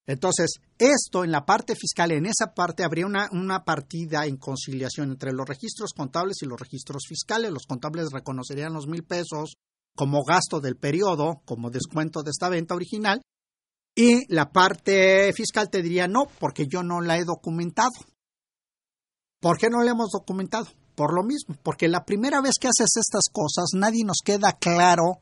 Entonces, 0.05 0.55
esto 0.77 1.23
en 1.23 1.31
la 1.31 1.45
parte 1.45 1.75
fiscal, 1.75 2.11
en 2.11 2.25
esa 2.25 2.53
parte 2.55 2.83
habría 2.83 3.05
una, 3.05 3.29
una 3.31 3.63
partida 3.63 4.25
en 4.25 4.37
conciliación 4.37 5.11
entre 5.11 5.33
los 5.33 5.47
registros 5.47 5.93
contables 5.93 6.37
y 6.41 6.47
los 6.47 6.59
registros 6.59 7.03
fiscales. 7.07 7.51
Los 7.51 7.67
contables 7.67 8.09
reconocerían 8.11 8.73
los 8.73 8.87
mil 8.87 9.03
pesos 9.03 9.53
como 9.95 10.23
gasto 10.23 10.61
del 10.61 10.77
periodo, 10.77 11.41
como 11.45 11.69
descuento 11.69 12.23
de 12.23 12.31
esta 12.31 12.49
venta 12.49 12.73
original, 12.73 13.21
y 13.95 14.25
la 14.33 14.49
parte 14.49 15.31
fiscal 15.33 15.69
te 15.69 15.81
diría 15.81 16.07
no, 16.07 16.25
porque 16.39 16.67
yo 16.67 16.83
no 16.83 17.01
la 17.01 17.17
he 17.17 17.25
documentado. 17.25 17.91
¿Por 19.41 19.57
qué 19.57 19.69
no 19.69 19.83
la 19.83 19.91
hemos 19.91 20.09
documentado? 20.11 20.67
Por 20.95 21.13
lo 21.13 21.23
mismo, 21.23 21.55
porque 21.63 21.87
la 21.87 22.03
primera 22.03 22.41
vez 22.41 22.53
que 22.59 22.67
haces 22.67 22.97
estas 22.97 23.25
cosas 23.31 23.69
nadie 23.73 24.03
nos 24.03 24.21
queda 24.23 24.53
claro 24.53 25.21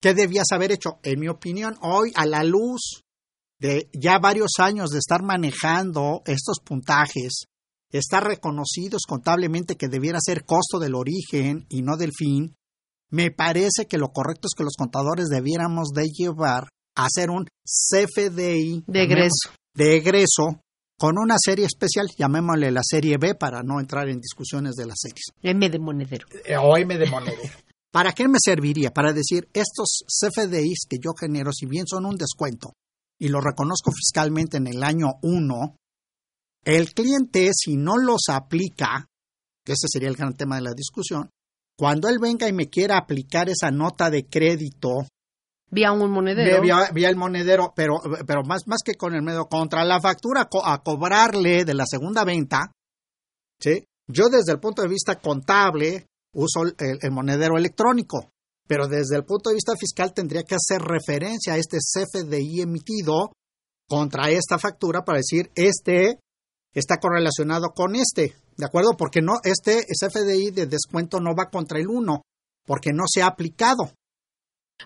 ¿Qué 0.00 0.14
debías 0.14 0.46
haber 0.52 0.70
hecho? 0.70 1.00
En 1.02 1.18
mi 1.18 1.28
opinión, 1.28 1.76
hoy 1.82 2.12
a 2.14 2.24
la 2.24 2.44
luz 2.44 3.02
de 3.58 3.90
ya 3.92 4.18
varios 4.20 4.52
años 4.58 4.90
de 4.90 4.98
estar 4.98 5.22
manejando 5.24 6.22
estos 6.24 6.58
puntajes, 6.64 7.46
estar 7.90 8.22
reconocidos 8.22 9.02
contablemente 9.08 9.76
que 9.76 9.88
debiera 9.88 10.20
ser 10.24 10.44
costo 10.44 10.78
del 10.78 10.94
origen 10.94 11.66
y 11.68 11.82
no 11.82 11.96
del 11.96 12.12
fin, 12.12 12.54
me 13.10 13.32
parece 13.32 13.86
que 13.88 13.98
lo 13.98 14.10
correcto 14.10 14.46
es 14.46 14.54
que 14.56 14.62
los 14.62 14.76
contadores 14.76 15.28
debiéramos 15.28 15.88
de 15.88 16.06
llevar 16.06 16.68
a 16.94 17.06
hacer 17.06 17.30
un 17.30 17.46
CFDI 17.64 18.84
de 18.86 19.02
egreso. 19.02 19.50
de 19.74 19.96
egreso 19.96 20.60
con 20.96 21.16
una 21.18 21.36
serie 21.38 21.64
especial, 21.64 22.08
llamémosle 22.16 22.70
la 22.70 22.82
serie 22.84 23.16
B 23.18 23.34
para 23.34 23.62
no 23.62 23.80
entrar 23.80 24.08
en 24.08 24.20
discusiones 24.20 24.74
de 24.74 24.86
las 24.86 24.98
series. 25.00 25.26
M 25.42 25.68
de 25.68 25.78
monedero. 25.78 26.26
Eh, 26.44 26.56
o 26.56 26.76
M 26.76 26.96
de 26.98 27.06
monedero. 27.06 27.52
¿Para 27.90 28.12
qué 28.12 28.28
me 28.28 28.38
serviría? 28.42 28.92
Para 28.92 29.12
decir, 29.12 29.48
estos 29.52 30.04
CFDIs 30.06 30.86
que 30.88 30.98
yo 31.02 31.12
genero, 31.18 31.52
si 31.52 31.66
bien 31.66 31.86
son 31.86 32.04
un 32.04 32.16
descuento 32.16 32.72
y 33.18 33.28
lo 33.28 33.40
reconozco 33.40 33.90
fiscalmente 33.92 34.58
en 34.58 34.66
el 34.66 34.82
año 34.82 35.14
1, 35.22 35.76
el 36.64 36.92
cliente, 36.92 37.50
si 37.54 37.76
no 37.76 37.96
los 37.96 38.28
aplica, 38.28 39.06
que 39.64 39.72
ese 39.72 39.86
sería 39.88 40.08
el 40.08 40.16
gran 40.16 40.34
tema 40.34 40.56
de 40.56 40.62
la 40.62 40.74
discusión, 40.74 41.30
cuando 41.76 42.08
él 42.08 42.18
venga 42.20 42.48
y 42.48 42.52
me 42.52 42.68
quiera 42.68 42.98
aplicar 42.98 43.48
esa 43.48 43.70
nota 43.70 44.10
de 44.10 44.26
crédito, 44.26 45.06
Vía 45.70 45.92
un 45.92 46.10
monedero. 46.10 46.62
Vía, 46.62 47.10
el 47.10 47.16
monedero, 47.16 47.74
pero, 47.76 48.00
pero 48.26 48.42
más, 48.42 48.66
más 48.66 48.80
que 48.82 48.94
con 48.94 49.14
el 49.14 49.22
medio, 49.22 49.48
contra 49.48 49.84
la 49.84 50.00
factura 50.00 50.48
a 50.64 50.82
cobrarle 50.82 51.66
de 51.66 51.74
la 51.74 51.84
segunda 51.86 52.24
venta, 52.24 52.72
¿sí? 53.60 53.84
yo 54.06 54.28
desde 54.30 54.52
el 54.52 54.60
punto 54.60 54.80
de 54.80 54.88
vista 54.88 55.16
contable 55.16 56.06
uso 56.38 56.62
el, 56.62 57.10
monedero 57.10 57.56
electrónico. 57.56 58.30
Pero 58.66 58.86
desde 58.86 59.16
el 59.16 59.24
punto 59.24 59.50
de 59.50 59.54
vista 59.54 59.72
fiscal 59.78 60.12
tendría 60.12 60.42
que 60.42 60.54
hacer 60.54 60.82
referencia 60.82 61.54
a 61.54 61.56
este 61.56 61.78
CFDI 61.78 62.62
emitido 62.62 63.32
contra 63.88 64.30
esta 64.30 64.58
factura 64.58 65.02
para 65.02 65.18
decir 65.18 65.50
este 65.54 66.18
está 66.74 66.98
correlacionado 66.98 67.72
con 67.74 67.96
este, 67.96 68.36
¿de 68.56 68.66
acuerdo? 68.66 68.90
Porque 68.96 69.22
no 69.22 69.38
este 69.42 69.84
CFDI 69.84 70.50
de 70.50 70.66
descuento 70.66 71.18
no 71.18 71.34
va 71.34 71.48
contra 71.50 71.80
el 71.80 71.88
1, 71.88 72.22
porque 72.66 72.92
no 72.92 73.04
se 73.08 73.22
ha 73.22 73.26
aplicado. 73.26 73.90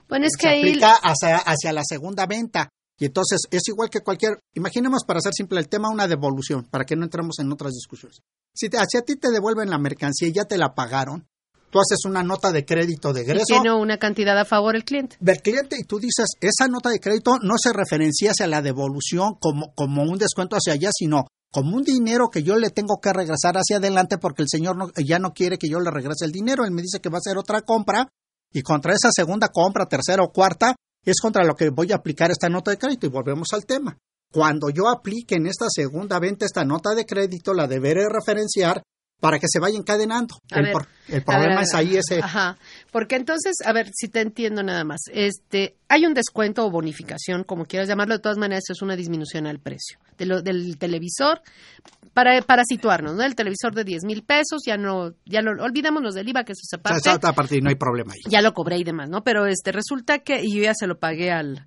Bueno, 0.08 0.26
es 0.26 0.32
se 0.38 0.48
que 0.48 0.58
aplica 0.58 0.94
hacia, 1.02 1.38
hacia 1.38 1.72
la 1.72 1.82
segunda 1.84 2.26
venta. 2.26 2.68
Y 2.98 3.06
entonces 3.06 3.40
es 3.50 3.62
igual 3.66 3.90
que 3.90 4.00
cualquier, 4.00 4.38
imaginemos 4.54 5.02
para 5.04 5.18
hacer 5.18 5.32
simple 5.34 5.58
el 5.58 5.68
tema 5.68 5.90
una 5.90 6.06
devolución, 6.06 6.68
para 6.70 6.84
que 6.84 6.94
no 6.94 7.02
entremos 7.02 7.40
en 7.40 7.50
otras 7.52 7.72
discusiones. 7.72 8.20
Si, 8.54 8.68
te, 8.68 8.78
si 8.88 8.96
a 8.96 9.02
ti 9.02 9.16
te 9.16 9.30
devuelven 9.30 9.70
la 9.70 9.78
mercancía 9.78 10.28
y 10.28 10.32
ya 10.32 10.44
te 10.44 10.56
la 10.56 10.74
pagaron, 10.74 11.26
tú 11.72 11.80
haces 11.80 12.04
una 12.04 12.22
nota 12.22 12.52
de 12.52 12.66
crédito 12.66 13.14
de 13.14 13.22
egreso. 13.22 13.46
Y 13.48 13.60
tiene 13.60 13.74
una 13.74 13.96
cantidad 13.96 14.38
a 14.38 14.44
favor 14.44 14.76
el 14.76 14.84
cliente. 14.84 15.16
Del 15.20 15.40
cliente 15.40 15.76
y 15.80 15.84
tú 15.84 15.98
dices, 15.98 16.26
esa 16.40 16.68
nota 16.68 16.90
de 16.90 17.00
crédito 17.00 17.38
no 17.42 17.54
se 17.56 17.72
referencia 17.72 18.30
hacia 18.30 18.46
la 18.46 18.60
devolución 18.60 19.36
como, 19.40 19.72
como 19.74 20.02
un 20.02 20.18
descuento 20.18 20.54
hacia 20.54 20.74
allá, 20.74 20.90
sino 20.92 21.24
como 21.50 21.76
un 21.76 21.82
dinero 21.82 22.28
que 22.30 22.42
yo 22.42 22.56
le 22.56 22.70
tengo 22.70 23.00
que 23.00 23.12
regresar 23.12 23.56
hacia 23.56 23.78
adelante 23.78 24.18
porque 24.18 24.42
el 24.42 24.48
señor 24.48 24.76
ya 25.02 25.18
no 25.18 25.32
quiere 25.32 25.56
que 25.56 25.68
yo 25.68 25.80
le 25.80 25.90
regrese 25.90 26.26
el 26.26 26.32
dinero. 26.32 26.64
Él 26.64 26.72
me 26.72 26.82
dice 26.82 27.00
que 27.00 27.08
va 27.08 27.16
a 27.16 27.24
hacer 27.24 27.38
otra 27.38 27.62
compra 27.62 28.06
y 28.52 28.60
contra 28.60 28.92
esa 28.92 29.08
segunda 29.10 29.48
compra, 29.48 29.86
tercera 29.86 30.22
o 30.22 30.30
cuarta, 30.30 30.76
es 31.04 31.20
contra 31.20 31.44
lo 31.44 31.54
que 31.54 31.70
voy 31.70 31.90
a 31.92 31.96
aplicar 31.96 32.30
esta 32.30 32.50
nota 32.50 32.70
de 32.70 32.78
crédito. 32.78 33.06
Y 33.06 33.10
volvemos 33.10 33.48
al 33.52 33.64
tema. 33.64 33.96
Cuando 34.30 34.70
yo 34.70 34.88
aplique 34.88 35.36
en 35.36 35.46
esta 35.46 35.66
segunda 35.68 36.18
venta 36.18 36.44
esta 36.44 36.64
nota 36.64 36.94
de 36.94 37.06
crédito, 37.06 37.54
la 37.54 37.66
deberé 37.66 38.08
referenciar 38.08 38.82
para 39.22 39.38
que 39.38 39.46
se 39.48 39.60
vaya 39.60 39.78
encadenando. 39.78 40.34
el, 40.50 41.22
problema 41.22 41.62
es 41.62 41.72
ahí 41.74 41.96
ese. 41.96 42.18
Ajá. 42.20 42.58
Porque 42.90 43.14
entonces, 43.14 43.54
a 43.64 43.72
ver 43.72 43.88
si 43.94 44.08
te 44.08 44.20
entiendo 44.20 44.64
nada 44.64 44.82
más. 44.82 45.02
Este, 45.12 45.76
hay 45.88 46.06
un 46.06 46.12
descuento 46.12 46.66
o 46.66 46.70
bonificación, 46.72 47.44
como 47.44 47.64
quieras 47.64 47.88
llamarlo, 47.88 48.14
de 48.14 48.20
todas 48.20 48.36
maneras 48.36 48.64
es 48.68 48.82
una 48.82 48.96
disminución 48.96 49.46
al 49.46 49.60
precio 49.60 50.00
del 50.18 50.76
televisor. 50.76 51.40
Para, 52.14 52.42
para 52.42 52.64
situarnos, 52.64 53.14
¿no? 53.14 53.22
El 53.22 53.36
televisor 53.36 53.74
de 53.74 53.84
10 53.84 54.04
mil 54.04 54.24
pesos, 54.24 54.62
ya 54.66 54.76
no, 54.76 55.12
ya 55.24 55.40
lo, 55.40 55.52
olvidémonos 55.62 56.14
del 56.14 56.28
IVA, 56.28 56.44
que 56.44 56.52
eso 56.52 56.62
se 56.64 56.76
aparte. 56.76 57.08
aparte 57.08 57.60
no 57.62 57.70
hay 57.70 57.76
problema 57.76 58.12
ahí. 58.12 58.20
Ya 58.28 58.42
lo 58.42 58.52
cobré 58.52 58.76
y 58.76 58.84
demás, 58.84 59.08
¿no? 59.08 59.22
Pero 59.22 59.46
este, 59.46 59.70
resulta 59.70 60.18
que, 60.18 60.42
y 60.42 60.56
yo 60.56 60.62
ya 60.64 60.74
se 60.74 60.88
lo 60.88 60.98
pagué 60.98 61.30
al, 61.30 61.66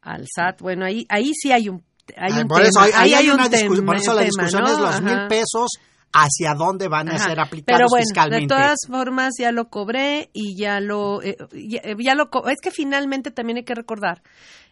al 0.00 0.24
SAT, 0.26 0.60
bueno, 0.62 0.86
ahí, 0.86 1.06
ahí 1.08 1.30
sí 1.34 1.52
hay 1.52 1.68
un, 1.68 1.84
hay 2.16 2.32
ah, 2.32 2.40
un 2.40 2.48
por 2.48 2.62
Eso, 2.62 2.80
ahí, 2.80 3.14
hay, 3.14 3.28
una 3.28 3.48
discusión, 3.48 3.86
por 3.86 3.96
eso 3.96 4.14
la 4.14 4.22
discusión 4.22 4.64
es 4.64 4.78
los 4.78 5.02
mil 5.02 5.28
pesos 5.28 5.68
hacia 6.12 6.54
dónde 6.54 6.88
van 6.88 7.08
a 7.10 7.18
ser 7.18 7.38
aplicados 7.40 7.78
Pero 7.78 7.88
bueno, 7.88 8.04
fiscalmente. 8.04 8.54
De 8.54 8.60
todas 8.60 8.78
formas, 8.86 9.34
ya 9.38 9.52
lo 9.52 9.68
cobré 9.68 10.30
y 10.32 10.56
ya 10.56 10.80
lo. 10.80 11.22
Eh, 11.22 11.36
ya, 11.98 12.14
lo 12.14 12.30
es 12.48 12.60
que 12.60 12.70
finalmente 12.70 13.30
también 13.30 13.58
hay 13.58 13.64
que 13.64 13.74
recordar 13.74 14.22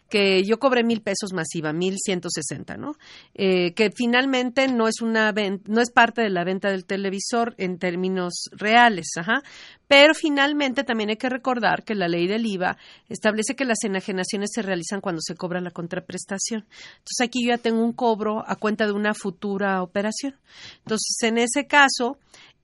que 0.09 0.43
yo 0.43 0.59
cobré 0.59 0.83
mil 0.83 1.01
pesos 1.01 1.33
masiva, 1.33 1.73
mil 1.73 1.97
ciento 1.97 2.29
sesenta, 2.29 2.77
¿no? 2.77 2.93
Eh, 3.33 3.73
que 3.73 3.89
finalmente 3.95 4.67
no 4.67 4.87
es 4.87 5.01
una 5.01 5.33
no 5.67 5.81
es 5.81 5.91
parte 5.91 6.21
de 6.21 6.29
la 6.29 6.43
venta 6.43 6.69
del 6.69 6.85
televisor 6.85 7.55
en 7.57 7.79
términos 7.79 8.49
reales, 8.51 9.07
ajá. 9.17 9.41
Pero 9.87 10.13
finalmente 10.13 10.83
también 10.83 11.09
hay 11.09 11.17
que 11.17 11.29
recordar 11.29 11.83
que 11.83 11.95
la 11.95 12.07
ley 12.07 12.27
del 12.27 12.45
IVA 12.45 12.77
establece 13.07 13.55
que 13.55 13.65
las 13.65 13.83
enajenaciones 13.83 14.49
se 14.53 14.61
realizan 14.61 15.01
cuando 15.01 15.21
se 15.21 15.35
cobra 15.35 15.61
la 15.61 15.71
contraprestación. 15.71 16.65
Entonces 16.97 17.21
aquí 17.21 17.43
yo 17.43 17.49
ya 17.49 17.57
tengo 17.57 17.83
un 17.83 17.93
cobro 17.93 18.43
a 18.47 18.55
cuenta 18.55 18.85
de 18.85 18.93
una 18.93 19.13
futura 19.13 19.81
operación. 19.83 20.35
Entonces 20.79 21.17
en 21.21 21.37
ese 21.37 21.67
caso 21.67 22.17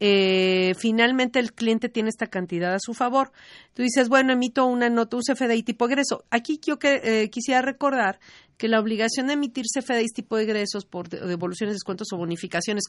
eh, 0.03 0.73
finalmente 0.79 1.37
el 1.37 1.53
cliente 1.53 1.87
tiene 1.87 2.09
esta 2.09 2.25
cantidad 2.25 2.73
a 2.73 2.79
su 2.79 2.95
favor. 2.95 3.31
Tú 3.75 3.83
dices, 3.83 4.09
bueno, 4.09 4.33
emito 4.33 4.65
una 4.65 4.89
nota, 4.89 5.15
un 5.15 5.21
CFDI 5.21 5.61
tipo 5.61 5.85
egreso. 5.85 6.25
Aquí 6.31 6.59
yo 6.65 6.79
que, 6.79 7.01
eh, 7.03 7.29
quisiera 7.29 7.61
recordar 7.61 8.19
que 8.57 8.67
la 8.67 8.79
obligación 8.79 9.27
de 9.27 9.33
emitir 9.33 9.65
CFDI 9.71 10.07
tipo 10.07 10.39
egresos 10.39 10.85
por 10.85 11.07
devoluciones, 11.07 11.75
descuentos 11.75 12.07
o 12.13 12.17
bonificaciones 12.17 12.85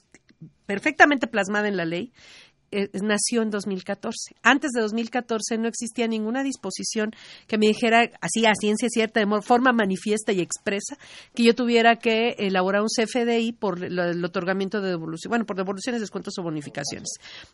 perfectamente 0.65 1.27
plasmada 1.27 1.69
en 1.69 1.77
la 1.77 1.85
ley, 1.85 2.13
eh, 2.73 2.91
nació 3.03 3.43
en 3.43 3.51
2014. 3.51 4.35
Antes 4.43 4.73
de 4.73 4.81
2014 4.81 5.59
no 5.59 5.69
existía 5.69 6.09
ninguna 6.09 6.43
disposición 6.43 7.13
que 7.47 7.59
me 7.59 7.67
dijera 7.67 8.11
así 8.21 8.47
a 8.47 8.55
ciencia 8.55 8.89
cierta, 8.89 9.21
de 9.21 9.43
forma 9.43 9.73
manifiesta 9.73 10.33
y 10.33 10.41
expresa, 10.41 10.97
que 11.35 11.45
yo 11.45 11.55
tuviera 11.55 11.97
que 11.97 12.35
elaborar 12.39 12.83
un 12.83 12.89
CFDI 12.89 13.53
por 13.53 13.83
el 13.85 14.25
otorgamiento 14.25 14.81
de 14.81 14.91
devolución, 14.91 15.31
bueno, 15.31 15.47
por 15.47 15.57
devoluciones, 15.57 16.01
descuentos 16.01 16.35
o 16.39 16.43
bonificaciones. 16.43 17.11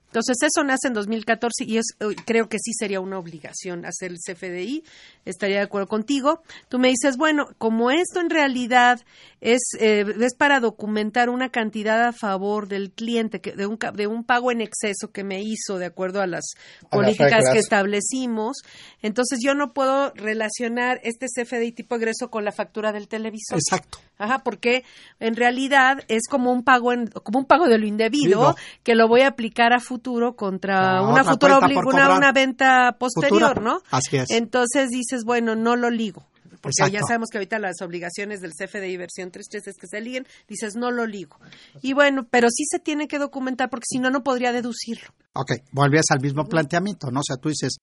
Entonces, 0.07 0.37
eso 0.43 0.64
nace 0.64 0.89
en 0.89 0.95
2014 0.95 1.64
y 1.66 1.79
es, 1.79 1.87
creo 2.25 2.49
que 2.49 2.59
sí 2.59 2.73
sería 2.73 3.01
una 3.01 3.19
obligación 3.19 3.85
hacer 3.85 4.12
el 4.12 4.19
CFDI. 4.19 4.85
Estaría 5.25 5.59
de 5.59 5.62
acuerdo 5.62 5.89
contigo. 5.89 6.43
Tú 6.69 6.79
me 6.79 6.89
dices, 6.89 7.16
bueno, 7.16 7.49
como 7.59 7.91
esto 7.91 8.21
en 8.21 8.31
realidad 8.31 9.01
es, 9.41 9.61
eh, 9.81 10.05
es 10.21 10.35
para 10.35 10.61
documentar 10.61 11.31
una 11.31 11.51
cantidad 11.51 12.07
a 12.07 12.12
favor 12.12 12.69
del 12.69 12.91
cliente 12.91 13.41
que, 13.41 13.53
de, 13.53 13.66
un, 13.66 13.79
de 13.95 14.07
un 14.07 14.25
pago 14.25 14.51
en 14.51 14.61
exceso 14.61 15.08
que 15.11 15.25
me 15.25 15.43
hizo 15.43 15.79
de 15.79 15.87
acuerdo 15.87 16.21
a 16.21 16.27
las 16.27 16.55
políticas 16.91 17.45
que 17.53 17.59
establecimos. 17.59 18.59
Entonces 19.03 19.41
yo 19.43 19.55
no 19.55 19.73
puedo 19.73 20.13
relacionar 20.15 21.01
este 21.03 21.27
CFDI 21.27 21.73
tipo 21.73 21.97
egreso 21.97 22.31
con 22.31 22.45
la 22.45 22.53
factura 22.53 22.93
del 22.93 23.09
televisor. 23.09 23.59
Exacto. 23.59 23.99
Ajá, 24.19 24.41
porque 24.41 24.85
en 25.21 25.37
realidad 25.37 25.99
es 26.09 26.23
como 26.29 26.53
un 26.53 26.65
pago 26.65 26.93
en, 26.93 27.07
como 27.07 27.39
un 27.39 27.45
pago 27.45 27.69
de 27.69 27.79
lo 27.79 27.87
indebido 27.87 28.57
que 28.83 28.95
lo 28.95 29.07
voy 29.07 29.21
a 29.21 29.29
aplicar 29.29 29.73
a 29.73 29.79
futuro 29.79 30.35
contra 30.35 31.03
una 31.03 31.23
futura 31.23 31.59
una, 31.59 32.17
una, 32.17 32.33
venta 32.33 32.97
posterior, 32.99 33.63
¿no? 33.63 33.81
Así 33.91 34.17
es. 34.17 34.31
Entonces 34.31 34.91
dices, 34.91 35.25
bueno, 35.25 35.55
no 35.55 35.77
lo 35.77 35.91
ligo 35.91 36.27
porque 36.61 36.91
ya 36.91 37.01
sabemos 37.07 37.29
que 37.31 37.39
ahorita 37.39 37.59
las 37.59 37.81
obligaciones 37.83 38.41
del 38.41 38.53
CFDI 38.53 38.97
versión 38.97 39.31
3.3 39.31 39.63
es 39.67 39.77
que 39.77 39.87
se 39.87 40.01
liguen, 40.01 40.27
dices 40.49 40.77
no 40.77 40.91
lo 40.91 41.07
ligo. 41.07 41.37
Y 41.83 41.93
bueno, 41.93 42.27
pero 42.31 42.49
sí 42.51 42.65
se 42.71 42.79
tiene 42.79 43.09
que 43.09 43.19
documentar 43.19 43.71
porque 43.71 43.87
si 43.89 43.99
no, 43.99 44.11
no 44.11 44.23
podría 44.23 44.53
deducirlo. 44.53 45.09
Ok, 45.35 45.53
volvías 45.73 46.07
al 46.11 46.21
mismo 46.21 46.45
planteamiento, 46.45 47.11
¿no? 47.11 47.21
O 47.21 47.25
sea, 47.25 47.37
tú 47.37 47.49
dices, 47.49 47.79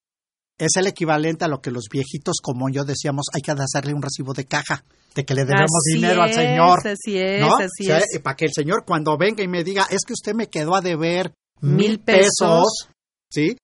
es 0.57 0.71
el 0.77 0.87
equivalente 0.87 1.45
a 1.45 1.47
lo 1.47 1.61
que 1.61 1.71
los 1.71 1.85
viejitos 1.91 2.37
como 2.41 2.69
yo 2.69 2.83
decíamos, 2.83 3.25
hay 3.33 3.41
que 3.41 3.51
hacerle 3.51 3.93
un 3.93 4.01
recibo 4.01 4.33
de 4.33 4.45
caja, 4.45 4.83
de 5.13 5.25
que 5.25 5.33
le 5.33 5.45
debemos 5.45 5.81
dinero 5.85 6.21
al 6.21 6.33
señor. 6.33 6.79
Así 6.79 7.17
es, 7.17 7.43
así 7.43 7.91
es. 7.91 8.19
Para 8.21 8.35
que 8.35 8.45
el 8.45 8.53
señor 8.53 8.83
cuando 8.85 9.17
venga 9.17 9.43
y 9.43 9.47
me 9.47 9.63
diga, 9.63 9.87
es 9.89 10.01
que 10.05 10.13
usted 10.13 10.33
me 10.33 10.47
quedó 10.47 10.75
a 10.75 10.81
deber 10.81 11.33
mil 11.61 11.99
pesos, 11.99 12.89
¿sí? 13.29 13.57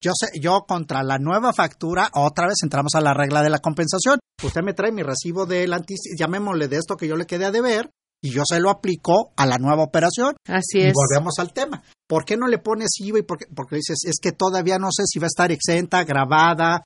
Yo 0.00 0.12
sé, 0.14 0.38
yo 0.40 0.64
contra 0.66 1.02
la 1.02 1.18
nueva 1.18 1.52
factura, 1.52 2.08
otra 2.14 2.46
vez 2.46 2.56
entramos 2.62 2.94
a 2.94 3.00
la 3.00 3.14
regla 3.14 3.42
de 3.42 3.50
la 3.50 3.58
compensación. 3.58 4.18
Usted 4.42 4.62
me 4.62 4.74
trae 4.74 4.92
mi 4.92 5.02
recibo 5.02 5.44
del 5.44 5.72
anticipo, 5.72 6.14
llamémosle 6.16 6.68
de 6.68 6.76
esto 6.76 6.96
que 6.96 7.08
yo 7.08 7.16
le 7.16 7.26
quedé 7.26 7.46
a 7.46 7.50
deber, 7.50 7.90
y 8.20 8.30
yo 8.30 8.42
se 8.48 8.60
lo 8.60 8.70
aplico 8.70 9.32
a 9.36 9.46
la 9.46 9.58
nueva 9.58 9.82
operación. 9.82 10.34
Así 10.46 10.80
es. 10.80 10.90
Y 10.90 10.92
volvemos 10.92 11.34
al 11.38 11.52
tema. 11.52 11.82
¿Por 12.06 12.24
qué 12.24 12.36
no 12.36 12.48
le 12.48 12.58
pones 12.58 12.88
IVA? 13.00 13.20
Y 13.20 13.22
por 13.22 13.38
porque 13.54 13.76
dices, 13.76 13.98
es 14.04 14.16
que 14.20 14.32
todavía 14.32 14.78
no 14.78 14.88
sé 14.90 15.04
si 15.06 15.18
va 15.18 15.26
a 15.26 15.28
estar 15.28 15.52
exenta, 15.52 16.04
grabada, 16.04 16.84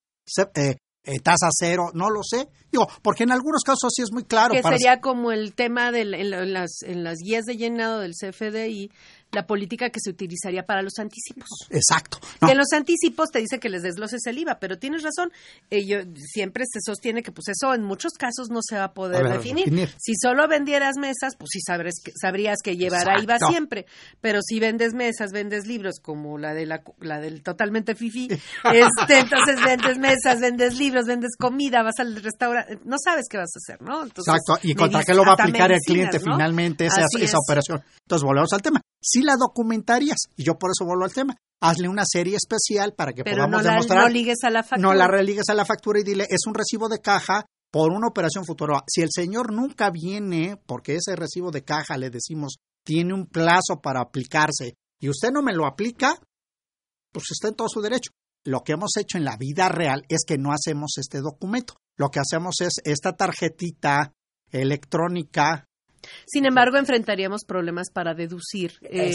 eh, 0.54 0.76
eh, 1.04 1.18
tasa 1.20 1.48
cero, 1.50 1.90
no 1.94 2.10
lo 2.10 2.22
sé. 2.22 2.48
Digo, 2.70 2.86
porque 3.02 3.24
en 3.24 3.32
algunos 3.32 3.62
casos 3.64 3.92
sí 3.94 4.02
es 4.02 4.12
muy 4.12 4.24
claro. 4.24 4.54
Que 4.54 4.62
sería 4.62 5.00
como 5.00 5.32
el 5.32 5.54
tema 5.54 5.90
de 5.90 6.02
en, 6.02 6.52
las, 6.52 6.82
en 6.82 7.04
las 7.04 7.18
guías 7.18 7.44
de 7.44 7.56
llenado 7.56 8.00
del 8.00 8.12
CFDI, 8.12 8.90
la 9.32 9.46
política 9.46 9.88
que 9.90 9.98
se 10.00 10.10
utilizaría 10.10 10.64
para 10.64 10.82
los 10.82 10.98
anticipos. 10.98 11.48
Exacto. 11.70 12.18
Que 12.44 12.52
en 12.52 12.58
los 12.58 12.70
anticipos 12.72 13.30
te 13.30 13.38
dice 13.38 13.58
que 13.58 13.70
les 13.70 13.82
desgloses 13.82 14.20
el 14.26 14.38
IVA, 14.38 14.58
pero 14.60 14.78
tienes 14.78 15.02
razón, 15.02 15.32
ello, 15.70 16.00
siempre 16.14 16.64
se 16.70 16.80
sostiene 16.84 17.22
que 17.22 17.32
pues 17.32 17.48
eso 17.48 17.72
en 17.74 17.82
muchos 17.82 18.12
casos 18.12 18.50
no 18.50 18.60
se 18.62 18.76
va 18.76 18.84
a 18.84 18.92
poder 18.92 19.26
definir. 19.28 19.90
Si 19.98 20.12
solo 20.20 20.46
vendieras 20.48 20.96
mesas, 20.98 21.36
pues 21.38 21.48
sí 21.52 21.60
sabres, 21.66 21.94
sabrías 22.20 22.58
que 22.62 22.76
llevará 22.76 23.20
IVA 23.22 23.38
siempre, 23.38 23.86
pero 24.20 24.40
si 24.42 24.60
vendes 24.60 24.92
mesas, 24.92 25.32
vendes 25.32 25.66
libros 25.66 25.94
como 26.02 26.36
la 26.36 26.52
de 26.52 26.66
la, 26.66 26.82
la 27.00 27.18
del 27.18 27.42
totalmente 27.42 27.94
fifi, 27.94 28.28
este, 28.28 29.18
entonces 29.18 29.56
vendes 29.64 29.98
mesas, 29.98 30.40
vendes 30.40 30.76
libros, 30.76 31.06
vendes 31.06 31.36
comida, 31.38 31.82
vas 31.82 31.98
al 32.00 32.22
restaurante, 32.22 32.80
no 32.84 32.96
sabes 33.02 33.26
qué 33.30 33.38
vas 33.38 33.50
a 33.54 33.58
hacer, 33.58 33.82
¿no? 33.82 34.04
Exacto, 34.04 34.58
y 34.62 34.74
contra 34.74 35.02
qué 35.04 35.14
lo 35.14 35.24
va 35.24 35.30
a 35.30 35.34
aplicar 35.34 35.72
el 35.72 35.80
cliente 35.80 36.20
finalmente 36.20 36.84
esa, 36.86 37.06
esa 37.18 37.38
operación. 37.38 37.82
Entonces 38.02 38.24
volvemos 38.24 38.52
al 38.52 38.60
tema 38.60 38.82
sí 39.02 39.22
la 39.22 39.36
documentarías. 39.36 40.18
Y 40.36 40.44
yo 40.44 40.54
por 40.58 40.70
eso 40.70 40.86
vuelvo 40.86 41.04
al 41.04 41.12
tema. 41.12 41.36
Hazle 41.60 41.88
una 41.88 42.04
serie 42.06 42.36
especial 42.36 42.94
para 42.94 43.12
que 43.12 43.24
podamos 43.24 43.62
demostrar. 43.62 44.02
No 44.04 44.08
ligues 44.08 44.42
a 44.42 44.50
la 44.50 44.62
factura. 44.62 44.82
No 44.82 44.94
la 44.94 45.06
religues 45.06 45.48
a 45.48 45.54
la 45.54 45.64
factura 45.64 46.00
y 46.00 46.02
dile, 46.02 46.26
es 46.28 46.46
un 46.46 46.54
recibo 46.54 46.88
de 46.88 47.00
caja 47.00 47.44
por 47.70 47.92
una 47.92 48.08
operación 48.08 48.44
futura. 48.44 48.82
Si 48.88 49.00
el 49.00 49.10
señor 49.12 49.52
nunca 49.52 49.90
viene, 49.90 50.56
porque 50.66 50.96
ese 50.96 51.16
recibo 51.16 51.50
de 51.50 51.62
caja, 51.62 51.96
le 51.96 52.10
decimos, 52.10 52.56
tiene 52.84 53.14
un 53.14 53.26
plazo 53.26 53.80
para 53.82 54.00
aplicarse 54.00 54.74
y 55.00 55.08
usted 55.08 55.30
no 55.32 55.42
me 55.42 55.54
lo 55.54 55.66
aplica, 55.66 56.14
pues 57.12 57.26
está 57.30 57.48
en 57.48 57.54
todo 57.54 57.68
su 57.68 57.80
derecho. 57.80 58.10
Lo 58.44 58.62
que 58.62 58.72
hemos 58.72 58.96
hecho 58.98 59.18
en 59.18 59.24
la 59.24 59.36
vida 59.36 59.68
real 59.68 60.02
es 60.08 60.24
que 60.26 60.36
no 60.36 60.50
hacemos 60.52 60.94
este 60.98 61.20
documento. 61.20 61.74
Lo 61.96 62.08
que 62.08 62.20
hacemos 62.20 62.56
es 62.60 62.74
esta 62.84 63.12
tarjetita 63.12 64.12
electrónica 64.50 65.64
sin 66.26 66.46
embargo, 66.46 66.76
enfrentaríamos 66.76 67.44
problemas 67.44 67.90
para 67.92 68.14
deducir 68.14 68.72
eh, 68.82 69.10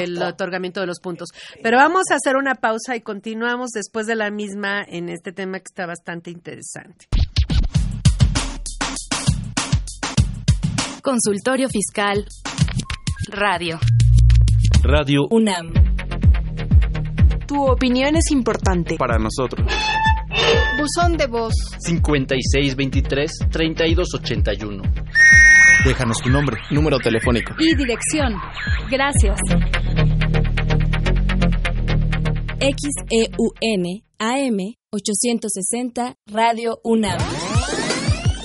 el 0.00 0.20
otorgamiento 0.22 0.80
de 0.80 0.86
los 0.86 1.00
puntos. 1.00 1.28
Pero 1.62 1.78
vamos 1.78 2.04
a 2.10 2.16
hacer 2.16 2.36
una 2.36 2.54
pausa 2.54 2.96
y 2.96 3.00
continuamos 3.00 3.70
después 3.70 4.06
de 4.06 4.16
la 4.16 4.30
misma 4.30 4.84
en 4.86 5.08
este 5.08 5.32
tema 5.32 5.58
que 5.58 5.66
está 5.66 5.86
bastante 5.86 6.30
interesante. 6.30 7.06
Consultorio 11.02 11.68
Fiscal 11.68 12.26
Radio. 13.28 13.78
Radio 14.82 15.26
UNAM. 15.30 15.72
Tu 17.46 17.62
opinión 17.62 18.16
es 18.16 18.32
importante. 18.32 18.96
Para 18.96 19.18
nosotros. 19.18 19.70
Buzón 20.78 21.16
de 21.16 21.26
voz. 21.26 21.54
5623-3281. 21.86 24.82
Déjanos 25.86 26.16
tu 26.20 26.28
nombre, 26.30 26.56
número 26.72 26.98
telefónico. 26.98 27.54
Y 27.60 27.76
dirección. 27.76 28.34
Gracias. 28.90 29.38
XEUN 32.58 34.02
AM 34.18 34.74
860 34.90 36.16
Radio 36.26 36.80
UNAM. 36.82 37.18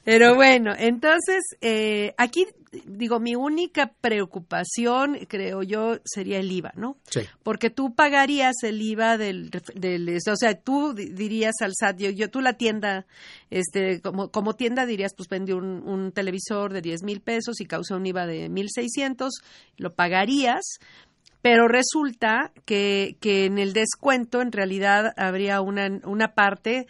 Pero 0.05 0.35
bueno, 0.35 0.75
entonces, 0.77 1.57
eh, 1.61 2.13
aquí 2.19 2.45
digo, 2.85 3.21
mi 3.21 3.35
única 3.35 3.93
preocupación, 4.01 5.19
creo 5.29 5.63
yo, 5.63 5.99
sería 6.05 6.39
el 6.39 6.51
IVA, 6.51 6.73
¿no? 6.77 6.97
Sí. 7.09 7.21
Porque 7.43 7.71
tú 7.71 7.95
pagarías 7.95 8.57
el 8.63 8.81
IVA 8.81 9.19
del, 9.19 9.51
del 9.75 10.09
o 10.09 10.37
sea, 10.37 10.55
tú 10.61 10.95
dirías 10.95 11.55
al 11.61 11.73
SAT, 11.75 11.99
yo, 11.99 12.11
yo 12.11 12.31
tú 12.31 12.41
la 12.41 12.55
tienda, 12.55 13.07
este, 13.51 14.01
como, 14.01 14.31
como 14.31 14.55
tienda 14.55 14.87
dirías, 14.87 15.13
pues 15.17 15.29
vendí 15.29 15.53
un, 15.53 15.87
un 15.87 16.13
televisor 16.13 16.73
de 16.73 16.83
10 16.83 17.03
mil 17.03 17.21
pesos 17.21 17.61
y 17.61 17.67
causa 17.67 17.97
un 17.97 18.07
IVA 18.07 18.27
de 18.27 18.51
1.600, 18.51 19.29
lo 19.77 19.95
pagarías, 19.95 20.79
pero 21.43 21.69
resulta 21.69 22.53
que, 22.65 23.17
que 23.21 23.45
en 23.45 23.59
el 23.59 23.73
descuento 23.73 24.43
en 24.43 24.53
realidad 24.53 25.15
habría 25.17 25.61
una, 25.61 25.89
una 26.05 26.35
parte 26.35 26.87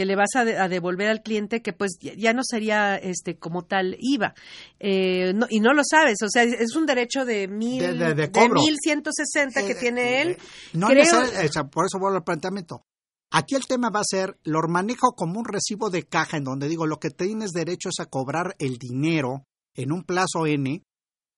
que 0.00 0.06
le 0.06 0.16
vas 0.16 0.30
a, 0.34 0.44
devolver 0.66 1.10
al 1.10 1.20
cliente 1.20 1.60
que 1.60 1.74
pues 1.74 1.98
ya 2.00 2.32
no 2.32 2.40
sería 2.42 2.96
este 2.96 3.38
como 3.38 3.66
tal 3.66 3.98
IVA. 3.98 4.32
Eh, 4.78 5.34
y 5.50 5.60
no 5.60 5.74
lo 5.74 5.82
sabes 5.84 6.22
o 6.22 6.30
sea 6.30 6.42
es 6.42 6.74
un 6.74 6.86
derecho 6.86 7.26
de 7.26 7.46
mil 7.48 7.98
de, 7.98 8.14
mil 8.50 8.76
sesenta 9.14 9.62
que 9.66 9.74
tiene 9.74 10.22
él. 10.22 10.38
No 10.72 10.86
por 10.86 11.84
eso 11.84 11.98
vuelvo 11.98 12.16
al 12.16 12.24
planteamiento. 12.24 12.82
Aquí 13.30 13.56
el 13.56 13.66
tema 13.66 13.90
va 13.94 14.00
a 14.00 14.04
ser, 14.10 14.38
lo 14.42 14.66
manejo 14.68 15.12
como 15.14 15.38
un 15.38 15.44
recibo 15.44 15.90
de 15.90 16.04
caja 16.04 16.38
en 16.38 16.44
donde 16.44 16.66
digo, 16.66 16.86
lo 16.86 16.98
que 16.98 17.10
tienes 17.10 17.50
derecho 17.50 17.90
es 17.90 18.00
a 18.00 18.06
cobrar 18.06 18.56
el 18.58 18.78
dinero 18.78 19.44
en 19.74 19.92
un 19.92 20.02
plazo 20.02 20.46
N 20.46 20.82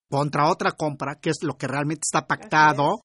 contra 0.08 0.48
otra 0.48 0.70
compra, 0.70 1.16
que 1.20 1.30
es 1.30 1.38
lo 1.42 1.56
que 1.56 1.66
realmente 1.66 2.02
está 2.04 2.28
pactado, 2.28 3.00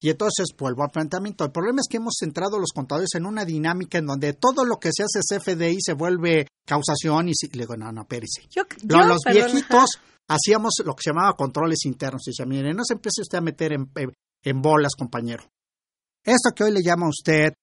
y 0.00 0.10
entonces 0.10 0.48
vuelvo 0.58 0.82
al 0.82 0.90
planteamiento. 0.90 1.44
El 1.44 1.52
problema 1.52 1.80
es 1.80 1.88
que 1.88 1.96
hemos 1.96 2.16
centrado 2.18 2.58
los 2.58 2.72
contadores 2.72 3.08
en 3.14 3.24
una 3.24 3.44
dinámica 3.44 3.98
en 3.98 4.06
donde 4.06 4.34
todo 4.34 4.64
lo 4.64 4.76
que 4.76 4.90
se 4.92 5.04
hace 5.04 5.20
CFDI 5.20 5.78
se 5.80 5.94
vuelve 5.94 6.46
causación 6.66 7.28
y, 7.28 7.32
le 7.52 7.60
digo, 7.60 7.76
no, 7.76 7.90
no, 7.92 8.02
espérese. 8.02 8.42
los 8.84 9.20
viejitos 9.24 9.90
hacíamos 10.28 10.74
lo 10.84 10.94
que 10.94 11.02
se 11.02 11.10
llamaba 11.10 11.34
controles 11.34 11.84
internos. 11.86 12.26
Y 12.26 12.30
decía, 12.30 12.46
mire, 12.46 12.74
no 12.74 12.84
se 12.84 12.94
empiece 12.94 13.22
usted 13.22 13.38
a 13.38 13.40
meter 13.40 13.72
en, 13.72 14.62
bolas, 14.62 14.92
compañero. 14.98 15.44
Esto 16.22 16.50
que 16.54 16.64
hoy 16.64 16.72
le 16.72 16.82
llama 16.82 17.06
a 17.06 17.10
usted... 17.10 17.54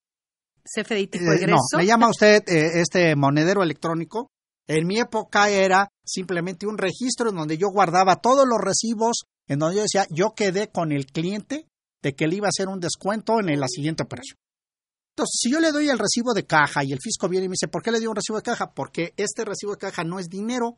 CFDI 0.64 1.06
tipo 1.08 1.30
eh, 1.30 1.46
No, 1.46 1.58
le 1.78 1.86
llama 1.86 2.06
a 2.06 2.10
usted 2.10 2.42
eh, 2.48 2.80
este 2.80 3.14
monedero 3.14 3.62
electrónico. 3.62 4.30
En 4.66 4.86
mi 4.86 4.98
época 4.98 5.50
era 5.50 5.88
simplemente 6.04 6.66
un 6.66 6.78
registro 6.78 7.28
en 7.28 7.36
donde 7.36 7.58
yo 7.58 7.68
guardaba 7.68 8.16
todos 8.16 8.46
los 8.48 8.58
recibos, 8.58 9.24
en 9.46 9.58
donde 9.58 9.76
yo 9.76 9.82
decía, 9.82 10.06
yo 10.10 10.32
quedé 10.34 10.68
con 10.68 10.90
el 10.90 11.04
cliente 11.04 11.66
de 12.04 12.14
que 12.14 12.28
le 12.28 12.36
iba 12.36 12.46
a 12.46 12.52
hacer 12.54 12.68
un 12.68 12.78
descuento 12.78 13.40
en 13.40 13.58
la 13.58 13.66
siguiente 13.66 14.02
operación. 14.02 14.36
Entonces, 15.16 15.40
si 15.40 15.50
yo 15.50 15.58
le 15.58 15.72
doy 15.72 15.88
el 15.88 15.98
recibo 15.98 16.34
de 16.34 16.44
caja 16.44 16.84
y 16.84 16.92
el 16.92 17.00
fisco 17.00 17.28
viene 17.28 17.46
y 17.46 17.48
me 17.48 17.54
dice, 17.54 17.68
¿por 17.68 17.82
qué 17.82 17.90
le 17.90 17.98
dio 17.98 18.10
un 18.10 18.16
recibo 18.16 18.36
de 18.36 18.42
caja? 18.42 18.74
Porque 18.74 19.14
este 19.16 19.44
recibo 19.44 19.72
de 19.72 19.78
caja 19.78 20.04
no 20.04 20.18
es 20.18 20.28
dinero. 20.28 20.76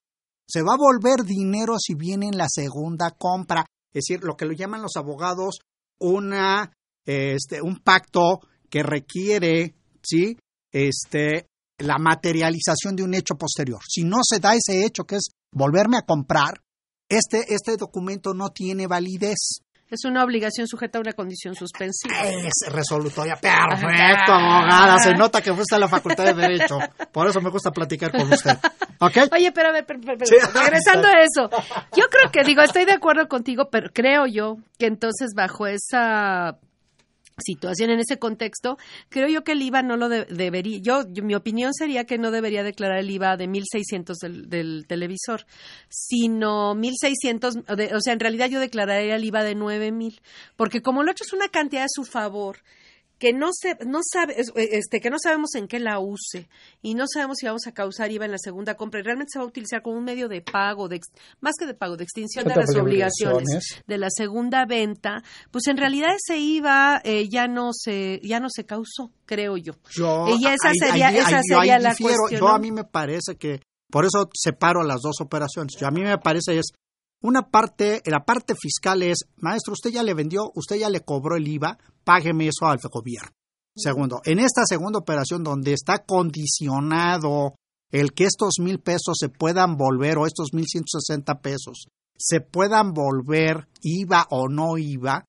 Se 0.48 0.62
va 0.62 0.74
a 0.74 0.78
volver 0.78 1.26
dinero 1.26 1.78
si 1.80 1.94
viene 1.94 2.26
en 2.26 2.38
la 2.38 2.46
segunda 2.48 3.10
compra. 3.10 3.66
Es 3.92 4.04
decir, 4.06 4.22
lo 4.22 4.36
que 4.36 4.44
lo 4.44 4.52
llaman 4.52 4.82
los 4.82 4.94
abogados 4.96 5.58
una, 5.98 6.70
este, 7.04 7.60
un 7.60 7.78
pacto 7.78 8.40
que 8.70 8.84
requiere, 8.84 9.74
¿sí? 10.02 10.38
Este, 10.70 11.48
la 11.78 11.98
materialización 11.98 12.94
de 12.94 13.02
un 13.02 13.14
hecho 13.14 13.34
posterior. 13.34 13.80
Si 13.88 14.04
no 14.04 14.18
se 14.22 14.38
da 14.38 14.54
ese 14.54 14.84
hecho, 14.84 15.04
que 15.04 15.16
es 15.16 15.30
volverme 15.50 15.96
a 15.96 16.02
comprar, 16.02 16.62
este, 17.08 17.52
este 17.52 17.76
documento 17.76 18.32
no 18.32 18.50
tiene 18.50 18.86
validez. 18.86 19.60
Es 19.88 20.04
una 20.04 20.24
obligación 20.24 20.66
sujeta 20.66 20.98
a 20.98 21.00
una 21.00 21.12
condición 21.12 21.54
suspensiva. 21.54 22.14
Es 22.24 22.72
resolutoria. 22.72 23.36
Perfecto, 23.36 24.32
abogada. 24.32 24.98
Se 24.98 25.14
nota 25.14 25.40
que 25.40 25.52
fuiste 25.54 25.76
a 25.76 25.78
la 25.78 25.88
Facultad 25.88 26.24
de 26.24 26.34
Derecho. 26.34 26.78
Por 27.12 27.28
eso 27.28 27.40
me 27.40 27.50
gusta 27.50 27.70
platicar 27.70 28.10
con 28.10 28.32
usted. 28.32 28.58
¿Ok? 29.00 29.32
Oye, 29.32 29.52
pero 29.52 29.68
a 29.68 29.72
ver, 29.72 29.86
regresando 29.86 31.08
a 31.08 31.22
eso. 31.22 31.48
Yo 31.96 32.04
creo 32.10 32.32
que, 32.32 32.42
digo, 32.42 32.62
estoy 32.62 32.84
de 32.84 32.94
acuerdo 32.94 33.28
contigo, 33.28 33.68
pero 33.70 33.90
creo 33.92 34.26
yo 34.26 34.56
que 34.78 34.86
entonces 34.86 35.34
bajo 35.36 35.66
esa 35.68 36.58
situación 37.42 37.90
en 37.90 38.00
ese 38.00 38.18
contexto, 38.18 38.78
creo 39.10 39.28
yo 39.28 39.44
que 39.44 39.52
el 39.52 39.60
IVA 39.60 39.82
no 39.82 39.96
lo 39.96 40.08
debería, 40.08 40.80
yo, 40.80 41.04
mi 41.22 41.34
opinión 41.34 41.74
sería 41.74 42.04
que 42.04 42.16
no 42.16 42.30
debería 42.30 42.62
declarar 42.62 42.98
el 42.98 43.10
IVA 43.10 43.36
de 43.36 43.46
1.600 43.46 44.14
del, 44.22 44.48
del 44.48 44.86
televisor, 44.88 45.44
sino 45.90 46.74
1.600, 46.74 47.92
o 47.94 48.00
sea, 48.00 48.12
en 48.14 48.20
realidad 48.20 48.48
yo 48.48 48.58
declararía 48.58 49.16
el 49.16 49.24
IVA 49.24 49.42
de 49.42 49.54
9.000, 49.54 50.20
porque 50.56 50.80
como 50.80 51.02
lo 51.02 51.10
otro 51.10 51.24
es 51.26 51.32
una 51.34 51.48
cantidad 51.48 51.84
a 51.84 51.88
su 51.90 52.04
favor, 52.04 52.60
que 53.18 53.32
no 53.32 53.48
se, 53.52 53.76
no 53.86 54.00
sabe, 54.02 54.34
eh, 54.40 54.68
este, 54.72 55.00
que 55.00 55.10
no 55.10 55.16
sabemos 55.18 55.54
en 55.54 55.68
qué 55.68 55.80
la 55.80 55.98
use 56.00 56.48
y 56.82 56.94
no 56.94 57.04
sabemos 57.12 57.38
si 57.38 57.46
vamos 57.46 57.66
a 57.66 57.72
causar 57.72 58.10
IVA 58.10 58.26
en 58.26 58.32
la 58.32 58.38
segunda 58.38 58.74
compra 58.74 59.00
y 59.00 59.02
realmente 59.02 59.30
se 59.32 59.38
va 59.38 59.44
a 59.44 59.48
utilizar 59.48 59.82
como 59.82 59.96
un 59.96 60.04
medio 60.04 60.28
de 60.28 60.42
pago, 60.42 60.88
de, 60.88 61.00
más 61.40 61.54
que 61.58 61.66
de 61.66 61.74
pago, 61.74 61.96
de 61.96 62.04
extinción 62.04 62.46
de 62.46 62.54
las 62.54 62.74
obligaciones 62.74 63.82
de 63.86 63.98
la 63.98 64.08
segunda 64.10 64.66
venta, 64.66 65.22
pues 65.50 65.66
en 65.68 65.76
realidad 65.76 66.10
ese 66.14 66.38
IVA 66.38 67.00
eh, 67.04 67.28
ya 67.28 67.48
no 67.48 67.70
se, 67.72 68.20
ya 68.22 68.40
no 68.40 68.48
se 68.50 68.64
causó, 68.64 69.10
creo 69.24 69.56
yo. 69.56 69.74
y 70.28 70.46
esa 70.46 70.72
sería, 70.78 71.10
esa 71.10 71.40
sería 71.42 71.78
la 71.78 71.94
cuestión. 71.96 72.40
Yo 72.40 72.48
a 72.48 72.58
mí 72.58 72.70
me 72.70 72.84
parece 72.84 73.36
que, 73.36 73.60
por 73.90 74.04
eso 74.04 74.28
separo 74.34 74.82
las 74.82 75.00
dos 75.00 75.20
operaciones. 75.20 75.74
Yo 75.78 75.86
a 75.86 75.90
mí 75.90 76.02
me 76.02 76.18
parece 76.18 76.58
es 76.58 76.72
una 77.26 77.50
parte, 77.50 78.02
la 78.06 78.24
parte 78.24 78.54
fiscal 78.54 79.02
es, 79.02 79.24
maestro, 79.36 79.72
usted 79.72 79.90
ya 79.90 80.04
le 80.04 80.14
vendió, 80.14 80.52
usted 80.54 80.76
ya 80.76 80.88
le 80.88 81.00
cobró 81.00 81.36
el 81.36 81.48
IVA, 81.48 81.76
págueme 82.04 82.46
eso 82.46 82.66
al 82.66 82.78
gobierno. 82.78 83.30
Segundo, 83.74 84.20
en 84.24 84.38
esta 84.38 84.62
segunda 84.64 85.00
operación 85.00 85.42
donde 85.42 85.72
está 85.72 86.04
condicionado 86.04 87.54
el 87.90 88.12
que 88.12 88.24
estos 88.24 88.54
mil 88.60 88.78
pesos 88.78 89.16
se 89.18 89.28
puedan 89.28 89.76
volver 89.76 90.18
o 90.18 90.26
estos 90.26 90.54
mil 90.54 90.66
ciento 90.66 90.98
sesenta 90.98 91.40
pesos 91.40 91.86
se 92.16 92.40
puedan 92.40 92.92
volver 92.92 93.68
IVA 93.82 94.26
o 94.30 94.48
no 94.48 94.78
IVA, 94.78 95.24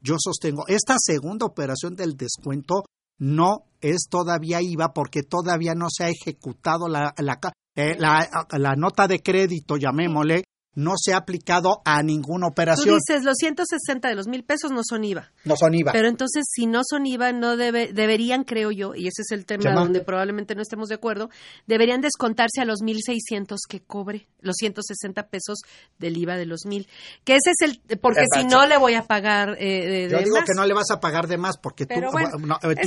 yo 0.00 0.16
sostengo, 0.18 0.64
esta 0.68 0.96
segunda 0.98 1.46
operación 1.46 1.96
del 1.96 2.16
descuento 2.16 2.84
no 3.18 3.64
es 3.80 4.06
todavía 4.08 4.62
IVA 4.62 4.92
porque 4.92 5.22
todavía 5.22 5.74
no 5.74 5.86
se 5.90 6.04
ha 6.04 6.08
ejecutado 6.10 6.88
la, 6.88 7.14
la, 7.16 7.40
eh, 7.74 7.96
la 7.98 8.74
nota 8.76 9.08
de 9.08 9.20
crédito, 9.20 9.76
llamémosle, 9.76 10.44
no 10.78 10.92
se 10.96 11.12
ha 11.12 11.16
aplicado 11.16 11.82
a 11.84 12.04
ninguna 12.04 12.46
operación. 12.46 12.86
Tú 12.86 12.94
dices, 12.94 13.24
los 13.24 13.34
160 13.36 14.08
de 14.08 14.14
los 14.14 14.28
mil 14.28 14.44
pesos 14.44 14.70
no 14.70 14.82
son 14.88 15.02
IVA. 15.02 15.32
No 15.44 15.56
son 15.56 15.74
IVA. 15.74 15.90
Pero 15.90 16.08
entonces, 16.08 16.44
si 16.48 16.66
no 16.66 16.82
son 16.88 17.04
IVA, 17.04 17.32
no 17.32 17.56
debe, 17.56 17.92
deberían, 17.92 18.44
creo 18.44 18.70
yo, 18.70 18.94
y 18.94 19.08
ese 19.08 19.22
es 19.22 19.32
el 19.32 19.44
tema 19.44 19.72
donde 19.72 20.00
probablemente 20.02 20.54
no 20.54 20.62
estemos 20.62 20.88
de 20.88 20.94
acuerdo, 20.94 21.30
deberían 21.66 22.00
descontarse 22.00 22.60
a 22.60 22.64
los 22.64 22.78
1.600 22.80 23.56
que 23.68 23.80
cobre, 23.80 24.28
los 24.40 24.54
160 24.56 25.26
pesos 25.26 25.58
del 25.98 26.16
IVA 26.16 26.36
de 26.36 26.46
los 26.46 26.64
mil. 26.64 26.86
Que 27.24 27.34
ese 27.34 27.50
es 27.50 27.68
el, 27.68 27.98
porque 27.98 28.26
si 28.32 28.44
no 28.44 28.64
le 28.68 28.78
voy 28.78 28.94
a 28.94 29.02
pagar 29.02 29.56
eh, 29.58 30.06
de, 30.06 30.10
Yo 30.10 30.18
digo 30.18 30.36
que 30.46 30.54
no 30.54 30.64
le 30.64 30.74
vas 30.74 30.92
a 30.92 31.00
pagar 31.00 31.26
de 31.26 31.38
más 31.38 31.58
porque 31.58 31.86
tú, 31.86 32.00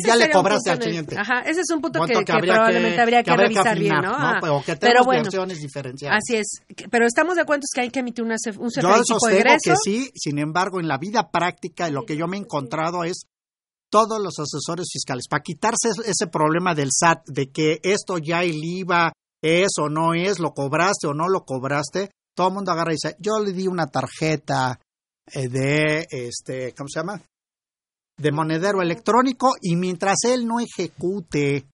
ya 0.05 0.15
le 0.15 0.31
cobraste 0.31 0.71
al 0.71 0.79
cliente. 0.79 1.17
Ajá, 1.17 1.41
ese 1.41 1.59
es 1.59 1.69
un 1.75 1.81
punto 1.81 2.05
que, 2.05 2.13
probablemente 2.23 3.01
habría 3.01 3.21
que, 3.21 3.35
revisar 3.35 3.77
bien, 3.77 3.95
¿no? 4.01 4.39
O 4.55 4.63
que 4.63 4.77
pero 4.77 5.03
bueno, 5.03 5.29
diferenciadas. 5.29 6.19
Así 6.19 6.37
es. 6.37 6.61
Pero 6.89 7.05
estamos 7.05 7.35
de 7.35 7.41
acuerdo 7.41 7.63
que 7.73 7.80
hay 7.81 7.89
que 7.89 7.99
emitir 7.99 8.23
una, 8.23 8.35
un 8.57 8.69
Yo 8.69 9.03
sostengo 9.03 9.55
que 9.63 9.75
sí, 9.83 10.11
sin 10.15 10.39
embargo, 10.39 10.79
en 10.79 10.87
la 10.87 10.97
vida 10.97 11.29
práctica 11.31 11.89
lo 11.89 12.03
que 12.05 12.15
yo 12.15 12.27
me 12.27 12.37
he 12.37 12.39
encontrado 12.39 13.03
es 13.03 13.23
todos 13.91 14.21
los 14.21 14.39
asesores 14.39 14.87
fiscales, 14.91 15.25
para 15.29 15.43
quitarse 15.43 15.89
ese 16.05 16.27
problema 16.27 16.73
del 16.73 16.89
SAT, 16.91 17.27
de 17.27 17.51
que 17.51 17.79
esto 17.83 18.17
ya 18.17 18.41
el 18.43 18.63
IVA 18.63 19.11
es 19.43 19.71
o 19.79 19.89
no 19.89 20.13
es, 20.13 20.39
lo 20.39 20.53
cobraste 20.53 21.07
o 21.07 21.13
no 21.13 21.27
lo 21.27 21.43
cobraste, 21.43 22.11
todo 22.33 22.47
el 22.47 22.53
mundo 22.53 22.71
agarra 22.71 22.93
y 22.93 22.95
dice, 22.95 23.17
yo 23.19 23.39
le 23.39 23.51
di 23.51 23.67
una 23.67 23.87
tarjeta 23.87 24.79
eh, 25.33 25.49
de, 25.49 26.07
este, 26.09 26.73
¿cómo 26.73 26.87
se 26.87 26.99
llama? 26.99 27.21
De 28.17 28.31
monedero 28.31 28.81
electrónico 28.81 29.55
y 29.61 29.75
mientras 29.75 30.19
él 30.23 30.45
no 30.45 30.59
ejecute 30.59 31.67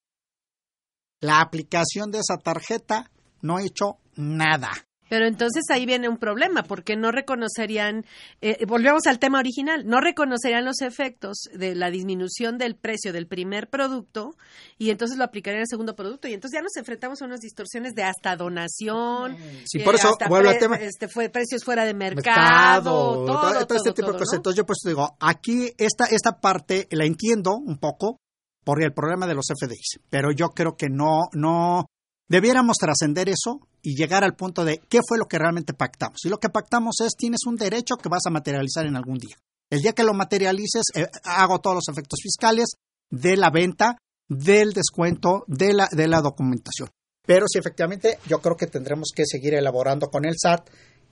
la 1.21 1.41
aplicación 1.41 2.09
de 2.09 2.19
esa 2.19 2.37
tarjeta, 2.37 3.11
no 3.41 3.59
he 3.59 3.65
hecho 3.65 3.97
nada. 4.15 4.71
Pero 5.09 5.25
entonces 5.25 5.63
ahí 5.69 5.85
viene 5.85 6.09
un 6.09 6.17
problema, 6.17 6.63
porque 6.63 6.95
no 6.95 7.11
reconocerían, 7.11 8.05
eh, 8.41 8.65
volvemos 8.65 9.07
al 9.07 9.19
tema 9.19 9.39
original, 9.39 9.85
no 9.85 10.01
reconocerían 10.01 10.65
los 10.65 10.81
efectos 10.81 11.43
de 11.53 11.75
la 11.75 11.89
disminución 11.89 12.57
del 12.57 12.75
precio 12.75 13.13
del 13.13 13.27
primer 13.27 13.69
producto 13.69 14.35
y 14.77 14.89
entonces 14.89 15.17
lo 15.17 15.23
aplicarían 15.23 15.61
al 15.61 15.67
segundo 15.67 15.95
producto 15.95 16.27
y 16.27 16.33
entonces 16.33 16.57
ya 16.57 16.61
nos 16.61 16.75
enfrentamos 16.77 17.21
a 17.21 17.25
unas 17.25 17.39
distorsiones 17.39 17.93
de 17.93 18.03
hasta 18.03 18.35
donación. 18.35 19.37
Sí, 19.65 19.79
por 19.79 19.95
eso 19.95 20.15
vuelvo 20.29 20.49
al 20.49 20.59
tema. 20.59 20.75
Este, 20.77 21.07
fue, 21.07 21.29
precios 21.29 21.63
fuera 21.63 21.85
de 21.85 21.93
mercado, 21.93 23.25
todo, 23.25 23.65
todo, 23.65 23.77
este 23.77 23.93
tipo 23.93 24.11
de 24.11 24.19
cosas. 24.19 24.37
Entonces 24.37 24.57
yo 24.57 24.65
pues 24.65 24.79
digo, 24.85 25.17
aquí 25.19 25.71
esta, 25.77 26.05
esta 26.05 26.39
parte 26.39 26.87
la 26.91 27.05
entiendo 27.05 27.55
un 27.55 27.77
poco 27.77 28.19
por 28.63 28.83
el 28.83 28.93
problema 28.93 29.27
de 29.27 29.33
los 29.33 29.45
FDIs, 29.47 30.01
pero 30.09 30.31
yo 30.31 30.49
creo 30.49 30.75
que 30.75 30.87
no, 30.89 31.29
no, 31.33 31.85
debiéramos 32.27 32.77
trascender 32.77 33.29
eso 33.29 33.59
y 33.81 33.95
llegar 33.95 34.23
al 34.23 34.35
punto 34.35 34.65
de 34.65 34.79
qué 34.89 34.99
fue 35.07 35.17
lo 35.17 35.25
que 35.25 35.37
realmente 35.37 35.73
pactamos. 35.73 36.19
Y 36.25 36.29
lo 36.29 36.39
que 36.39 36.49
pactamos 36.49 36.95
es 37.01 37.13
tienes 37.15 37.41
un 37.45 37.55
derecho 37.55 37.95
que 37.95 38.09
vas 38.09 38.25
a 38.25 38.31
materializar 38.31 38.85
en 38.85 38.95
algún 38.95 39.17
día. 39.17 39.35
El 39.69 39.81
día 39.81 39.93
que 39.93 40.03
lo 40.03 40.13
materialices, 40.13 40.83
eh, 40.95 41.07
hago 41.23 41.59
todos 41.59 41.75
los 41.75 41.87
efectos 41.89 42.19
fiscales 42.21 42.75
de 43.09 43.37
la 43.37 43.49
venta, 43.49 43.97
del 44.27 44.73
descuento, 44.73 45.43
de 45.47 45.73
la, 45.73 45.89
de 45.91 46.07
la 46.07 46.21
documentación. 46.21 46.89
Pero 47.25 47.45
si 47.47 47.59
efectivamente 47.59 48.19
yo 48.27 48.39
creo 48.39 48.55
que 48.55 48.67
tendremos 48.67 49.11
que 49.13 49.23
seguir 49.25 49.53
elaborando 49.53 50.07
con 50.07 50.25
el 50.25 50.35
SAT 50.41 50.69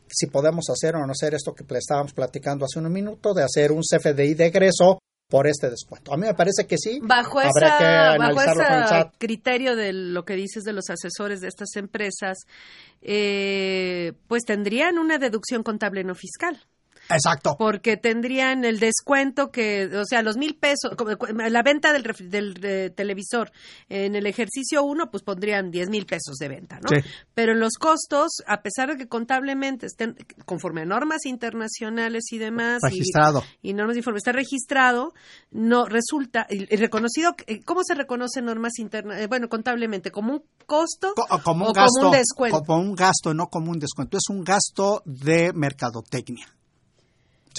si 0.07 0.27
podemos 0.27 0.65
hacer 0.69 0.95
o 0.95 1.05
no 1.05 1.11
hacer 1.11 1.33
esto 1.33 1.53
que 1.53 1.65
estábamos 1.77 2.13
platicando 2.13 2.65
hace 2.65 2.79
un 2.79 2.91
minuto, 2.91 3.33
de 3.33 3.43
hacer 3.43 3.71
un 3.71 3.81
CFDI 3.81 4.33
de 4.35 4.45
egreso 4.47 4.99
por 5.27 5.47
este 5.47 5.69
descuento. 5.69 6.13
A 6.13 6.17
mí 6.17 6.27
me 6.27 6.33
parece 6.33 6.67
que 6.67 6.77
sí. 6.77 6.99
Bajo, 7.01 7.41
esa, 7.41 8.17
bajo 8.17 8.41
ese 8.41 9.11
criterio 9.17 9.75
de 9.75 9.93
lo 9.93 10.23
que 10.23 10.35
dices 10.35 10.63
de 10.63 10.73
los 10.73 10.89
asesores 10.89 11.41
de 11.41 11.47
estas 11.47 11.75
empresas, 11.75 12.37
eh, 13.01 14.13
pues 14.27 14.43
tendrían 14.43 14.97
una 14.97 15.17
deducción 15.17 15.63
contable 15.63 16.03
no 16.03 16.15
fiscal. 16.15 16.61
Exacto. 17.09 17.55
Porque 17.57 17.97
tendrían 17.97 18.65
el 18.65 18.79
descuento 18.79 19.51
que, 19.51 19.85
o 19.95 20.05
sea, 20.05 20.21
los 20.21 20.37
mil 20.37 20.55
pesos, 20.55 20.91
la 21.35 21.63
venta 21.63 21.93
del, 21.93 22.03
del 22.03 22.93
televisor 22.93 23.51
en 23.89 24.15
el 24.15 24.25
ejercicio 24.25 24.83
uno, 24.83 25.09
pues 25.11 25.23
pondrían 25.23 25.71
diez 25.71 25.89
mil 25.89 26.05
pesos 26.05 26.35
de 26.37 26.47
venta, 26.47 26.79
¿no? 26.79 26.89
Sí. 26.89 27.07
Pero 27.33 27.53
los 27.53 27.73
costos, 27.73 28.37
a 28.47 28.61
pesar 28.61 28.89
de 28.89 28.97
que 28.97 29.07
contablemente 29.07 29.85
estén 29.85 30.15
conforme 30.45 30.81
a 30.81 30.85
normas 30.85 31.25
internacionales 31.25 32.23
y 32.31 32.37
demás. 32.37 32.79
Registrado. 32.81 33.43
Y, 33.61 33.73
normas 33.73 33.95
de 33.95 33.99
informe, 33.99 34.17
está 34.17 34.31
registrado, 34.31 35.13
no 35.51 35.85
resulta, 35.85 36.47
y 36.49 36.75
reconocido, 36.75 37.35
¿cómo 37.65 37.81
se 37.83 37.93
reconoce 37.93 38.41
normas 38.41 38.79
internas? 38.79 39.19
Eh, 39.19 39.27
bueno, 39.27 39.47
contablemente, 39.49 40.11
como 40.11 40.33
un 40.33 40.43
costo 40.65 41.13
como 41.43 41.67
un 41.67 41.73
gasto, 41.73 41.91
como 41.99 42.09
un 42.09 42.17
descuento. 42.17 42.63
Como 42.63 42.81
un 42.81 42.95
gasto, 42.95 43.33
no 43.33 43.47
como 43.47 43.71
un 43.71 43.79
descuento. 43.79 44.17
Es 44.17 44.29
un 44.29 44.43
gasto 44.43 45.01
de 45.05 45.53
mercadotecnia. 45.53 46.47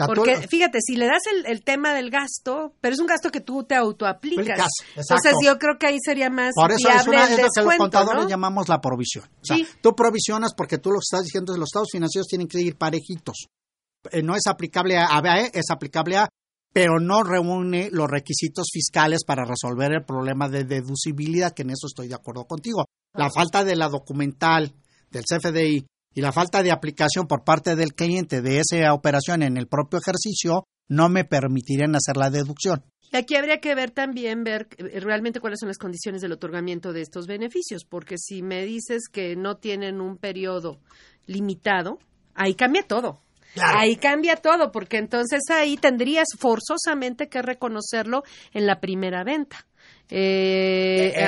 Porque 0.06 0.48
fíjate, 0.48 0.78
si 0.80 0.96
le 0.96 1.06
das 1.06 1.22
el, 1.46 1.62
tema 1.62 1.94
del 1.94 2.10
gasto, 2.10 2.74
pero 2.80 2.94
es 2.94 3.00
un 3.00 3.06
gasto 3.06 3.30
que 3.30 3.40
tú 3.40 3.64
te 3.64 3.74
autoaplicas. 3.74 4.68
Entonces 4.94 5.34
yo 5.42 5.58
creo 5.58 5.78
que 5.78 5.86
ahí 5.86 5.98
sería 6.04 6.28
más 6.30 6.52
Por 6.54 6.72
eso 6.72 6.88
viable 6.88 7.16
es, 7.16 7.30
el 7.30 7.36
lo 7.36 7.50
que 7.52 7.60
los 7.62 7.76
contadores 7.76 8.26
llamamos 8.26 8.68
la 8.68 8.80
provisión. 8.80 9.24
O 9.24 9.44
sea, 9.44 9.56
tú 9.80 9.94
provisionas 9.94 10.52
porque 10.54 10.78
tú 10.78 10.90
lo 10.90 10.98
estás 10.98 11.24
diciendo, 11.24 11.56
los 11.56 11.68
estados 11.68 11.88
financieros 11.90 12.26
tienen 12.26 12.48
que 12.48 12.60
ir 12.60 12.76
parejitos. 12.76 13.46
Eh, 14.10 14.22
no 14.22 14.34
es 14.36 14.46
aplicable 14.46 14.98
a 14.98 15.20
BAE, 15.20 15.50
es 15.52 15.70
aplicable 15.70 16.18
a 16.18 16.28
pero 16.76 17.00
no 17.00 17.22
reúne 17.22 17.88
los 17.90 18.06
requisitos 18.06 18.66
fiscales 18.70 19.24
para 19.26 19.46
resolver 19.46 19.92
el 19.92 20.04
problema 20.04 20.46
de 20.46 20.64
deducibilidad, 20.64 21.54
que 21.54 21.62
en 21.62 21.70
eso 21.70 21.86
estoy 21.86 22.06
de 22.06 22.14
acuerdo 22.14 22.44
contigo. 22.44 22.84
La 23.14 23.30
falta 23.30 23.64
de 23.64 23.76
la 23.76 23.88
documental 23.88 24.74
del 25.10 25.24
CFDI 25.24 25.86
y 26.16 26.22
la 26.22 26.32
falta 26.32 26.62
de 26.62 26.72
aplicación 26.72 27.26
por 27.28 27.44
parte 27.44 27.76
del 27.76 27.94
cliente 27.94 28.40
de 28.40 28.60
esa 28.60 28.94
operación 28.94 29.42
en 29.42 29.58
el 29.58 29.68
propio 29.68 29.98
ejercicio 29.98 30.64
no 30.88 31.10
me 31.10 31.26
permitirían 31.26 31.94
hacer 31.94 32.16
la 32.16 32.30
deducción. 32.30 32.82
Y 33.12 33.18
aquí 33.18 33.36
habría 33.36 33.60
que 33.60 33.74
ver 33.74 33.90
también, 33.90 34.42
ver 34.42 34.66
eh, 34.78 34.98
realmente 35.00 35.40
cuáles 35.40 35.60
son 35.60 35.68
las 35.68 35.76
condiciones 35.76 36.22
del 36.22 36.32
otorgamiento 36.32 36.94
de 36.94 37.02
estos 37.02 37.26
beneficios, 37.26 37.84
porque 37.84 38.16
si 38.16 38.42
me 38.42 38.64
dices 38.64 39.08
que 39.12 39.36
no 39.36 39.58
tienen 39.58 40.00
un 40.00 40.16
periodo 40.16 40.80
limitado, 41.26 41.98
ahí 42.34 42.54
cambia 42.54 42.82
todo. 42.82 43.20
Ahí 43.62 43.96
cambia 43.96 44.36
todo, 44.36 44.72
porque 44.72 44.96
entonces 44.96 45.42
ahí 45.50 45.76
tendrías 45.76 46.28
forzosamente 46.38 47.28
que 47.28 47.42
reconocerlo 47.42 48.22
en 48.52 48.66
la 48.66 48.80
primera 48.80 49.22
venta. 49.22 49.66
Eh, 50.08 51.12
eh, 51.16 51.24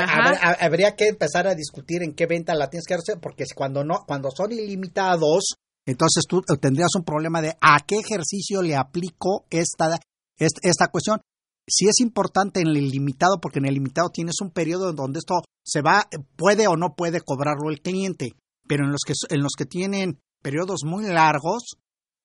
habría 0.60 0.94
que 0.94 1.08
empezar 1.08 1.48
a 1.48 1.54
discutir 1.54 2.02
en 2.02 2.14
qué 2.14 2.26
venta 2.26 2.54
la 2.54 2.70
tienes 2.70 2.86
que 2.86 2.94
hacer, 2.94 3.18
porque 3.20 3.44
cuando 3.54 3.84
no, 3.84 4.04
cuando 4.06 4.30
son 4.30 4.52
ilimitados, 4.52 5.54
entonces 5.84 6.24
tú 6.28 6.42
tendrías 6.60 6.94
un 6.96 7.04
problema 7.04 7.42
de 7.42 7.56
a 7.60 7.78
qué 7.86 7.96
ejercicio 7.96 8.62
le 8.62 8.76
aplico 8.76 9.46
esta, 9.50 9.98
esta, 10.38 10.88
cuestión. 10.88 11.20
Si 11.66 11.86
es 11.86 11.98
importante 12.00 12.60
en 12.60 12.68
el 12.68 12.76
ilimitado, 12.76 13.40
porque 13.40 13.58
en 13.58 13.66
el 13.66 13.72
ilimitado 13.72 14.10
tienes 14.10 14.36
un 14.40 14.50
periodo 14.50 14.90
en 14.90 14.96
donde 14.96 15.18
esto 15.18 15.42
se 15.64 15.82
va, 15.82 16.08
puede 16.36 16.68
o 16.68 16.76
no 16.76 16.94
puede 16.94 17.20
cobrarlo 17.20 17.70
el 17.70 17.80
cliente, 17.80 18.32
pero 18.66 18.84
en 18.84 18.92
los 18.92 19.00
que, 19.04 19.14
en 19.34 19.42
los 19.42 19.52
que 19.56 19.66
tienen 19.66 20.20
periodos 20.42 20.80
muy 20.84 21.06
largos, 21.06 21.76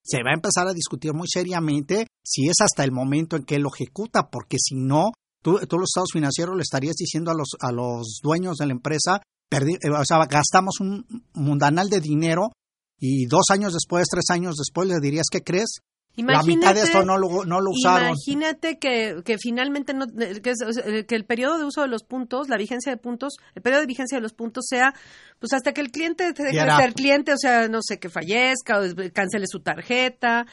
se 0.04 0.18
va 0.18 0.32
a 0.32 0.36
empezar 0.36 0.68
a 0.68 0.74
discutir 0.74 1.14
muy 1.14 1.28
seriamente 1.28 2.08
si 2.24 2.48
es 2.48 2.58
hasta 2.62 2.84
el 2.84 2.92
momento 2.92 3.38
en 3.38 3.44
que 3.44 3.60
lo 3.60 3.70
ejecuta, 3.74 4.30
porque 4.30 4.58
si 4.60 4.76
no, 4.76 5.12
tú, 5.44 5.60
tú 5.68 5.78
los 5.78 5.90
estados 5.90 6.10
financieros 6.12 6.56
le 6.56 6.64
estarías 6.64 6.96
diciendo 6.96 7.30
a 7.30 7.36
los, 7.36 7.50
a 7.60 7.72
los 7.72 8.20
dueños 8.24 8.58
de 8.58 8.66
la 8.66 8.72
empresa, 8.72 9.22
perdi, 9.50 9.74
eh, 9.74 9.90
o 9.92 10.06
sea, 10.06 10.26
gastamos 10.26 10.80
un 10.80 11.06
mundanal 11.34 11.90
de 11.90 12.00
dinero 12.00 12.52
y 12.98 13.26
dos 13.26 13.46
años 13.52 13.74
después, 13.74 14.08
tres 14.10 14.26
años 14.30 14.56
después 14.56 14.88
le 14.88 15.00
dirías, 15.00 15.28
¿qué 15.32 15.42
crees? 15.42 15.82
la 16.16 16.44
mitad 16.44 16.76
de 16.76 16.82
esto 16.82 17.04
no 17.04 17.18
lo, 17.18 17.44
no 17.44 17.60
lo 17.60 17.72
usaron. 17.72 18.10
Imagínate 18.10 18.78
que, 18.78 19.24
que 19.26 19.38
finalmente 19.40 19.94
no, 19.96 20.06
que, 20.08 20.54
que, 21.08 21.16
el 21.16 21.26
periodo 21.26 21.58
de 21.58 21.66
uso 21.66 21.82
de 21.82 21.88
los 21.88 22.04
puntos, 22.04 22.50
la 22.50 22.58
vigencia 22.58 22.92
de 22.92 22.98
puntos, 22.98 23.38
el 23.56 23.64
periodo 23.64 23.82
de 23.82 23.88
vigencia 23.88 24.20
de 24.20 24.22
los 24.22 24.34
puntos 24.34 24.66
sea 24.70 24.94
pues 25.40 25.54
hasta 25.54 25.74
que 25.74 25.82
el 25.82 25.90
cliente 25.90 26.32
deje 26.34 26.44
de 26.44 26.76
ser 26.76 26.94
cliente, 26.94 27.34
o 27.34 27.38
sea, 27.38 27.68
no 27.68 27.80
sé, 27.82 28.00
que 28.00 28.10
fallezca 28.10 28.80
o 28.80 28.84
cancele 29.12 29.48
su 29.48 29.62
tarjeta 29.62 30.46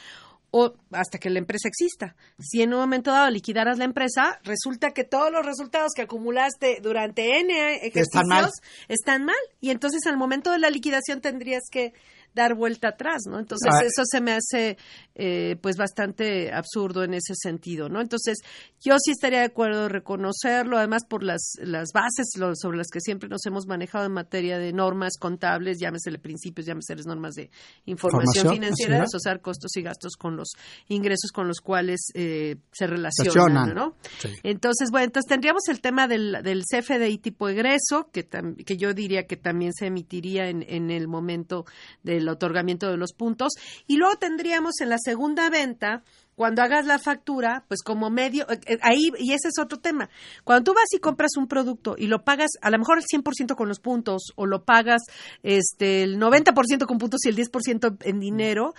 o 0.51 0.73
hasta 0.91 1.17
que 1.17 1.29
la 1.29 1.39
empresa 1.39 1.67
exista. 1.67 2.15
Si 2.37 2.61
en 2.61 2.73
un 2.73 2.81
momento 2.81 3.11
dado 3.11 3.29
liquidaras 3.29 3.77
la 3.77 3.85
empresa, 3.85 4.39
resulta 4.43 4.91
que 4.91 5.05
todos 5.05 5.31
los 5.31 5.45
resultados 5.45 5.93
que 5.95 6.03
acumulaste 6.03 6.79
durante 6.81 7.39
N 7.39 7.75
ejercicios 7.75 8.07
están 8.07 8.27
mal. 8.27 8.49
Están 8.89 9.25
mal. 9.25 9.35
Y 9.61 9.69
entonces 9.69 10.05
al 10.05 10.17
momento 10.17 10.51
de 10.51 10.59
la 10.59 10.69
liquidación 10.69 11.21
tendrías 11.21 11.63
que 11.71 11.93
dar 12.33 12.55
vuelta 12.55 12.89
atrás, 12.89 13.23
¿no? 13.27 13.39
Entonces 13.39 13.71
ah. 13.73 13.83
eso 13.83 14.03
se 14.05 14.21
me 14.21 14.33
hace 14.33 14.77
eh, 15.15 15.57
pues 15.61 15.75
bastante 15.77 16.53
absurdo 16.53 17.03
en 17.03 17.13
ese 17.13 17.33
sentido, 17.35 17.89
¿no? 17.89 17.99
Entonces 18.01 18.39
yo 18.79 18.95
sí 19.03 19.11
estaría 19.11 19.39
de 19.39 19.45
acuerdo 19.45 19.85
en 19.85 19.89
reconocerlo, 19.89 20.77
además 20.77 21.03
por 21.07 21.23
las, 21.23 21.53
las 21.61 21.89
bases 21.93 22.27
sobre 22.55 22.77
las 22.77 22.87
que 22.87 23.01
siempre 23.01 23.27
nos 23.27 23.45
hemos 23.45 23.67
manejado 23.67 24.05
en 24.05 24.13
materia 24.13 24.57
de 24.57 24.71
normas 24.71 25.17
contables, 25.19 25.77
llámesele 25.79 26.19
principios, 26.19 26.65
llámesele 26.65 27.01
normas 27.05 27.33
de 27.33 27.49
información 27.85 28.53
financiera, 28.53 28.97
de 28.97 29.03
asociar 29.03 29.41
costos 29.41 29.75
y 29.75 29.81
gastos 29.81 30.15
con 30.15 30.35
los 30.35 30.51
ingresos 30.87 31.31
con 31.31 31.47
los 31.47 31.59
cuales 31.59 32.11
eh, 32.13 32.57
se 32.71 32.87
relacionan, 32.87 33.73
¿no? 33.73 33.95
Entonces, 34.43 34.89
bueno, 34.91 35.05
entonces 35.05 35.27
tendríamos 35.27 35.67
el 35.67 35.81
tema 35.81 36.07
del, 36.07 36.39
del 36.43 36.63
CFDI 36.63 37.17
tipo 37.17 37.49
egreso, 37.49 38.09
que, 38.11 38.27
que 38.27 38.77
yo 38.77 38.93
diría 38.93 39.27
que 39.27 39.35
también 39.35 39.73
se 39.73 39.87
emitiría 39.87 40.49
en, 40.49 40.63
en 40.67 40.91
el 40.91 41.07
momento 41.07 41.65
de 42.03 42.20
el 42.21 42.29
otorgamiento 42.29 42.89
de 42.89 42.97
los 42.97 43.13
puntos. 43.13 43.53
Y 43.87 43.97
luego 43.97 44.15
tendríamos 44.15 44.79
en 44.81 44.89
la 44.89 44.97
segunda 44.97 45.49
venta 45.49 46.03
cuando 46.35 46.61
hagas 46.61 46.85
la 46.85 46.97
factura, 46.97 47.65
pues 47.67 47.81
como 47.83 48.09
medio, 48.09 48.49
eh, 48.49 48.59
eh, 48.65 48.77
ahí, 48.81 49.11
y 49.19 49.33
ese 49.33 49.49
es 49.49 49.59
otro 49.59 49.79
tema, 49.79 50.09
cuando 50.43 50.71
tú 50.71 50.73
vas 50.73 50.91
y 50.91 50.99
compras 50.99 51.31
un 51.37 51.47
producto 51.47 51.95
y 51.97 52.07
lo 52.07 52.23
pagas 52.23 52.51
a 52.61 52.69
lo 52.69 52.79
mejor 52.79 52.97
el 52.97 53.03
100% 53.05 53.55
con 53.55 53.67
los 53.67 53.79
puntos 53.79 54.31
o 54.35 54.45
lo 54.45 54.63
pagas 54.63 55.01
este, 55.43 56.03
el 56.03 56.19
90% 56.19 56.85
con 56.85 56.97
puntos 56.97 57.25
y 57.25 57.29
el 57.29 57.35
10% 57.35 57.97
en 58.01 58.19
dinero, 58.19 58.73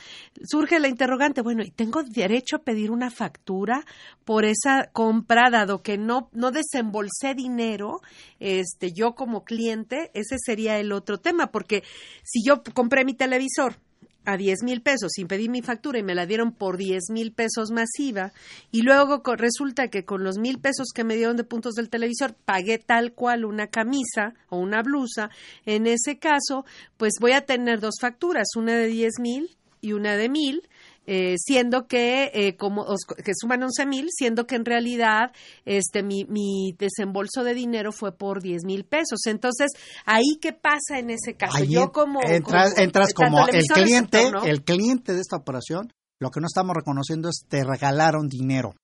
surge 0.44 0.80
la 0.80 0.88
interrogante, 0.88 1.42
bueno, 1.42 1.62
¿y 1.62 1.70
tengo 1.70 2.03
derecho 2.03 2.57
a 2.57 2.62
pedir 2.62 2.90
una 2.90 3.11
factura 3.11 3.84
por 4.24 4.44
esa 4.44 4.88
compra 4.92 5.50
dado 5.50 5.82
que 5.82 5.98
no, 5.98 6.30
no 6.32 6.50
desembolsé 6.50 7.34
dinero, 7.34 8.00
este, 8.40 8.92
yo 8.92 9.14
como 9.14 9.44
cliente? 9.44 10.11
Ese 10.14 10.36
sería 10.44 10.78
el 10.78 10.92
otro 10.92 11.18
tema, 11.18 11.53
porque 11.53 11.84
si 12.24 12.40
yo 12.44 12.62
compré 12.74 13.05
mi 13.05 13.14
televisor, 13.14 13.76
a 14.24 14.36
10 14.36 14.62
mil 14.62 14.82
pesos. 14.82 15.12
Sin 15.14 15.28
pedir 15.28 15.50
mi 15.50 15.62
factura 15.62 15.98
y 15.98 16.02
me 16.02 16.14
la 16.14 16.26
dieron 16.26 16.52
por 16.52 16.76
10 16.76 17.10
mil 17.10 17.32
pesos 17.32 17.70
masiva. 17.70 18.32
Y 18.70 18.82
luego 18.82 19.22
resulta 19.36 19.88
que 19.88 20.04
con 20.04 20.24
los 20.24 20.38
mil 20.38 20.58
pesos 20.58 20.88
que 20.94 21.04
me 21.04 21.16
dieron 21.16 21.36
de 21.36 21.44
puntos 21.44 21.74
del 21.74 21.90
televisor 21.90 22.34
pagué 22.44 22.78
tal 22.78 23.12
cual 23.12 23.44
una 23.44 23.66
camisa 23.66 24.34
o 24.48 24.58
una 24.58 24.82
blusa, 24.82 25.30
en 25.66 25.86
ese 25.86 26.18
caso 26.18 26.64
pues 26.96 27.14
voy 27.20 27.32
a 27.32 27.44
tener 27.46 27.80
dos 27.80 27.96
facturas, 28.00 28.48
una 28.56 28.76
de 28.76 28.86
10 28.86 29.12
mil 29.20 29.50
y 29.80 29.92
una 29.92 30.16
de 30.16 30.28
mil 30.28 30.62
eh, 31.07 31.34
siendo 31.38 31.86
que 31.86 32.30
eh, 32.32 32.57
como 32.57 32.86
que 33.24 33.32
suman 33.34 33.62
11 33.62 33.86
mil, 33.86 34.07
siendo 34.11 34.46
que 34.46 34.55
en 34.55 34.64
realidad 34.64 35.32
este 35.64 36.03
mi, 36.03 36.24
mi 36.26 36.76
desembolso 36.78 37.42
de 37.44 37.55
dinero 37.55 37.92
fue 37.92 38.16
por 38.16 38.40
10 38.40 38.64
mil 38.64 38.84
pesos. 38.84 39.26
Entonces, 39.26 39.72
ahí 40.05 40.38
qué 40.40 40.53
pasa 40.53 40.98
en 40.98 41.11
ese 41.11 41.34
caso. 41.34 41.64
Yo 41.64 41.92
como 41.92 42.20
entras 42.24 43.14
como, 43.14 43.38
como 43.38 43.48
el 43.48 43.64
cliente, 43.66 44.30
el 44.44 44.62
cliente 44.62 45.12
de 45.12 45.20
esta 45.20 45.36
operación, 45.36 45.92
lo 46.20 46.30
que 46.30 46.40
no 46.40 46.46
estamos 46.46 46.76
reconociendo 46.76 47.28
es 47.28 47.44
te 47.48 47.64
regalaron 47.64 48.28
dinero. 48.28 48.74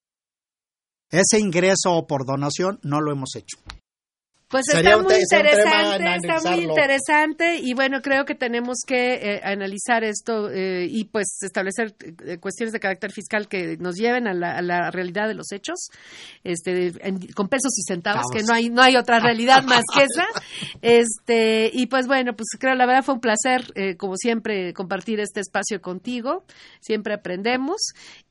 Ese 1.11 1.39
ingreso 1.39 2.07
por 2.07 2.27
donación 2.27 2.81
no 2.83 3.01
lo 3.01 3.13
hemos 3.13 3.35
hecho. 3.37 3.59
Pues 4.51 4.65
Sería 4.71 4.93
está 4.93 5.03
muy 5.03 5.15
interesante, 5.15 6.15
está 6.17 6.51
muy 6.51 6.65
interesante 6.65 7.57
y 7.63 7.75
bueno, 7.75 8.01
creo 8.01 8.25
que 8.25 8.35
tenemos 8.35 8.79
que 8.87 9.15
eh, 9.15 9.41
analizar 9.45 10.05
esto 10.05 10.51
eh, 10.51 10.87
y 10.89 11.05
pues 11.05 11.37
establecer 11.43 11.95
eh, 12.25 12.39
cuestiones 12.39 12.73
de 12.73 12.81
carácter 12.81 13.13
fiscal 13.13 13.47
que 13.47 13.77
nos 13.79 13.97
lleven 13.97 14.27
a 14.27 14.33
la, 14.33 14.57
a 14.57 14.63
la 14.63 14.91
realidad 14.91 15.29
de 15.29 15.35
los 15.35 15.53
hechos, 15.53 15.89
este, 16.45 16.93
en- 17.07 17.27
con 17.35 17.49
pesos 17.49 17.73
y 17.77 17.83
centavos, 17.83 18.25
que 18.33 18.43
no 18.43 18.55
hay 18.55 18.71
no 18.71 18.81
hay 18.81 18.97
otra 18.97 19.21
realidad 19.21 19.63
más 19.65 19.83
que 19.95 20.03
esa. 20.11 20.25
Este 20.83 21.71
y 21.73 21.87
pues 21.87 22.07
bueno, 22.07 22.35
pues 22.35 22.49
creo 22.59 22.75
la 22.75 22.87
verdad 22.87 23.05
fue 23.05 23.15
un 23.17 23.21
placer, 23.21 23.71
eh, 23.75 23.97
como 23.97 24.17
siempre, 24.17 24.73
compartir 24.73 25.21
este 25.21 25.41
espacio 25.41 25.81
contigo. 25.83 26.45
Siempre 26.81 27.13
aprendemos 27.13 27.77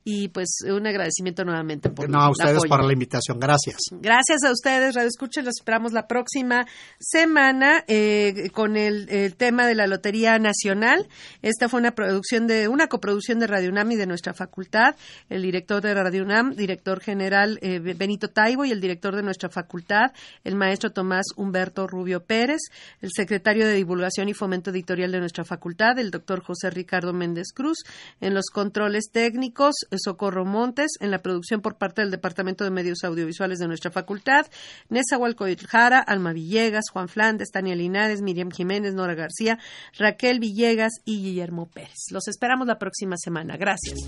y 0.02 0.28
pues 0.28 0.48
un 0.68 0.86
agradecimiento 0.86 1.44
nuevamente 1.44 1.90
por 1.90 2.08
No, 2.10 2.20
a 2.22 2.30
ustedes 2.30 2.56
apoyo. 2.56 2.68
por 2.70 2.84
la 2.84 2.92
invitación. 2.92 3.38
Gracias. 3.38 3.76
Gracias 3.92 4.42
a 4.44 4.50
ustedes, 4.50 4.94
Radio 4.96 5.08
Escucha. 5.08 5.42
Los 5.42 5.54
esperamos 5.58 5.92
la 5.92 6.07
próxima 6.08 6.66
semana 6.98 7.84
eh, 7.86 8.50
con 8.52 8.76
el, 8.76 9.34
tema 9.36 9.66
de 9.66 9.74
la 9.74 9.86
Lotería 9.86 10.38
Nacional. 10.38 11.06
Esta 11.42 11.68
fue 11.68 11.78
una 11.78 11.92
producción 11.92 12.46
de 12.46 12.66
una 12.66 12.88
coproducción 12.88 13.38
de 13.38 13.46
Radio 13.46 13.70
UNAM 13.70 13.92
y 13.92 13.96
de 13.96 14.06
nuestra 14.06 14.34
facultad. 14.34 14.96
El 15.28 15.42
director 15.42 15.82
de 15.82 15.94
Radio 15.94 16.24
UNAM, 16.24 16.54
director 16.54 17.00
general 17.00 17.58
eh, 17.62 17.78
Benito 17.78 18.28
Taibo 18.28 18.64
y 18.64 18.72
el 18.72 18.80
director 18.80 19.14
de 19.14 19.22
nuestra 19.22 19.48
facultad, 19.48 20.12
el 20.42 20.56
maestro 20.56 20.90
Tomás 20.90 21.26
Humberto 21.36 21.86
Rubio 21.86 22.24
Pérez, 22.24 22.60
el 23.00 23.10
secretario 23.12 23.66
de 23.66 23.74
Divulgación 23.74 24.28
y 24.28 24.34
Fomento 24.34 24.70
Editorial 24.70 25.12
de 25.12 25.20
nuestra 25.20 25.44
facultad, 25.44 25.98
el 25.98 26.10
doctor 26.10 26.42
José 26.42 26.70
Ricardo 26.70 27.12
Méndez 27.12 27.52
Cruz, 27.54 27.84
en 28.20 28.34
los 28.34 28.46
controles 28.46 29.10
técnicos, 29.12 29.74
Socorro 29.96 30.44
Montes, 30.44 30.92
en 31.00 31.10
la 31.10 31.20
producción 31.20 31.60
por 31.60 31.76
parte 31.76 32.00
del 32.02 32.10
Departamento 32.10 32.64
de 32.64 32.70
Medios 32.70 33.04
Audiovisuales 33.04 33.58
de 33.58 33.68
nuestra 33.68 33.90
facultad, 33.90 34.46
Nezahualcóyotl 34.88 35.66
Jara, 35.66 35.97
Alma 36.00 36.32
Villegas, 36.32 36.90
Juan 36.92 37.08
Flandes, 37.08 37.50
Tania 37.50 37.74
Linares, 37.74 38.22
Miriam 38.22 38.50
Jiménez, 38.50 38.94
Nora 38.94 39.14
García, 39.14 39.58
Raquel 39.98 40.40
Villegas 40.40 41.00
y 41.04 41.22
Guillermo 41.22 41.68
Pérez. 41.68 42.10
Los 42.10 42.28
esperamos 42.28 42.66
la 42.66 42.78
próxima 42.78 43.16
semana. 43.16 43.56
Gracias. 43.56 43.98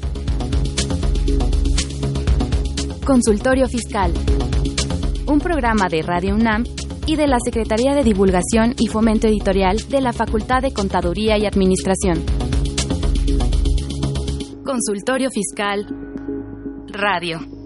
Consultorio 3.05 3.69
Fiscal. 3.69 4.13
Un 5.27 5.41
programa 5.41 5.89
de 5.89 6.03
Radio 6.03 6.35
UNAM 6.35 6.65
y 7.07 7.17
de 7.17 7.27
la 7.27 7.39
Secretaría 7.45 7.95
de 7.95 8.05
Divulgación 8.05 8.75
y 8.79 8.87
Fomento 8.87 9.27
Editorial 9.27 9.79
de 9.89 10.01
la 10.01 10.13
Facultad 10.13 10.63
de 10.63 10.73
Contaduría 10.73 11.39
y 11.39 11.47
Administración. 11.47 12.25
Consultorio 14.65 15.29
Fiscal 15.31 15.87
Radio. 16.93 17.60